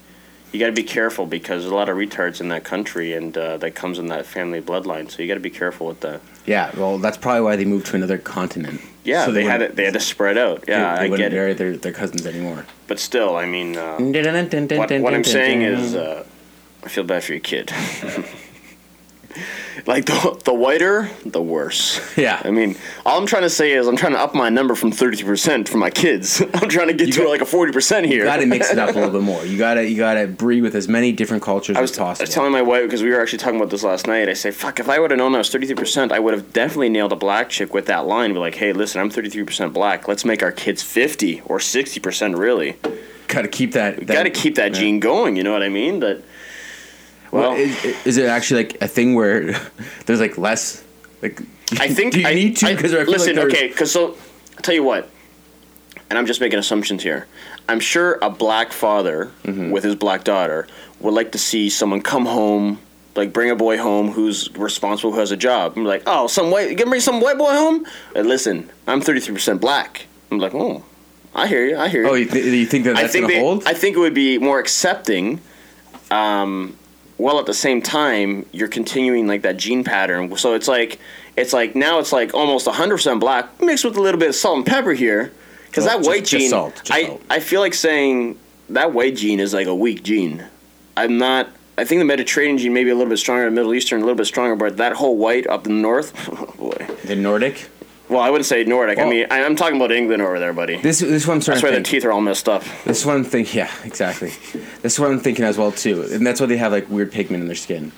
you 0.54 0.60
got 0.62 0.68
to 0.68 0.72
be 0.72 0.84
careful 0.84 1.26
because 1.26 1.64
there's 1.64 1.72
a 1.72 1.76
lot 1.76 1.90
of 1.90 1.98
retards 1.98 2.40
in 2.40 2.48
that 2.50 2.64
country, 2.64 3.14
and 3.14 3.38
uh, 3.38 3.58
that 3.58 3.76
comes 3.76 4.00
in 4.00 4.08
that 4.08 4.26
family 4.26 4.62
bloodline. 4.62 5.12
So 5.12 5.22
you 5.22 5.28
got 5.28 5.34
to 5.36 5.40
be 5.42 5.50
careful 5.50 5.88
with 5.88 6.00
that. 6.02 6.22
Yeah, 6.46 6.72
well, 6.78 6.98
that's 6.98 7.18
probably 7.18 7.42
why 7.42 7.58
they 7.58 7.66
moved 7.66 7.88
to 7.88 7.98
another 7.98 8.18
continent. 8.18 8.80
Yeah, 9.04 9.26
So 9.26 9.34
they, 9.34 9.44
had 9.44 9.62
it. 9.62 9.76
They 9.76 9.84
had 9.84 9.94
to 9.94 10.00
spread 10.00 10.38
out. 10.38 10.64
Yeah, 10.68 10.96
they, 10.96 11.00
they 11.02 11.06
I 11.06 11.10
wouldn't 11.10 11.34
marry 11.34 11.54
their, 11.54 11.76
their 11.78 11.92
cousins 11.92 12.26
anymore. 12.26 12.66
But 12.88 13.00
still, 13.00 13.36
I 13.36 13.46
mean, 13.46 13.76
uh, 13.78 13.98
what, 13.98 14.90
what 15.02 15.14
I'm 15.14 15.24
saying 15.24 15.62
is, 15.62 15.94
uh, 15.96 16.24
I 16.84 16.88
feel 16.88 17.04
bad 17.04 17.24
for 17.24 17.34
your 17.34 17.42
kid. 17.42 17.72
like 19.86 20.06
the 20.06 20.40
the 20.46 20.54
whiter, 20.54 21.10
the 21.26 21.42
worse. 21.42 22.00
Yeah. 22.18 22.42
I 22.44 22.50
mean, 22.52 22.76
all 23.06 23.20
I'm 23.20 23.26
trying 23.28 23.44
to 23.44 23.50
say 23.50 23.74
is 23.74 23.88
I'm 23.88 23.96
trying 23.96 24.14
to 24.14 24.20
up 24.20 24.34
my 24.34 24.50
number 24.50 24.74
from 24.76 24.92
33% 24.92 25.68
for 25.68 25.78
my 25.78 25.90
kids. 25.90 26.42
I'm 26.56 26.70
trying 26.70 26.88
to 26.88 26.94
get 26.94 27.08
You 27.08 27.14
to 27.14 27.20
got- 27.24 27.30
like 27.30 27.42
a 27.42 27.46
40% 27.46 28.06
here. 28.06 28.20
you 28.20 28.24
got 28.24 28.38
to 28.38 28.46
mix 28.46 28.72
it 28.72 28.80
up 28.80 28.90
a 28.90 28.94
little 28.94 29.12
bit 29.12 29.22
more. 29.24 29.46
You 29.46 29.58
gotta 29.58 29.88
you 29.88 29.98
gotta 29.98 30.28
breed 30.28 30.62
with 30.62 30.76
as 30.76 30.88
many 30.88 31.12
different 31.12 31.44
cultures 31.44 31.78
I 31.78 31.82
was, 31.82 31.92
as 31.92 32.00
I 32.00 32.24
was 32.24 32.30
telling 32.30 32.52
my 32.52 32.62
wife 32.62 32.84
because 32.84 33.04
we 33.04 33.10
were 33.12 33.22
actually 33.22 33.40
talking 33.40 33.58
about 33.60 33.70
this 33.70 33.84
last 33.84 34.08
night. 34.08 34.30
I 34.30 34.34
say, 34.34 34.52
"Fuck! 34.52 34.80
If 34.80 34.90
I 34.90 35.00
would 35.00 35.12
have 35.12 35.18
known 35.20 35.36
I 35.36 35.40
was 35.40 35.50
thirty 35.50 35.68
three 35.68 35.76
percent, 35.76 36.12
I 36.12 36.20
would 36.20 36.34
have 36.34 36.54
definitely 36.54 36.90
nailed 36.90 37.12
a 37.12 37.16
black 37.18 37.50
chick 37.50 37.74
with 37.74 37.86
that 37.88 38.06
line. 38.08 38.34
Be 38.34 38.40
like, 38.40 38.56
hey, 38.56 38.74
listen, 38.74 39.00
I'm 39.02 39.10
thirty 39.10 39.30
three 39.30 39.44
percent 39.44 39.74
black. 39.74 40.08
Let's 40.08 40.26
make 40.26 40.42
our 40.42 40.52
kids 40.52 40.82
fifty 40.82 41.42
or 41.42 41.60
sixty 41.60 42.00
percent. 42.00 42.36
Really, 42.38 42.78
gotta 43.28 43.48
keep 43.48 43.74
that. 43.74 43.98
that 43.98 44.08
got 44.08 44.24
to 44.24 44.30
keep 44.30 44.56
that 44.56 44.74
yeah. 44.74 44.80
gene 44.80 45.00
going. 45.00 45.36
You 45.36 45.44
know 45.44 45.52
what 45.54 45.64
I 45.64 45.70
mean? 45.70 46.00
That. 46.00 46.24
Well, 47.32 47.52
Well, 47.52 47.58
is, 47.58 47.84
is 48.06 48.18
it 48.18 48.26
actually 48.26 48.64
like 48.66 48.82
a 48.82 48.88
thing 48.88 49.16
where 49.16 49.52
there's 50.06 50.20
like 50.20 50.38
less 50.38 50.84
like? 51.22 51.42
I 51.80 51.90
think 51.94 52.14
do 52.14 52.22
you 52.22 52.28
I, 52.28 52.34
need 52.34 52.56
to? 52.58 52.76
Because 52.76 52.94
I, 52.94 53.04
feel 53.04 53.12
listen, 53.12 53.36
like 53.36 53.46
okay, 53.48 53.68
because 53.68 53.92
so 53.92 54.10
I'll 54.56 54.62
tell 54.64 54.76
you 54.76 54.84
what, 54.84 55.10
and 56.10 56.18
I'm 56.18 56.26
just 56.26 56.40
making 56.42 56.60
assumptions 56.60 57.04
here. 57.04 57.28
I'm 57.70 57.80
sure 57.82 58.18
a 58.22 58.30
black 58.30 58.72
father 58.72 59.32
Mm-hmm. 59.44 59.72
with 59.72 59.84
his 59.84 59.96
black 59.96 60.24
daughter 60.24 60.68
would 61.02 61.14
like 61.14 61.32
to 61.34 61.38
see 61.38 61.70
someone 61.70 62.02
come 62.02 62.26
home, 62.26 62.80
like 63.16 63.34
bring 63.34 63.50
a 63.52 63.56
boy 63.56 63.78
home 63.78 64.10
who's 64.12 64.50
responsible, 64.56 65.12
who 65.12 65.20
has 65.20 65.32
a 65.32 65.38
job. 65.38 65.74
I'm 65.76 65.84
like, 65.84 66.04
oh, 66.08 66.28
some 66.28 66.50
white, 66.50 66.70
you 66.70 66.76
gonna 66.76 66.90
bring 66.90 67.02
some 67.02 67.20
white 67.20 67.38
boy 67.38 67.52
home? 67.52 67.86
And 68.16 68.28
listen, 68.28 68.70
I'm 68.88 69.02
33 69.02 69.34
percent 69.36 69.60
black. 69.62 70.06
I'm 70.32 70.40
like, 70.40 70.56
oh, 70.56 70.84
I 71.36 71.48
hear 71.48 71.66
you, 71.66 71.78
I 71.78 71.90
hear 71.90 72.04
you. 72.04 72.10
Oh, 72.10 72.14
you, 72.16 72.26
th- 72.26 72.46
you 72.46 72.66
think 72.66 72.86
that 72.86 72.96
I 72.96 73.02
that's 73.02 73.12
think 73.14 73.24
gonna 73.24 73.34
they, 73.36 73.40
hold? 73.42 73.64
I 73.68 73.74
think 73.74 73.96
it 73.98 74.00
would 74.00 74.14
be 74.14 74.38
more 74.38 74.60
accepting. 74.60 75.42
Um, 76.10 76.78
while 77.18 77.40
at 77.40 77.46
the 77.46 77.54
same 77.54 77.82
time 77.82 78.46
you're 78.52 78.68
continuing 78.68 79.28
like 79.28 79.42
that 79.42 79.58
gene 79.58 79.84
pattern. 79.84 80.36
So 80.38 80.54
it's 80.54 80.68
like 80.68 81.00
it's 81.36 81.54
like 81.54 81.76
now 81.76 82.00
it's 82.00 82.12
like 82.14 82.34
almost 82.34 82.68
100% 82.68 83.20
black 83.20 83.62
mixed 83.62 83.86
with 83.86 83.98
a 83.98 84.02
little 84.02 84.20
bit 84.20 84.30
of 84.30 84.36
salt 84.36 84.58
and 84.58 84.66
pepper 84.66 84.94
here. 84.94 85.32
Because 85.68 85.86
Oh, 85.86 85.88
that 85.90 85.98
just- 85.98 86.10
white 86.10 86.20
just 86.26 86.32
gene, 86.32 86.50
salt, 86.50 86.76
just 86.76 86.92
I 86.92 87.06
salt. 87.08 87.22
I 87.30 87.40
feel 87.40 87.62
like 87.62 87.74
saying 87.74 88.38
that 88.70 88.94
white 88.94 89.16
gene 89.16 89.40
is 89.40 89.54
like 89.54 89.68
a 89.68 89.76
weak 89.76 90.04
gene. 90.04 90.46
I'm 90.96 91.18
not. 91.18 91.50
I 91.80 91.86
think 91.86 92.00
the 92.00 92.06
Mediterranean 92.06 92.58
gene 92.58 92.74
may 92.74 92.84
be 92.84 92.90
a 92.90 92.96
little 92.96 93.10
bit 93.10 93.18
stronger, 93.18 93.46
the 93.46 93.52
Middle 93.52 93.74
Eastern 93.76 94.02
a 94.02 94.04
little 94.04 94.16
bit 94.18 94.26
stronger, 94.26 94.56
but 94.56 94.78
that 94.78 94.94
whole 94.94 95.16
white 95.16 95.46
up 95.46 95.68
in 95.68 95.76
the 95.76 95.82
north, 95.82 96.12
oh 96.32 96.52
boy. 96.58 96.88
the 97.06 97.16
Nordic. 97.16 97.68
Well, 98.10 98.22
I 98.22 98.30
wouldn't 98.30 98.46
say 98.46 98.64
Nordic. 98.64 99.00
I 99.00 99.06
mean, 99.06 99.28
I, 99.30 99.44
I'm 99.44 99.56
talking 99.58 99.76
about 99.76 99.92
England 99.92 100.22
over 100.22 100.40
there, 100.40 100.54
buddy. 100.54 100.78
This 100.78 101.00
this 101.00 101.10
is 101.24 101.28
what 101.28 101.34
I'm 101.36 101.42
starting 101.42 101.62
That's 101.62 101.72
why 101.72 101.76
their 101.76 101.84
teeth 101.84 102.06
are 102.06 102.12
all 102.12 102.22
messed 102.22 102.48
up. 102.48 102.64
This 102.86 103.02
is 103.02 103.06
what 103.06 103.16
I'm 103.18 103.24
thinking. 103.26 103.58
Yeah, 103.58 103.72
exactly. 103.84 104.30
This 104.82 104.94
is 104.94 105.00
what 105.00 105.12
I'm 105.12 105.20
thinking 105.20 105.44
as 105.44 105.58
well 105.58 105.72
too, 105.74 106.04
and 106.04 106.26
that's 106.26 106.40
why 106.40 106.48
they 106.48 106.58
have 106.58 106.72
like 106.72 106.90
weird 106.90 107.12
pigment 107.12 107.42
in 107.42 107.48
their 107.48 107.56
skin. 107.56 107.92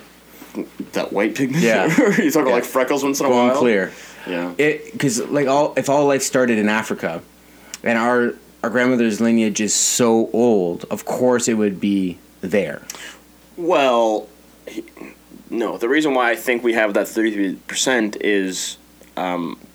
That 0.94 1.14
white 1.14 1.36
pigment. 1.36 1.64
Yeah. 1.64 1.86
you 2.18 2.32
talking 2.32 2.48
Yeah. 2.48 2.54
like 2.54 2.64
freckles 2.66 3.04
once 3.04 3.20
in 3.20 3.28
a 3.28 3.30
Going 3.30 3.50
while. 3.50 3.58
clear. 3.58 3.92
Yeah. 4.28 4.54
It 4.58 4.92
because 4.94 5.20
like 5.30 5.48
all 5.48 5.74
if 5.78 5.90
all 5.90 6.08
life 6.08 6.24
started 6.24 6.58
in 6.58 6.70
Africa, 6.70 7.22
and 7.84 7.98
our 8.00 8.34
our 8.64 8.72
grandmother's 8.72 9.22
lineage 9.22 9.62
is 9.62 9.76
so 9.76 10.30
old, 10.34 10.86
of 10.90 11.06
course 11.06 11.48
it 11.48 11.54
would 11.54 11.80
be 11.80 12.18
there. 12.42 12.82
Well, 13.58 14.28
no. 15.52 15.78
The 15.78 15.88
reason 15.88 16.16
why 16.16 16.32
I 16.32 16.36
think 16.36 16.64
we 16.64 16.74
have 16.74 16.96
that 16.96 17.08
thirty-three 17.08 17.56
percent 17.68 18.18
is, 18.22 18.78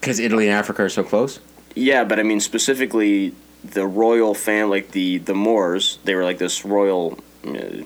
Because 0.00 0.18
Italy 0.20 0.48
and 0.48 0.56
Africa 0.56 0.82
are 0.84 0.88
so 0.88 1.02
close. 1.04 1.40
yeah, 1.74 2.04
but 2.04 2.18
I 2.18 2.22
mean 2.22 2.40
specifically 2.40 3.34
the 3.64 3.86
royal 3.86 4.34
family, 4.34 4.80
like 4.80 4.90
the 4.92 5.18
the 5.18 5.34
Moors. 5.34 5.98
They 6.04 6.14
were 6.14 6.24
like 6.24 6.38
this 6.38 6.64
royal. 6.64 7.18
Uh, 7.46 7.82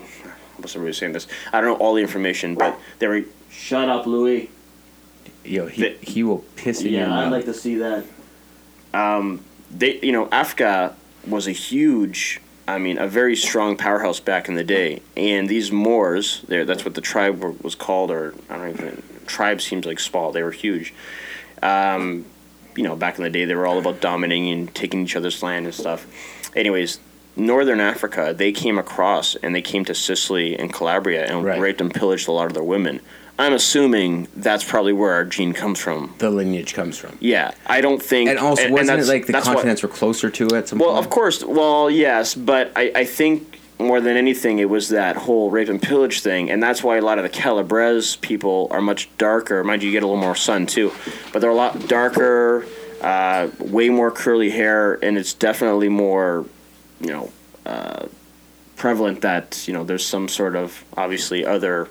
what's 0.58 0.74
everybody 0.76 0.92
saying 0.92 1.12
this? 1.12 1.26
I 1.52 1.60
don't 1.60 1.70
know 1.70 1.84
all 1.84 1.94
the 1.94 2.02
information, 2.02 2.54
but 2.54 2.78
they 2.98 3.06
were. 3.08 3.22
Shut 3.50 3.88
up, 3.88 4.06
Louis. 4.06 4.50
Yo, 5.44 5.66
he, 5.66 5.82
The- 5.82 5.96
he 6.00 6.22
will 6.22 6.44
piss 6.56 6.82
you. 6.82 6.90
Yeah, 6.90 7.04
I'd 7.06 7.24
mouth. 7.24 7.32
like 7.32 7.44
to 7.46 7.54
see 7.54 7.76
that. 7.76 8.04
Um, 8.94 9.44
they, 9.70 9.98
you 10.00 10.12
know, 10.12 10.28
Africa 10.30 10.94
was 11.26 11.46
a 11.48 11.52
huge, 11.52 12.40
I 12.66 12.78
mean, 12.78 12.98
a 12.98 13.06
very 13.08 13.34
strong 13.36 13.76
powerhouse 13.76 14.20
back 14.20 14.48
in 14.48 14.54
the 14.54 14.64
day, 14.64 15.00
and 15.16 15.48
these 15.48 15.70
Moors, 15.72 16.42
there, 16.48 16.64
that's 16.64 16.84
what 16.84 16.94
the 16.94 17.00
tribe 17.00 17.42
were, 17.42 17.50
was 17.62 17.74
called, 17.74 18.10
or 18.10 18.34
I 18.48 18.56
don't 18.58 18.70
even. 18.70 19.02
Tribe 19.26 19.60
seems 19.60 19.84
like 19.86 20.00
small. 20.00 20.32
They 20.32 20.42
were 20.42 20.52
huge. 20.52 20.94
Um, 21.62 22.24
you 22.76 22.84
know, 22.84 22.94
back 22.96 23.18
in 23.18 23.24
the 23.24 23.30
day, 23.30 23.44
they 23.44 23.54
were 23.54 23.66
all 23.66 23.78
about 23.78 24.00
dominating 24.00 24.50
and 24.50 24.74
taking 24.74 25.02
each 25.02 25.16
other's 25.16 25.42
land 25.42 25.66
and 25.66 25.74
stuff. 25.74 26.06
Anyways, 26.54 27.00
Northern 27.36 27.80
Africa, 27.80 28.34
they 28.36 28.52
came 28.52 28.78
across 28.78 29.34
and 29.36 29.54
they 29.54 29.62
came 29.62 29.84
to 29.86 29.94
Sicily 29.94 30.56
and 30.58 30.72
Calabria 30.72 31.26
and 31.26 31.44
Right. 31.44 31.60
raped 31.60 31.80
and 31.80 31.92
pillaged 31.92 32.28
a 32.28 32.32
lot 32.32 32.46
of 32.46 32.54
their 32.54 32.62
women. 32.62 33.00
I'm 33.40 33.52
assuming 33.52 34.26
that's 34.36 34.64
probably 34.64 34.92
where 34.92 35.12
our 35.12 35.24
gene 35.24 35.52
comes 35.52 35.78
from. 35.78 36.12
The 36.18 36.28
lineage 36.30 36.74
comes 36.74 36.98
from. 36.98 37.16
Yeah, 37.20 37.52
I 37.66 37.80
don't 37.80 38.02
think. 38.02 38.28
And 38.28 38.38
also, 38.38 38.68
wasn't 38.70 39.00
it 39.00 39.06
like 39.06 39.26
the 39.26 39.32
that's 39.32 39.46
what- 39.46 39.54
continents 39.54 39.82
were 39.84 39.88
closer 39.88 40.28
to 40.30 40.46
it? 40.46 40.52
At 40.52 40.68
some 40.68 40.78
well, 40.80 40.94
point? 40.94 41.04
of 41.04 41.10
course. 41.10 41.44
Well, 41.44 41.88
yes, 41.88 42.34
but 42.34 42.72
I, 42.74 42.90
I 42.96 43.04
think 43.04 43.57
more 43.78 44.00
than 44.00 44.16
anything, 44.16 44.58
it 44.58 44.68
was 44.68 44.88
that 44.88 45.16
whole 45.16 45.50
rape 45.50 45.68
and 45.68 45.80
pillage 45.80 46.20
thing, 46.20 46.50
and 46.50 46.62
that's 46.62 46.82
why 46.82 46.96
a 46.96 47.00
lot 47.00 47.18
of 47.18 47.22
the 47.22 47.30
Calabrese 47.30 48.16
people 48.20 48.68
are 48.70 48.80
much 48.80 49.08
darker. 49.18 49.62
Mind 49.62 49.82
you, 49.82 49.88
you 49.88 49.92
get 49.92 50.02
a 50.02 50.06
little 50.06 50.20
more 50.20 50.34
sun 50.34 50.66
too, 50.66 50.92
but 51.32 51.40
they're 51.40 51.50
a 51.50 51.54
lot 51.54 51.88
darker, 51.88 52.66
uh, 53.00 53.48
way 53.60 53.88
more 53.88 54.10
curly 54.10 54.50
hair, 54.50 54.94
and 55.04 55.16
it's 55.16 55.32
definitely 55.32 55.88
more, 55.88 56.44
you 57.00 57.08
know, 57.08 57.32
uh, 57.64 58.06
prevalent 58.76 59.20
that 59.20 59.66
you 59.66 59.74
know 59.74 59.84
there's 59.84 60.06
some 60.06 60.28
sort 60.28 60.56
of 60.56 60.84
obviously 60.96 61.44
other 61.44 61.88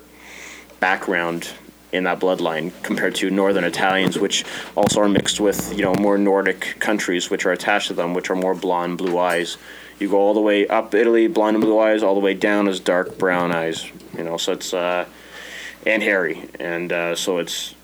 background 0.80 1.50
in 1.92 2.04
that 2.04 2.20
bloodline 2.20 2.70
compared 2.82 3.14
to 3.14 3.30
northern 3.30 3.64
Italians, 3.64 4.18
which 4.18 4.44
also 4.76 5.00
are 5.00 5.08
mixed 5.08 5.40
with 5.40 5.74
you 5.76 5.82
know 5.82 5.94
more 5.94 6.18
Nordic 6.18 6.76
countries, 6.80 7.30
which 7.30 7.46
are 7.46 7.52
attached 7.52 7.88
to 7.88 7.94
them, 7.94 8.12
which 8.12 8.30
are 8.30 8.36
more 8.36 8.54
blonde, 8.54 8.98
blue 8.98 9.18
eyes. 9.18 9.56
You 9.98 10.08
go 10.08 10.18
all 10.18 10.34
the 10.34 10.40
way 10.40 10.66
up 10.68 10.94
Italy, 10.94 11.26
blonde 11.26 11.56
and 11.56 11.64
blue 11.64 11.78
eyes, 11.78 12.02
all 12.02 12.14
the 12.14 12.20
way 12.20 12.34
down 12.34 12.68
is 12.68 12.78
dark 12.78 13.18
brown 13.18 13.52
eyes. 13.52 13.90
You 14.16 14.24
know, 14.24 14.36
so 14.36 14.52
it's 14.52 14.72
uh, 14.72 15.06
and 15.86 16.02
hairy, 16.02 16.48
and 16.60 16.92
uh, 16.92 17.16
so 17.16 17.38
it's 17.38 17.74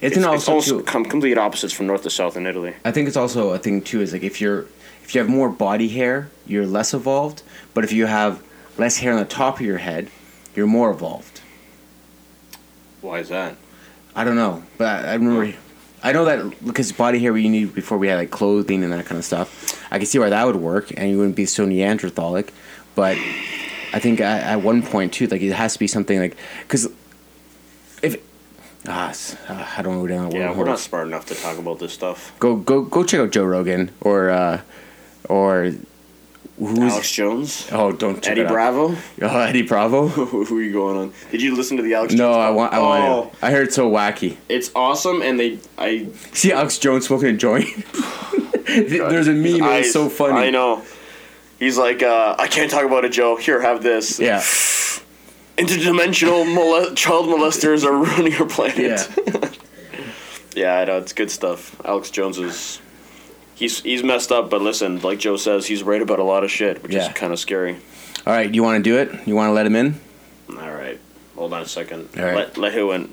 Isn't 0.00 0.18
it's, 0.18 0.24
also 0.24 0.58
it's 0.58 0.70
almost 0.70 0.86
com- 0.86 1.04
complete 1.04 1.38
opposites 1.38 1.72
from 1.72 1.86
north 1.86 2.02
to 2.02 2.10
south 2.10 2.36
in 2.36 2.46
Italy. 2.46 2.74
I 2.84 2.92
think 2.92 3.08
it's 3.08 3.16
also 3.16 3.50
a 3.50 3.58
thing 3.58 3.82
too. 3.82 4.00
Is 4.00 4.12
like 4.12 4.22
if 4.22 4.40
you're 4.40 4.66
if 5.02 5.14
you 5.14 5.20
have 5.20 5.28
more 5.28 5.48
body 5.48 5.88
hair, 5.88 6.30
you're 6.46 6.66
less 6.66 6.94
evolved. 6.94 7.42
But 7.74 7.84
if 7.84 7.92
you 7.92 8.06
have 8.06 8.42
less 8.78 8.98
hair 8.98 9.12
on 9.12 9.18
the 9.18 9.24
top 9.24 9.56
of 9.60 9.66
your 9.66 9.78
head, 9.78 10.08
you're 10.54 10.66
more 10.66 10.90
evolved. 10.90 11.40
Why 13.00 13.18
is 13.18 13.28
that? 13.28 13.56
I 14.14 14.24
don't 14.24 14.36
know, 14.36 14.62
but 14.78 15.04
I, 15.04 15.10
I 15.10 15.14
remember. 15.14 15.56
I 16.02 16.12
know 16.12 16.26
that 16.26 16.64
because 16.64 16.92
body 16.92 17.18
hair 17.18 17.32
we 17.32 17.48
need 17.48 17.74
before 17.74 17.96
we 17.96 18.08
had 18.08 18.16
like 18.16 18.30
clothing 18.30 18.84
and 18.84 18.92
that 18.92 19.06
kind 19.06 19.18
of 19.18 19.24
stuff. 19.24 19.73
I 19.94 19.98
can 19.98 20.06
see 20.06 20.18
why 20.18 20.28
that 20.30 20.44
would 20.44 20.56
work, 20.56 20.92
and 20.96 21.08
you 21.08 21.18
wouldn't 21.18 21.36
be 21.36 21.46
so 21.46 21.64
Neanderthalic. 21.64 22.48
But 22.96 23.16
I 23.92 24.00
think 24.00 24.20
at, 24.20 24.42
at 24.42 24.60
one 24.60 24.82
point 24.82 25.12
too, 25.12 25.28
like 25.28 25.40
it 25.40 25.52
has 25.52 25.74
to 25.74 25.78
be 25.78 25.86
something 25.86 26.18
like 26.18 26.36
because 26.62 26.88
if 28.02 28.20
ah, 28.88 29.14
uh, 29.48 29.66
I 29.78 29.82
don't 29.82 29.94
know 29.94 30.06
down. 30.08 30.32
Yeah, 30.32 30.52
we're 30.52 30.64
not 30.64 30.80
smart 30.80 31.06
enough 31.06 31.26
to 31.26 31.36
talk 31.36 31.58
about 31.58 31.78
this 31.78 31.92
stuff. 31.92 32.32
Go 32.40 32.56
go 32.56 32.82
go 32.82 33.04
check 33.04 33.20
out 33.20 33.30
Joe 33.30 33.44
Rogan 33.44 33.92
or 34.00 34.30
uh, 34.30 34.62
or 35.28 35.70
who's 36.58 36.78
Alex 36.92 37.12
Jones, 37.12 37.68
oh 37.70 37.92
don't 37.92 38.20
check 38.20 38.32
Eddie. 38.36 38.48
Bravo. 38.48 38.96
oh 39.22 39.40
Eddie 39.40 39.62
Bravo. 39.62 40.08
Who 40.08 40.58
are 40.58 40.62
you 40.62 40.72
going 40.72 40.96
on? 40.96 41.12
Did 41.30 41.40
you 41.40 41.54
listen 41.54 41.76
to 41.76 41.84
the 41.84 41.94
Alex? 41.94 42.14
No, 42.14 42.32
Jones 42.32 42.36
I 42.36 42.50
want 42.50 42.72
I 42.72 42.78
Oh, 42.78 43.20
want. 43.20 43.34
I 43.42 43.50
heard 43.52 43.68
it's 43.68 43.76
so 43.76 43.88
wacky. 43.88 44.38
It's 44.48 44.72
awesome, 44.74 45.22
and 45.22 45.38
they 45.38 45.60
I 45.78 46.08
See 46.32 46.52
Alex 46.52 46.78
Jones 46.78 47.06
smoking 47.06 47.28
a 47.28 47.36
joint. 47.36 47.68
There's 48.88 49.28
a 49.28 49.32
meme. 49.32 49.62
I, 49.62 49.78
It's 49.78 49.92
so 49.92 50.08
funny. 50.08 50.46
I 50.46 50.50
know. 50.50 50.82
He's 51.58 51.78
like, 51.78 52.02
uh, 52.02 52.34
I 52.38 52.48
can't 52.48 52.70
talk 52.70 52.84
about 52.84 53.04
it, 53.04 53.10
Joe. 53.12 53.36
Here, 53.36 53.60
have 53.60 53.82
this. 53.82 54.18
Yeah. 54.18 54.40
Interdimensional 55.56 56.52
mole- 56.52 56.94
child 56.94 57.26
molesters 57.26 57.84
are 57.84 57.92
ruining 58.04 58.34
our 58.40 58.46
planet. 58.46 58.78
Yeah. 58.78 59.50
Yeah, 60.56 60.78
I 60.78 60.84
know 60.84 60.98
it's 60.98 61.12
good 61.12 61.32
stuff. 61.32 61.74
Alex 61.84 62.10
Jones 62.10 62.38
is. 62.38 62.80
He's, 63.56 63.80
he's 63.82 64.04
messed 64.04 64.30
up, 64.30 64.50
but 64.50 64.62
listen, 64.62 65.00
like 65.00 65.18
Joe 65.18 65.36
says, 65.36 65.66
he's 65.66 65.82
right 65.82 66.00
about 66.00 66.20
a 66.20 66.22
lot 66.22 66.44
of 66.44 66.50
shit, 66.52 66.80
which 66.80 66.92
Yeah. 66.92 67.08
is 67.08 67.12
kind 67.14 67.32
of 67.32 67.40
scary. 67.40 67.74
All 68.24 68.32
right. 68.32 68.54
You 68.54 68.62
want 68.62 68.82
to 68.84 68.88
do 68.88 68.96
it? 68.98 69.26
You 69.26 69.34
want 69.34 69.48
to 69.48 69.52
let 69.52 69.66
him 69.66 69.74
in? 69.74 70.00
All 70.50 70.70
right, 70.72 71.00
hold 71.34 71.52
on 71.54 71.62
a 71.62 71.66
second. 71.66 72.08
All 72.16 72.22
right. 72.24 72.36
Let 72.36 72.56
let 72.56 72.72
who 72.72 72.92
in? 72.92 73.12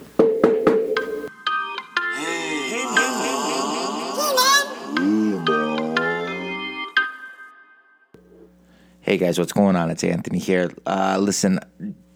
Hey 9.12 9.17
guys, 9.17 9.38
what's 9.38 9.52
going 9.52 9.76
on? 9.76 9.91
It's 9.91 10.06
Anthony 10.06 10.39
here. 10.39 10.71
Uh, 10.86 11.17
listen, 11.19 11.60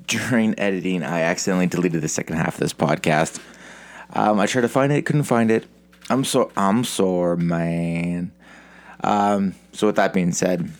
during 0.08 0.58
editing, 0.58 1.04
I 1.04 1.24
accidentally 1.24 1.68
deleted 1.68 2.02
the 2.02 2.08
second 2.08 2.38
half 2.38 2.54
of 2.54 2.62
this 2.62 2.72
podcast. 2.72 3.38
Um, 4.14 4.40
I 4.40 4.46
tried 4.46 4.62
to 4.62 4.70
find 4.70 4.94
it, 4.94 5.06
couldn't 5.06 5.24
find 5.24 5.52
it. 5.52 5.66
I'm 6.10 6.24
so 6.24 6.54
I'm 6.56 6.86
sore, 6.86 7.36
man. 7.36 8.32
Um, 9.04 9.56
so 9.74 9.88
with 9.88 9.98
that 9.98 10.14
being 10.14 10.32
said, 10.32 10.72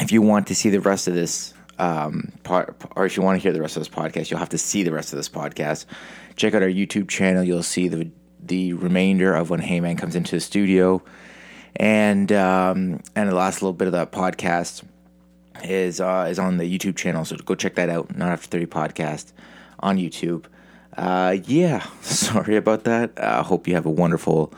if 0.00 0.10
you 0.10 0.20
want 0.20 0.48
to 0.48 0.56
see 0.56 0.68
the 0.68 0.80
rest 0.80 1.06
of 1.06 1.14
this 1.14 1.54
um, 1.78 2.32
part, 2.42 2.74
or 2.96 3.06
if 3.06 3.16
you 3.16 3.22
want 3.22 3.38
to 3.38 3.40
hear 3.40 3.52
the 3.52 3.62
rest 3.62 3.76
of 3.76 3.82
this 3.82 3.88
podcast, 3.88 4.32
you'll 4.32 4.40
have 4.40 4.48
to 4.48 4.58
see 4.58 4.82
the 4.82 4.90
rest 4.90 5.12
of 5.12 5.16
this 5.16 5.28
podcast. 5.28 5.86
Check 6.34 6.54
out 6.54 6.62
our 6.62 6.68
YouTube 6.68 7.08
channel. 7.08 7.44
You'll 7.44 7.62
see 7.62 7.86
the 7.86 8.10
the 8.40 8.72
remainder 8.72 9.32
of 9.32 9.48
when 9.48 9.60
Heyman 9.60 9.96
comes 9.96 10.16
into 10.16 10.34
the 10.34 10.40
studio, 10.40 11.04
and 11.76 12.32
um, 12.32 13.00
and 13.14 13.28
the 13.28 13.34
last 13.36 13.62
little 13.62 13.74
bit 13.74 13.86
of 13.86 13.92
that 13.92 14.10
podcast 14.10 14.82
is 15.64 16.00
uh, 16.00 16.26
is 16.28 16.38
on 16.38 16.58
the 16.58 16.64
YouTube 16.64 16.96
channel. 16.96 17.24
So 17.24 17.36
go 17.36 17.54
check 17.54 17.74
that 17.76 17.88
out. 17.88 18.16
Not 18.16 18.30
After 18.30 18.48
Thirty 18.48 18.66
podcast 18.66 19.32
on 19.80 19.98
YouTube. 19.98 20.46
Uh, 20.96 21.36
yeah, 21.44 21.86
sorry 22.02 22.56
about 22.56 22.84
that. 22.84 23.12
I 23.16 23.20
uh, 23.20 23.42
hope 23.42 23.66
you 23.66 23.74
have 23.74 23.86
a 23.86 23.90
wonderful 23.90 24.52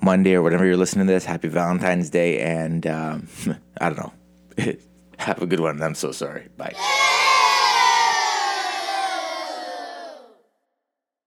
Monday 0.00 0.34
or 0.34 0.42
whatever 0.42 0.66
you're 0.66 0.76
listening 0.76 1.06
to 1.06 1.12
this. 1.12 1.24
Happy 1.24 1.48
Valentine's 1.48 2.10
Day, 2.10 2.40
and 2.40 2.86
um, 2.86 3.28
I 3.80 3.90
don't 3.90 3.98
know. 3.98 4.12
have 5.18 5.42
a 5.42 5.46
good 5.46 5.60
one. 5.60 5.82
I'm 5.82 5.94
so 5.94 6.12
sorry. 6.12 6.48
Bye. 6.56 6.74